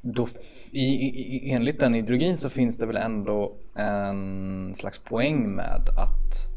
Då, 0.00 0.28
i, 0.70 0.80
i, 0.84 1.50
enligt 1.52 1.80
den 1.80 1.94
ideologin 1.94 2.36
så 2.38 2.48
finns 2.50 2.76
det 2.76 2.86
väl 2.86 2.96
ändå 2.96 3.52
en 3.74 4.74
slags 4.74 4.98
poäng 4.98 5.50
med 5.54 5.88
att 5.96 6.48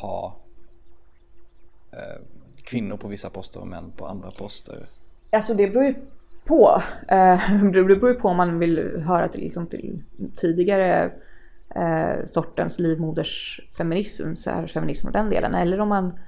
ha 0.00 0.36
eh, 1.92 2.22
kvinnor 2.64 2.96
på 2.96 3.08
vissa 3.08 3.30
poster 3.30 3.60
och 3.60 3.66
män 3.68 3.92
på 3.96 4.06
andra 4.06 4.28
poster. 4.38 4.86
Alltså 5.32 5.54
det 5.54 5.68
beror 5.68 5.84
ju 5.84 5.94
på. 6.48 6.80
Eh, 7.08 7.62
det 7.72 7.84
beror 7.84 8.08
ju 8.08 8.14
på 8.14 8.28
om 8.28 8.36
man 8.36 8.58
vill 8.58 9.02
höra 9.06 9.28
till, 9.28 9.40
liksom, 9.40 9.66
till 9.66 10.02
tidigare 10.34 11.12
eh, 11.74 12.24
sortens 12.24 12.78
livmodersfeminism, 12.78 14.34
så 14.34 14.50
här, 14.50 14.66
feminism 14.66 15.06
och 15.06 15.12
den 15.12 15.30
delen. 15.30 15.54
Eller 15.54 15.80
om 15.80 15.88
man 15.88 16.18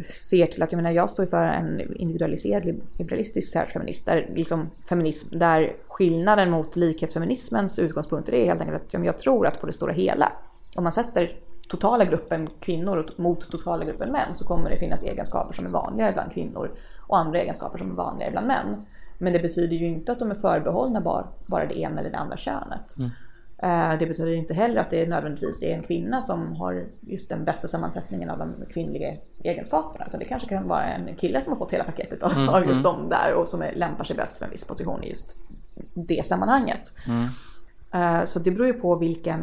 ser 0.00 0.46
till 0.46 0.62
att, 0.62 0.72
jag 0.72 0.76
menar 0.76 0.90
jag 0.90 1.10
står 1.10 1.24
ju 1.24 1.30
för 1.30 1.46
en 1.46 1.80
individualiserad 1.96 2.82
liberalistisk 2.98 3.52
särfeminist, 3.52 4.06
där 4.06 4.30
liksom 4.34 4.70
feminism, 4.88 5.38
där 5.38 5.76
skillnaden 5.88 6.50
mot 6.50 6.76
likhetsfeminismens 6.76 7.78
utgångspunkter 7.78 8.34
är 8.34 8.46
helt 8.46 8.60
enkelt 8.60 8.94
att 8.94 9.04
jag 9.04 9.18
tror 9.18 9.46
att 9.46 9.60
på 9.60 9.66
det 9.66 9.72
stora 9.72 9.92
hela, 9.92 10.32
om 10.76 10.82
man 10.82 10.92
sätter 10.92 11.30
totala 11.68 12.04
gruppen 12.04 12.48
kvinnor 12.60 13.06
mot 13.16 13.50
totala 13.50 13.84
gruppen 13.84 14.12
män 14.12 14.34
så 14.34 14.44
kommer 14.44 14.70
det 14.70 14.76
finnas 14.76 15.02
egenskaper 15.02 15.54
som 15.54 15.66
är 15.66 15.70
vanligare 15.70 16.12
bland 16.12 16.32
kvinnor 16.32 16.70
och 17.06 17.18
andra 17.18 17.40
egenskaper 17.40 17.78
som 17.78 17.90
är 17.90 17.94
vanligare 17.94 18.30
bland 18.30 18.46
män. 18.46 18.86
Men 19.22 19.32
det 19.32 19.38
betyder 19.38 19.76
ju 19.76 19.86
inte 19.86 20.12
att 20.12 20.18
de 20.18 20.30
är 20.30 20.34
förbehållna 20.34 21.00
bara, 21.00 21.26
bara 21.46 21.66
det 21.66 21.78
ena 21.78 22.00
eller 22.00 22.10
det 22.10 22.18
andra 22.18 22.36
könet. 22.36 22.94
Eh, 23.62 23.98
Det 23.98 24.06
betyder 24.06 24.32
inte 24.34 24.54
heller 24.54 24.80
att 24.80 24.90
det 24.90 25.08
nödvändigtvis 25.08 25.62
är 25.62 25.74
en 25.74 25.82
kvinna 25.82 26.20
som 26.22 26.56
har 26.56 26.86
just 27.00 27.28
den 27.28 27.44
bästa 27.44 27.68
sammansättningen 27.68 28.30
av 28.30 28.38
de 28.38 28.54
kvinnliga 28.72 29.16
egenskaperna. 29.44 30.06
Utan 30.08 30.20
det 30.20 30.26
kanske 30.26 30.48
kan 30.48 30.68
vara 30.68 30.84
en 30.84 31.16
kille 31.16 31.40
som 31.40 31.52
har 31.52 31.58
fått 31.58 31.72
hela 31.72 31.84
paketet 31.84 32.22
av, 32.22 32.32
av 32.50 32.66
just 32.66 32.82
dem 32.82 33.08
där 33.08 33.34
och 33.34 33.48
som 33.48 33.62
är, 33.62 33.72
lämpar 33.74 34.04
sig 34.04 34.16
bäst 34.16 34.36
för 34.36 34.44
en 34.44 34.50
viss 34.50 34.64
position 34.64 35.04
i 35.04 35.08
just 35.08 35.38
det 35.94 36.26
sammanhanget. 36.26 36.92
Eh, 37.94 38.24
Så 38.24 38.38
det 38.38 38.50
beror 38.50 38.66
ju 38.66 38.72
på 38.72 38.96
vilken, 38.96 39.40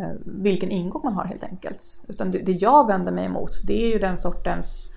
eh, 0.00 0.12
vilken 0.24 0.70
ingång 0.70 1.00
man 1.04 1.12
har 1.14 1.24
helt 1.24 1.44
enkelt. 1.44 1.82
Utan 2.08 2.30
det, 2.30 2.38
det 2.38 2.52
jag 2.52 2.86
vänder 2.86 3.12
mig 3.12 3.24
emot 3.24 3.50
det 3.66 3.84
är 3.86 3.92
ju 3.92 3.98
den 3.98 4.16
sortens 4.16 4.88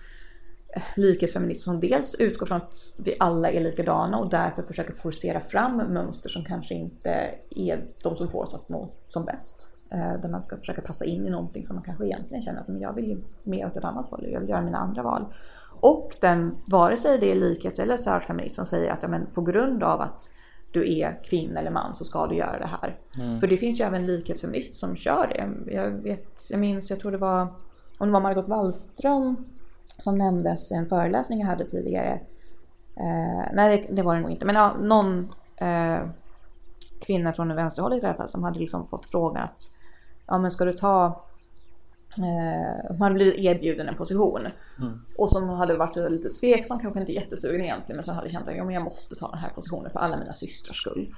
likhetsfeminism 0.96 1.72
som 1.72 1.80
dels 1.80 2.16
utgår 2.16 2.46
från 2.46 2.58
att 2.58 2.94
vi 2.98 3.16
alla 3.20 3.50
är 3.50 3.62
likadana 3.62 4.18
och 4.18 4.30
därför 4.30 4.64
försöker 4.64 4.94
forcera 4.94 5.42
fram 5.42 5.78
mönster 5.78 6.30
som 6.30 6.46
kanske 6.46 6.74
inte 6.74 7.32
är 7.50 7.86
de 8.04 8.16
som 8.16 8.28
får 8.30 8.44
oss 8.44 8.54
att 8.54 8.70
må 8.70 8.90
som 9.08 9.26
bäst. 9.26 9.68
Eh, 9.92 10.22
Där 10.22 10.30
man 10.30 10.42
ska 10.42 10.58
försöka 10.58 10.82
passa 10.82 11.06
in 11.06 11.26
i 11.26 11.30
någonting 11.30 11.64
som 11.64 11.76
man 11.76 11.84
kanske 11.84 12.06
egentligen 12.06 12.44
känner 12.44 12.62
att 12.62 12.68
men 12.68 12.82
jag 12.82 12.94
vill 12.94 13.08
ju 13.08 13.24
mer 13.44 13.68
åt 13.68 13.78
ett 13.78 13.86
annat 13.86 14.08
håll, 14.08 14.28
jag 14.32 14.40
vill 14.40 14.50
göra 14.50 14.62
mina 14.62 14.78
andra 14.78 15.04
val. 15.04 15.26
Och 15.80 16.16
den, 16.22 16.56
vare 16.68 16.98
sig 16.98 17.18
det 17.20 17.32
är 17.32 17.36
likhets 17.36 17.80
eller 17.80 17.98
särfeminism 17.98 18.56
som 18.56 18.66
säger 18.66 18.92
att 18.92 19.04
ja, 19.04 19.10
men 19.10 19.26
på 19.34 19.42
grund 19.42 19.84
av 19.84 20.02
att 20.02 20.32
du 20.72 21.00
är 21.00 21.24
kvinna 21.24 21.60
eller 21.60 21.72
man 21.72 21.96
så 21.96 22.04
ska 22.06 22.28
du 22.28 22.36
göra 22.36 22.60
det 22.60 22.70
här. 22.82 23.00
För 23.40 23.48
det 23.48 23.58
finns 23.58 23.80
ju 23.80 23.84
även 23.86 24.06
likhetsfeminister 24.06 24.74
som 24.74 24.96
kör 24.96 25.28
det. 25.28 25.74
Jag, 25.74 25.92
vet, 25.92 26.52
jag 26.52 26.60
minns, 26.60 26.90
jag 26.90 27.00
tror 27.00 27.12
det 27.12 27.18
var, 27.18 27.42
om 27.98 28.08
det 28.08 28.14
var 28.14 28.20
Margot 28.20 28.48
Wallström 28.48 29.36
som 29.98 30.18
nämndes 30.18 30.72
i 30.72 30.76
en 30.76 30.90
föreläsning 30.90 31.40
jag 31.40 31.48
hade 31.48 31.66
tidigare. 31.66 32.20
Eh, 32.96 33.54
nej, 33.54 33.90
det, 33.92 34.02
var 34.02 34.16
det 34.16 34.22
nog 34.22 34.32
inte. 34.32 34.46
Men 34.46 34.56
ja, 34.56 34.76
någon 34.80 35.34
eh, 35.58 36.08
kvinna 37.06 37.34
från 37.34 37.56
vänsterhållet 37.56 38.04
i 38.04 38.06
alla 38.06 38.18
fall 38.18 38.28
som 38.28 38.44
hade 38.44 38.60
liksom 38.60 38.88
fått 38.88 39.06
frågan 39.06 39.44
att 39.44 39.72
ja, 40.28 40.38
men 40.38 40.52
ska 40.52 40.66
du 40.66 40.74
ta 40.74 41.26
Eh, 42.18 42.98
man 43.00 43.14
blivit 43.14 43.36
erbjuden 43.36 43.88
en 43.88 43.96
position. 43.96 44.48
Och 45.18 45.30
som 45.30 45.50
hade 45.50 45.78
varit 45.78 45.96
lite 45.96 46.30
tveksam, 46.30 46.80
kanske 46.80 47.00
inte 47.00 47.14
jättesugen 47.14 47.62
egentligen, 47.62 47.98
men 47.98 48.04
sen 48.04 48.16
hade 48.16 48.30
känt 48.30 48.48
att 48.48 48.56
ja, 48.56 48.64
men 48.64 48.74
jag 48.74 48.84
måste 48.84 49.16
ta 49.16 49.30
den 49.30 49.40
här 49.40 49.50
positionen 49.50 49.92
för 49.92 50.00
alla 50.00 50.18
mina 50.18 50.34
systrars 50.34 50.78
skull. 50.78 51.14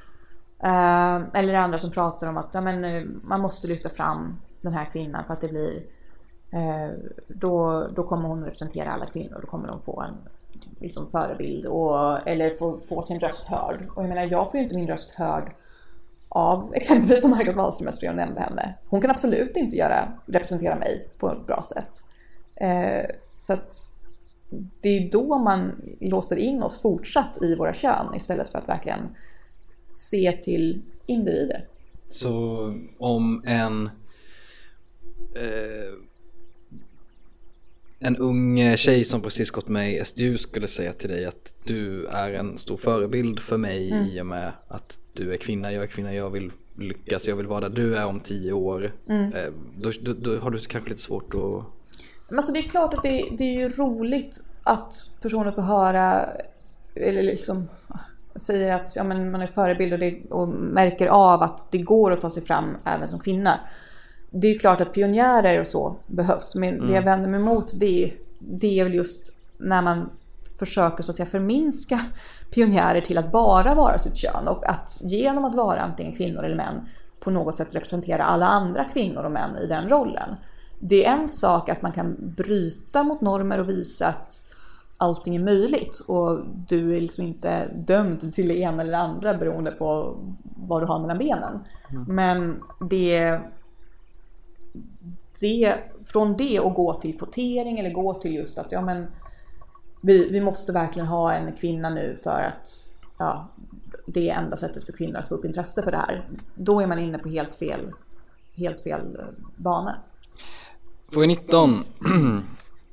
Eh, 0.64 1.16
eller 1.34 1.54
andra 1.54 1.78
som 1.78 1.92
pratar 1.92 2.28
om 2.28 2.38
att 2.38 2.54
ja, 2.54 2.62
men, 2.62 3.22
man 3.24 3.42
måste 3.42 3.68
lyfta 3.68 3.90
fram 3.90 4.40
den 4.62 4.74
här 4.74 4.86
kvinnan 4.86 5.26
för 5.26 5.34
att 5.34 5.42
det 5.42 5.48
blir 5.48 5.84
Eh, 6.52 6.94
då, 7.28 7.88
då 7.96 8.04
kommer 8.04 8.28
hon 8.28 8.44
representera 8.44 8.92
alla 8.92 9.06
kvinnor, 9.06 9.38
då 9.42 9.48
kommer 9.48 9.68
de 9.68 9.82
få 9.82 10.02
en 10.02 10.16
liksom, 10.80 11.12
förebild 11.12 11.66
och, 11.66 12.28
eller 12.28 12.54
få, 12.54 12.80
få 12.80 13.02
sin 13.02 13.20
röst 13.20 13.46
hörd. 13.46 13.88
Och 13.96 14.04
jag 14.04 14.10
menar, 14.10 14.28
jag 14.32 14.52
får 14.52 14.58
ju 14.58 14.64
inte 14.64 14.76
min 14.76 14.88
röst 14.88 15.12
hörd 15.12 15.52
av 16.30 16.72
exempelvis 16.76 17.22
de 17.22 17.32
Margot 17.32 17.56
Wallström, 17.56 17.88
eftersom 17.88 18.08
jag 18.08 18.16
nämnde 18.16 18.42
henne. 18.42 18.74
Hon 18.88 19.02
kan 19.02 19.12
absolut 19.12 19.58
inte 19.58 19.76
göra, 19.76 20.12
representera 20.26 20.76
mig 20.76 21.08
på 21.18 21.32
ett 21.32 21.48
bra 21.48 21.62
sätt. 21.62 22.04
Eh, 22.56 23.06
så 23.38 23.54
att 23.54 23.90
det 24.82 24.90
är 24.90 25.12
då 25.12 25.38
man 25.38 25.82
låser 26.00 26.38
in 26.38 26.64
oss 26.64 26.82
fortsatt 26.82 27.42
i 27.42 27.56
våra 27.56 27.74
kön 27.74 28.16
istället 28.16 28.50
för 28.50 28.60
att 28.60 28.70
verkligen 28.70 29.16
se 29.92 30.32
till 30.32 30.82
individer. 31.06 31.66
Så 32.08 32.74
om 32.98 33.44
en 33.46 33.86
eh, 35.36 35.94
en 38.00 38.18
ung 38.18 38.78
tjej 38.78 39.04
som 39.04 39.22
precis 39.22 39.50
gått 39.50 39.68
med 39.68 39.94
i 39.94 40.06
SDU 40.06 40.38
skulle 40.38 40.68
säga 40.68 40.94
till 40.94 41.10
dig 41.10 41.26
att 41.26 41.50
du 41.64 42.06
är 42.06 42.34
en 42.34 42.56
stor 42.56 42.78
förebild 42.78 43.40
för 43.40 43.58
mig 43.58 43.90
i 43.90 44.22
och 44.22 44.26
med 44.26 44.52
att 44.68 44.98
du 45.14 45.34
är 45.34 45.38
kvinna, 45.38 45.72
jag 45.72 45.84
är 45.84 45.88
kvinna, 45.88 46.14
jag 46.14 46.30
vill 46.30 46.52
lyckas, 46.76 47.28
jag 47.28 47.36
vill 47.36 47.48
vara 47.48 47.70
där 47.70 47.70
du 47.70 47.98
är 47.98 48.06
om 48.06 48.20
tio 48.20 48.52
år. 48.52 48.92
Eh, 49.10 49.54
då, 49.78 49.92
då, 50.02 50.14
då 50.14 50.40
har 50.40 50.52
du 50.52 50.60
kanske 50.60 50.90
lite 50.90 51.02
svårt 51.02 51.34
att 51.34 51.64
Men 52.30 52.38
alltså 52.38 52.54
det 52.54 52.60
är 52.60 52.64
klart 52.64 52.94
att 52.94 53.04
det, 53.04 53.26
det 53.38 53.44
är 53.44 53.60
ju 53.60 53.70
roligt 53.70 54.44
att 54.64 54.94
personer 55.22 55.52
får 55.52 55.62
höra 55.62 56.30
eller 56.96 57.24
liksom 57.24 57.68
säger 58.36 58.74
att 58.74 58.96
ja, 58.96 59.04
men 59.04 59.32
man 59.32 59.42
är 59.42 59.48
förebild 59.48 59.94
och, 59.94 60.00
det, 60.00 60.22
och 60.30 60.48
märker 60.50 61.08
av 61.08 61.42
att 61.42 61.72
det 61.72 61.78
går 61.78 62.12
att 62.12 62.22
ta 62.22 62.30
sig 62.30 62.44
fram 62.44 62.78
även 62.86 63.08
som 63.08 63.20
kvinna. 63.20 63.60
Det 64.32 64.48
är 64.48 64.60
klart 64.60 64.82
att 64.82 64.94
pionjärer 64.94 65.60
och 65.60 65.68
så 65.68 65.96
behövs, 66.08 66.56
men 66.56 66.88
det 66.88 66.94
jag 66.94 67.02
vänder 67.04 67.30
mig 67.30 67.40
emot 67.40 67.74
det, 67.80 68.04
är- 68.04 68.12
det 68.40 68.80
är 68.80 68.84
väl 68.84 68.94
just 68.94 69.34
när 69.58 69.82
man 69.82 70.10
försöker 70.60 71.04
så 71.04 71.12
att 71.12 71.18
säga 71.18 71.28
förminska 71.28 72.00
pionjärer 72.54 73.02
till 73.02 73.18
att 73.18 73.32
bara 73.32 73.76
vara 73.76 73.98
sitt 74.00 74.16
kön 74.16 74.48
och 74.48 74.70
att 74.70 75.00
genom 75.02 75.46
att 75.46 75.56
vara 75.56 75.82
antingen 75.82 76.14
kvinnor 76.14 76.44
eller 76.46 76.56
män 76.56 76.86
på 77.20 77.32
något 77.32 77.58
sätt 77.58 77.76
representera 77.76 78.24
alla 78.24 78.46
andra 78.48 78.84
kvinnor 78.84 79.24
och 79.24 79.32
män 79.32 79.58
i 79.58 79.68
den 79.68 79.90
rollen. 79.90 80.36
Det 80.80 81.06
är 81.06 81.18
en 81.18 81.28
sak 81.28 81.70
att 81.70 81.82
man 81.82 81.92
kan 81.92 82.16
bryta 82.20 83.04
mot 83.04 83.22
normer 83.22 83.60
och 83.60 83.70
visa 83.70 84.08
att 84.08 84.42
allting 84.98 85.36
är 85.36 85.40
möjligt 85.40 86.00
och 86.08 86.40
du 86.68 86.96
är 86.98 87.02
liksom 87.02 87.24
inte 87.24 87.68
dömd 87.88 88.34
till 88.34 88.48
det 88.48 88.58
ena 88.58 88.82
eller 88.82 88.92
det 88.92 88.98
andra 88.98 89.34
beroende 89.34 89.72
på 89.72 90.18
vad 90.68 90.82
du 90.82 90.86
har 90.86 91.00
mellan 91.00 91.18
benen. 91.18 91.60
Men 92.08 92.60
det, 92.90 93.40
det, 95.40 95.76
från 96.06 96.38
det 96.38 96.60
och 96.60 96.74
gå 96.74 96.94
till 96.94 97.18
kvotering 97.18 97.80
eller 97.80 97.92
gå 97.92 98.14
till 98.14 98.36
just 98.36 98.58
att 98.58 98.72
ja, 98.72 98.82
men 98.82 99.08
vi, 100.02 100.30
vi 100.30 100.42
måste 100.42 100.74
verkligen 100.74 101.08
ha 101.08 101.34
en 101.34 101.56
kvinna 101.56 101.90
nu 101.90 102.18
för 102.24 102.42
att 102.42 102.68
ja, 103.18 103.48
det 104.06 104.30
är 104.30 104.36
enda 104.36 104.58
sättet 104.58 104.86
för 104.86 104.94
kvinnor 104.94 105.18
att 105.18 105.28
få 105.28 105.36
upp 105.36 105.46
intresse 105.46 105.84
för 105.84 105.92
det 105.92 105.98
här. 105.98 106.30
Då 106.56 106.82
är 106.82 106.88
man 106.88 107.00
inne 107.00 107.18
på 107.18 107.30
helt 107.30 107.56
fel, 107.56 107.94
helt 108.56 108.82
fel 108.82 109.18
eh, 109.20 109.26
bana. 109.56 110.00
Fråga 111.12 111.28
19. 111.28 111.84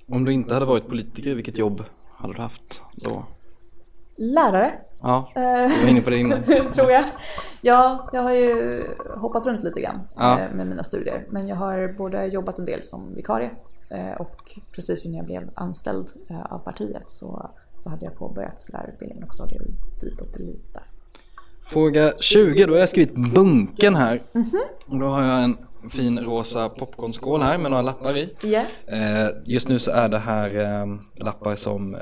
Om 0.08 0.24
du 0.24 0.32
inte 0.32 0.54
hade 0.54 0.66
varit 0.66 0.88
politiker, 0.88 1.34
vilket 1.34 1.58
jobb 1.58 1.84
hade 2.12 2.34
du 2.34 2.40
haft 2.40 2.82
då? 2.92 3.26
Lärare 4.16 4.72
Ja, 5.02 5.32
du 5.34 5.40
var 5.82 5.88
inne 5.90 6.00
på 6.00 6.10
det 6.10 6.18
innan. 6.18 6.42
tror 6.72 6.90
jag. 6.90 7.04
Ja, 7.62 8.08
jag 8.12 8.22
har 8.22 8.32
ju 8.32 8.82
hoppat 9.16 9.46
runt 9.46 9.62
lite 9.62 9.80
grann 9.80 10.00
Ja. 10.16 10.40
eh, 10.40 10.54
med 10.54 10.66
mina 10.66 10.82
studier. 10.82 11.26
Men 11.30 11.48
jag 11.48 11.56
har 11.56 11.94
både 11.98 12.26
jobbat 12.26 12.58
en 12.58 12.64
del 12.64 12.82
som 12.82 13.14
vikarie 13.14 13.50
eh, 13.90 14.20
och 14.20 14.58
precis 14.74 15.06
innan 15.06 15.16
jag 15.16 15.26
blev 15.26 15.50
anställd 15.54 16.06
eh, 16.30 16.52
av 16.52 16.58
partiet 16.58 17.10
så, 17.10 17.50
så 17.78 17.90
hade 17.90 18.04
jag 18.06 18.18
påbörjat 18.18 18.66
lärarutbildningen 18.72 19.24
och 19.24 19.34
så 19.34 19.42
hade 19.42 19.54
jag 19.54 19.66
ditåt 20.00 20.32
det 20.32 20.42
lutar. 20.42 20.82
Fråga 21.70 22.12
20, 22.18 22.66
då 22.66 22.72
har 22.72 22.78
jag 22.80 22.88
skrivit 22.88 23.14
bunken 23.34 23.94
här. 23.94 24.22
Och 24.86 24.98
då 24.98 25.06
har 25.06 25.22
jag 25.22 25.44
en 25.44 25.56
fin 25.90 26.18
rosa 26.18 26.68
popcornskål 26.68 27.42
här 27.42 27.58
med 27.58 27.70
några 27.70 27.82
lappar 27.82 28.16
i. 28.16 28.28
Eh, 28.86 29.28
just 29.44 29.68
nu 29.68 29.78
så 29.78 29.90
är 29.90 30.08
det 30.08 30.18
här 30.18 30.58
eh, 30.82 30.86
lappar 31.24 31.54
som 31.54 31.94
eh, 31.94 32.00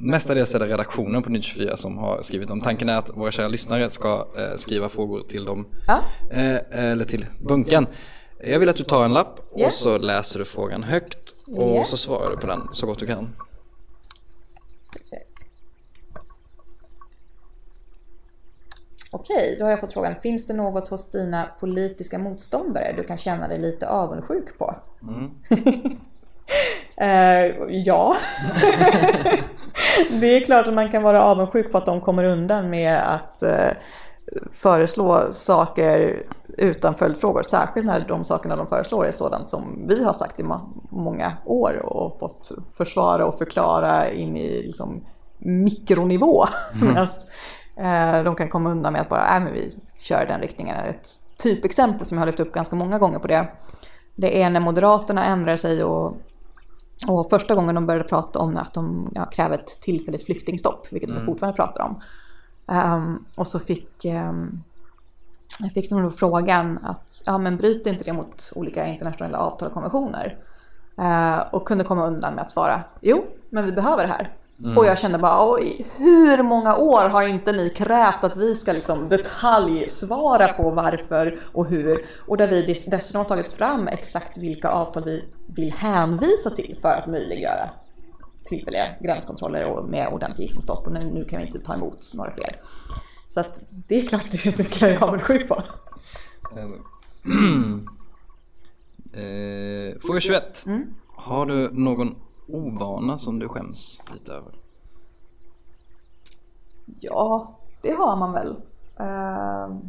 mestadels 0.00 0.54
är 0.54 0.58
det 0.58 0.66
redaktionen 0.66 1.22
på 1.22 1.30
Nytt 1.30 1.44
24 1.44 1.76
som 1.76 1.98
har 1.98 2.18
skrivit 2.18 2.48
dem. 2.48 2.60
Tanken 2.60 2.88
är 2.88 2.96
att 2.96 3.10
våra 3.16 3.30
kära 3.30 3.48
lyssnare 3.48 3.90
ska 3.90 4.26
eh, 4.38 4.52
skriva 4.56 4.88
frågor 4.88 5.22
till 5.22 5.44
dem, 5.44 5.66
Ja. 5.86 6.00
eh, 6.30 6.58
eller 6.70 7.04
till 7.04 7.26
bunken. 7.40 7.86
Jag 8.46 8.58
vill 8.58 8.68
att 8.68 8.76
du 8.76 8.84
tar 8.84 9.04
en 9.04 9.12
lapp 9.12 9.40
Ja. 9.54 9.66
och 9.66 9.72
så 9.72 9.98
läser 9.98 10.38
du 10.38 10.44
frågan 10.44 10.82
högt 10.82 11.18
och 11.46 11.76
Ja. 11.76 11.84
så 11.84 11.96
svarar 11.96 12.30
du 12.30 12.36
på 12.36 12.46
den 12.46 12.60
så 12.72 12.86
gott 12.86 12.98
du 12.98 13.06
kan. 13.06 13.28
Ska 14.80 14.98
vi 14.98 15.04
se. 15.04 15.16
Okej, 19.14 19.56
då 19.58 19.64
har 19.64 19.70
jag 19.70 19.80
fått 19.80 19.92
frågan. 19.92 20.14
Finns 20.20 20.46
det 20.46 20.54
något 20.54 20.88
hos 20.88 21.10
dina 21.10 21.44
politiska 21.60 22.18
motståndare 22.18 22.94
du 22.96 23.04
kan 23.04 23.16
känna 23.16 23.48
dig 23.48 23.58
lite 23.58 23.88
avundsjuk 23.88 24.58
på? 24.58 24.74
Eh, 26.96 27.46
ja. 27.68 28.16
det 30.20 30.26
är 30.26 30.44
klart 30.44 30.68
att 30.68 30.74
man 30.74 30.90
kan 30.90 31.02
vara 31.02 31.22
avundsjuk 31.22 31.72
på 31.72 31.78
att 31.78 31.86
de 31.86 32.00
kommer 32.00 32.24
undan 32.24 32.70
med 32.70 33.14
att 33.14 33.42
eh, 33.42 33.70
föreslå 34.52 35.28
saker 35.30 36.22
utan 36.58 36.94
följdfrågor. 36.94 37.42
Särskilt 37.42 37.86
när 37.86 38.04
de 38.08 38.24
sakerna 38.24 38.56
de 38.56 38.66
föreslår 38.66 39.06
är 39.06 39.10
sådant 39.10 39.48
som 39.48 39.84
vi 39.88 40.04
har 40.04 40.12
sagt 40.12 40.40
i 40.40 40.44
många 40.90 41.32
år 41.44 41.82
och 41.86 42.18
fått 42.18 42.52
försvara 42.76 43.26
och 43.26 43.38
förklara 43.38 44.10
in 44.10 44.36
i 44.36 44.62
liksom, 44.62 45.04
mikronivå. 45.38 46.44
Medan 46.74 46.96
eh, 46.96 47.04
de 48.24 48.36
kan 48.36 48.48
komma 48.48 48.70
undan 48.70 48.92
med 48.92 49.02
att 49.02 49.08
bara, 49.08 49.36
äh, 49.36 49.42
men 49.42 49.52
vi 49.52 49.68
kör 49.98 50.26
den 50.26 50.40
riktningen. 50.40 50.76
Ett 50.76 51.08
typexempel 51.42 52.06
som 52.06 52.18
jag 52.18 52.22
har 52.22 52.26
lyft 52.26 52.40
upp 52.40 52.52
ganska 52.52 52.76
många 52.76 52.98
gånger 52.98 53.18
på 53.18 53.28
det, 53.28 53.48
det 54.16 54.42
är 54.42 54.50
när 54.50 54.60
Moderaterna 54.60 55.24
ändrar 55.24 55.56
sig 55.56 55.84
och 55.84 56.16
och 57.08 57.30
första 57.30 57.54
gången 57.54 57.74
de 57.74 57.86
började 57.86 58.08
prata 58.08 58.38
om 58.38 58.56
att 58.56 58.74
de 58.74 59.10
ja, 59.14 59.24
kräver 59.24 59.54
ett 59.54 59.80
tillfälligt 59.80 60.26
flyktingstopp, 60.26 60.86
vilket 60.92 61.10
de 61.10 61.24
fortfarande 61.24 61.56
pratar 61.56 61.84
om. 61.84 62.00
Ehm, 62.68 63.24
och 63.36 63.46
så 63.46 63.58
fick, 63.58 64.04
um, 64.04 64.62
fick 65.74 65.90
de 65.90 66.02
då 66.02 66.10
frågan 66.10 66.78
att 66.82 67.22
ja, 67.26 67.38
men 67.38 67.56
bryter 67.56 67.90
inte 67.90 68.04
det 68.04 68.12
mot 68.12 68.52
olika 68.54 68.86
internationella 68.86 69.38
avtal 69.38 69.68
och 69.68 69.74
konventioner? 69.74 70.38
Eh, 70.98 71.38
och 71.52 71.68
kunde 71.68 71.84
komma 71.84 72.06
undan 72.06 72.34
med 72.34 72.42
att 72.42 72.50
svara 72.50 72.84
jo, 73.00 73.24
men 73.50 73.64
vi 73.64 73.72
behöver 73.72 74.02
det 74.02 74.08
här. 74.08 74.36
Och 74.76 74.86
jag 74.86 74.98
kände 74.98 75.18
bara 75.18 75.52
oj, 75.52 75.86
hur 75.96 76.42
många 76.42 76.76
år 76.76 77.08
har 77.08 77.28
inte 77.28 77.52
ni 77.52 77.68
krävt 77.68 78.24
att 78.24 78.36
vi 78.36 78.54
ska 78.54 78.72
liksom 78.72 79.08
detaljsvara 79.08 80.52
på 80.52 80.70
varför 80.70 81.38
och 81.52 81.66
hur? 81.66 82.04
Och 82.26 82.36
där 82.36 82.48
vi 82.48 82.62
dess- 82.62 82.84
dessutom 82.90 83.18
har 83.18 83.24
tagit 83.24 83.48
fram 83.48 83.88
exakt 83.88 84.38
vilka 84.38 84.68
avtal 84.68 85.04
vi 85.04 85.24
vill 85.56 85.72
hänvisa 85.72 86.50
till 86.50 86.76
för 86.82 86.88
att 86.94 87.06
möjliggöra 87.06 87.70
tillfälliga 88.48 88.86
gränskontroller 89.00 89.64
och 89.64 89.88
med 89.88 90.08
ordentlig 90.08 90.50
stopp 90.62 90.86
och 90.86 90.92
nu 90.92 91.24
kan 91.24 91.38
vi 91.40 91.46
inte 91.46 91.58
ta 91.60 91.74
emot 91.74 92.12
några 92.14 92.30
fler. 92.30 92.60
Så 93.28 93.40
att 93.40 93.60
det 93.70 93.94
är 93.98 94.06
klart 94.06 94.24
att 94.24 94.32
det 94.32 94.38
finns 94.38 94.58
mycket 94.58 94.80
jag 94.80 94.90
är 94.90 95.02
avundsjuk 95.04 95.48
på. 95.48 95.62
Eh, 96.56 96.68
fråga 100.06 100.20
21. 100.20 100.42
Har 101.16 101.46
du 101.46 101.70
någon 101.72 102.14
ovana 102.48 103.14
som 103.14 103.38
du 103.38 103.48
skäms 103.48 104.00
lite 104.12 104.32
över? 104.32 104.54
Ja, 107.00 107.58
det 107.82 107.90
har 107.90 108.16
man 108.16 108.32
väl. 108.32 108.56
Ehm, 109.00 109.80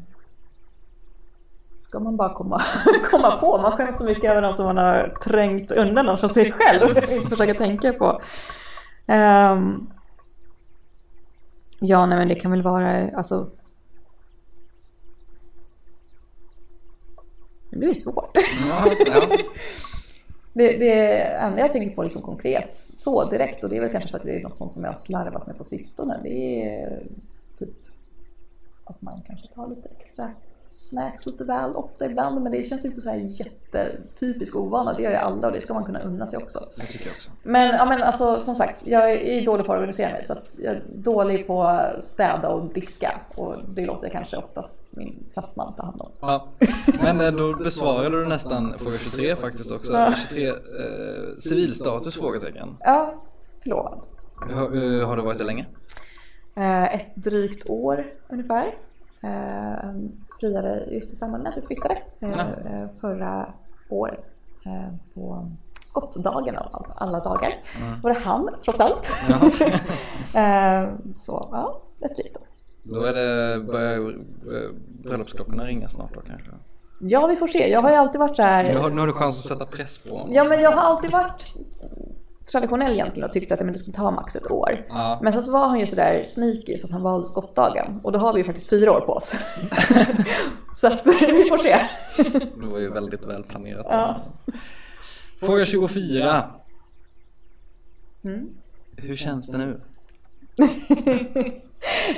Ska 1.80 2.00
man 2.00 2.18
bara 2.18 2.34
komma, 2.34 2.62
komma 3.12 3.40
på. 3.40 3.58
Man 3.58 3.72
skäms 3.72 3.98
så 3.98 4.06
mycket 4.06 4.32
över 4.32 4.42
någon 4.42 4.54
som 4.54 4.66
man 4.66 4.78
har 4.78 5.14
trängt 5.24 5.72
undan 5.72 6.06
någon 6.06 6.18
från 6.18 6.30
sig 6.30 6.52
själv 6.52 6.98
och 6.98 7.04
inte 7.12 7.30
försöka 7.30 7.54
tänka 7.54 7.94
på. 7.94 8.22
Ehm, 9.08 9.90
ja, 11.80 12.06
nej 12.06 12.18
men 12.18 12.28
det 12.28 12.36
kan 12.36 12.52
väl 12.52 12.64
vara, 12.64 13.18
alltså. 13.18 13.50
Det 17.72 17.78
blir 17.78 17.94
svårt. 17.94 18.38
Ja, 18.70 18.94
ja. 19.06 19.28
Det, 20.58 20.78
det 20.78 21.22
enda 21.22 21.60
jag 21.60 21.72
tänker 21.72 21.96
på 21.96 22.04
liksom 22.04 22.22
konkret 22.22 22.74
så 22.74 23.30
direkt 23.30 23.64
och 23.64 23.70
det 23.70 23.78
är 23.78 23.82
väl 23.82 23.92
kanske 23.92 24.10
för 24.10 24.18
att 24.18 24.24
det 24.24 24.36
är 24.36 24.44
något 24.44 24.58
sånt 24.58 24.72
som 24.72 24.84
jag 24.84 24.90
har 24.90 24.96
slarvat 24.96 25.48
med 25.48 25.58
på 25.58 25.64
sistone. 25.64 26.20
Det 26.24 26.64
är 26.64 26.92
eh, 26.92 27.08
typ 27.60 27.76
att 28.84 29.02
man 29.02 29.22
kanske 29.28 29.48
tar 29.48 29.68
lite 29.68 29.90
extra 29.90 30.32
snacks 30.76 31.26
lite 31.26 31.44
väl 31.44 31.76
ofta 31.76 32.06
ibland 32.06 32.42
men 32.42 32.52
det 32.52 32.64
känns 32.64 32.86
inte 32.86 33.02
så 33.02 33.10
här 33.10 33.18
jättetypisk 33.18 34.56
ovana. 34.56 34.94
Det 34.94 35.04
gör 35.04 35.12
ju 35.12 35.18
alla 35.18 35.48
och 35.48 35.54
det 35.54 35.62
ska 35.62 35.74
man 35.74 35.84
kunna 35.84 36.00
unna 36.00 36.28
sig 36.28 36.44
också. 36.44 36.68
Det 36.76 36.86
tycker 36.86 37.06
jag 37.06 37.14
också. 37.14 37.30
Men, 37.44 37.76
ja, 37.76 37.86
men 37.86 38.04
alltså, 38.04 38.40
som 38.40 38.56
sagt, 38.56 38.88
jag 38.88 39.12
är 39.12 39.46
dålig 39.46 39.66
på 39.66 39.74
att 39.74 39.78
organisera 39.78 40.12
mig 40.12 40.24
så 40.24 40.34
att 40.34 40.60
jag 40.64 40.74
är 40.74 40.84
dålig 40.96 41.48
på 41.48 41.64
att 41.64 42.04
städa 42.04 42.50
och 42.50 42.74
diska 42.74 43.22
och 43.36 43.56
det 43.76 43.86
låter 43.86 44.10
kanske 44.10 44.38
oftast 44.38 44.96
min 44.96 45.24
fastman 45.36 45.74
ta 45.76 45.84
hand 45.84 46.02
om. 46.02 46.12
Ja. 46.20 46.48
Men 47.04 47.22
eh, 47.22 47.32
då 47.32 47.54
besvarade 47.54 48.22
du 48.22 48.28
nästan 48.28 48.74
fråga 48.78 48.98
23 48.98 49.36
faktiskt 49.36 49.72
också. 49.72 50.14
23, 50.30 50.48
eh, 50.48 50.56
civilstatus? 51.36 52.16
Frågetecken. 52.16 52.78
Ja, 52.80 53.24
förlovad. 53.64 54.06
Har, 54.36 55.00
eh, 55.00 55.08
har 55.08 55.18
du 55.18 55.24
varit 55.24 55.38
det 55.38 55.44
länge? 55.44 55.66
Eh, 56.56 56.96
ett 56.96 57.16
drygt 57.16 57.70
år 57.70 58.06
ungefär. 58.30 58.76
Friade 60.40 60.86
just 60.92 61.14
i 61.14 61.16
samband 61.16 61.44
med 61.44 61.52
att 61.52 61.58
vi 61.58 61.62
flyttade 61.62 61.98
Ja. 62.20 62.28
eh, 62.30 62.88
förra 63.02 63.54
året. 63.90 64.28
Eh, 64.66 64.96
på 65.14 65.52
skottdagen 65.84 66.56
av 66.58 66.86
alla 66.96 67.20
dagar. 67.20 67.60
Var 68.04 68.14
det 68.14 68.20
han 68.20 68.50
trots 68.64 68.82
allt. 68.82 69.12
eh, 70.34 70.90
så 71.14 71.50
ja, 71.52 71.82
ett 72.06 72.16
drygt 72.16 72.38
år. 72.38 72.44
Då 72.84 73.02
är 73.04 73.14
det, 73.14 73.60
börjar 73.60 74.16
bröllopsklockorna 75.04 75.66
ringa 75.66 75.90
snart 75.90 76.14
då 76.14 76.22
kanske? 76.22 76.50
Ja, 77.00 77.28
vi 77.28 77.36
får 77.36 77.48
se. 77.48 77.72
Jag 77.72 77.82
har 77.82 77.90
ju 77.90 77.96
alltid 77.96 78.20
varit 78.20 78.36
så 78.36 78.42
här. 78.42 78.64
Nu 78.64 78.78
har, 78.78 78.90
nu 78.90 79.00
har 79.00 79.08
du 79.08 79.14
chans 79.14 79.38
att 79.38 79.48
sätta 79.52 79.66
press 79.66 79.98
på 79.98 80.10
honom. 80.10 80.34
Ja, 80.34 80.44
men 80.44 80.62
jag 80.62 80.72
har 80.72 80.82
alltid 80.82 81.12
varit 81.12 81.54
traditionell 82.52 82.94
egentligen 82.94 83.28
och 83.28 83.34
tyckt 83.34 83.52
att 83.52 83.60
men, 83.60 83.74
det 83.74 83.80
skulle 83.80 83.96
ta 83.96 84.12
max 84.12 84.36
ett 84.36 84.52
år. 84.52 84.86
Ja. 84.90 85.20
Men 85.24 85.34
sen 85.34 85.44
så 85.44 85.52
var 85.52 85.68
han 85.68 85.80
ju 85.80 85.88
sådär 85.88 86.24
sneaky 86.24 86.78
så 86.78 86.88
att 86.88 86.94
han 86.94 87.02
valde 87.02 87.28
skottdagen. 87.28 88.00
Och 88.04 88.12
då 88.12 88.20
har 88.20 88.34
vi 88.34 88.40
ju 88.40 88.46
faktiskt 88.46 88.70
fyra 88.70 88.92
år 88.92 89.02
på 89.02 89.14
oss. 89.14 89.36
så 90.76 90.88
att 90.88 91.08
vi 91.22 91.50
får 91.50 91.58
se. 91.58 91.78
Det 92.62 92.68
var 92.68 92.80
ju 92.80 92.90
väldigt 92.90 93.24
väl 93.24 93.44
planerat. 93.44 93.86
Ja. 93.90 94.22
Fråga 95.40 95.66
24. 95.66 96.52
Mm. 98.24 98.50
Hur 98.98 99.16
känns 99.16 99.48
det 99.48 99.58
nu? 99.58 99.82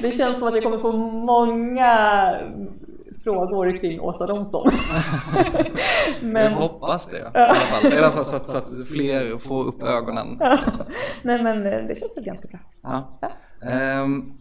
Det 0.02 0.12
känns 0.12 0.40
som 0.40 0.48
att 0.48 0.56
jag 0.56 0.64
kommer 0.64 0.78
få 0.78 0.92
många 0.92 1.90
frågor 3.28 3.80
kring 3.80 4.02
Åsa 4.02 4.28
Romson. 4.28 4.68
Jag 6.22 6.30
men, 6.30 6.54
hoppas 6.54 7.06
det 7.06 7.18
i 7.18 7.22
alla 7.22 7.54
fall. 7.54 7.94
I 7.94 7.98
alla 7.98 8.12
fall 8.12 8.26
så 8.26 8.36
att, 8.36 8.44
så 8.44 8.58
att 8.58 8.88
fler 8.88 9.38
får 9.38 9.64
upp 9.64 9.84
ögonen. 9.84 10.40
nej 11.22 11.44
men 11.44 11.64
det 11.64 12.00
känns 12.00 12.18
väl 12.18 12.24
ganska 12.24 12.48
bra. 12.48 12.60
Ja. 12.82 13.18
Ehm, 13.70 14.34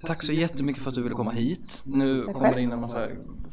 tack 0.00 0.22
så 0.22 0.32
jättemycket 0.32 0.82
för 0.82 0.88
att 0.88 0.94
du 0.94 1.02
ville 1.02 1.14
komma 1.14 1.30
hit. 1.30 1.82
Nu 1.84 2.24
Tack 2.24 2.34
kommer 2.34 2.46
själv. 2.46 2.56
det 2.56 2.62
in 2.62 2.72
en 2.72 2.80
massa 2.80 3.08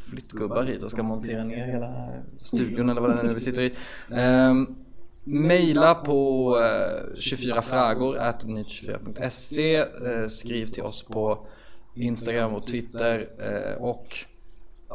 flyttgubbar 0.10 0.64
hit 0.64 0.84
och 0.84 0.92
ska 0.92 1.04
montera 1.04 1.44
ner 1.44 1.66
hela 1.66 1.90
studion 2.38 2.90
eller 2.90 3.02
vad 3.02 3.18
det 3.18 3.24
nu 3.24 3.30
är 3.30 3.36
vi 3.36 3.42
sitter 3.42 3.62
i. 3.62 3.76
Um, 4.10 4.76
Maila 5.24 5.96
på 5.96 6.50
uh, 6.58 7.16
24frågor 7.16 8.18
nytt24.se 8.44 9.84
uh, 9.84 10.24
Skriv 10.24 10.66
till 10.66 10.84
oss 10.84 11.04
på 11.04 11.48
Instagram 11.96 12.54
och 12.54 12.68
Twitter 12.68 13.30
eh, 13.40 13.84
och 13.84 14.26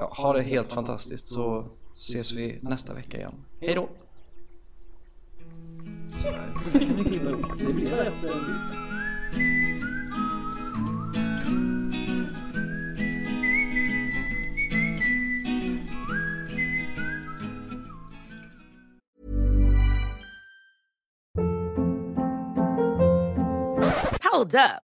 ja, 0.00 0.10
ha 0.12 0.32
det 0.32 0.42
helt 0.42 0.68
fantastiskt 0.68 1.24
så 1.24 1.64
ses 1.94 2.32
vi 2.32 2.58
nästa 2.62 2.94
vecka 2.94 3.16
igen. 3.18 3.34
Hej 3.60 3.74
då! 3.74 3.88
Det 7.58 7.72
blir 7.72 7.86
rätt 7.86 8.14
Hold 24.32 24.54
up. 24.54 24.85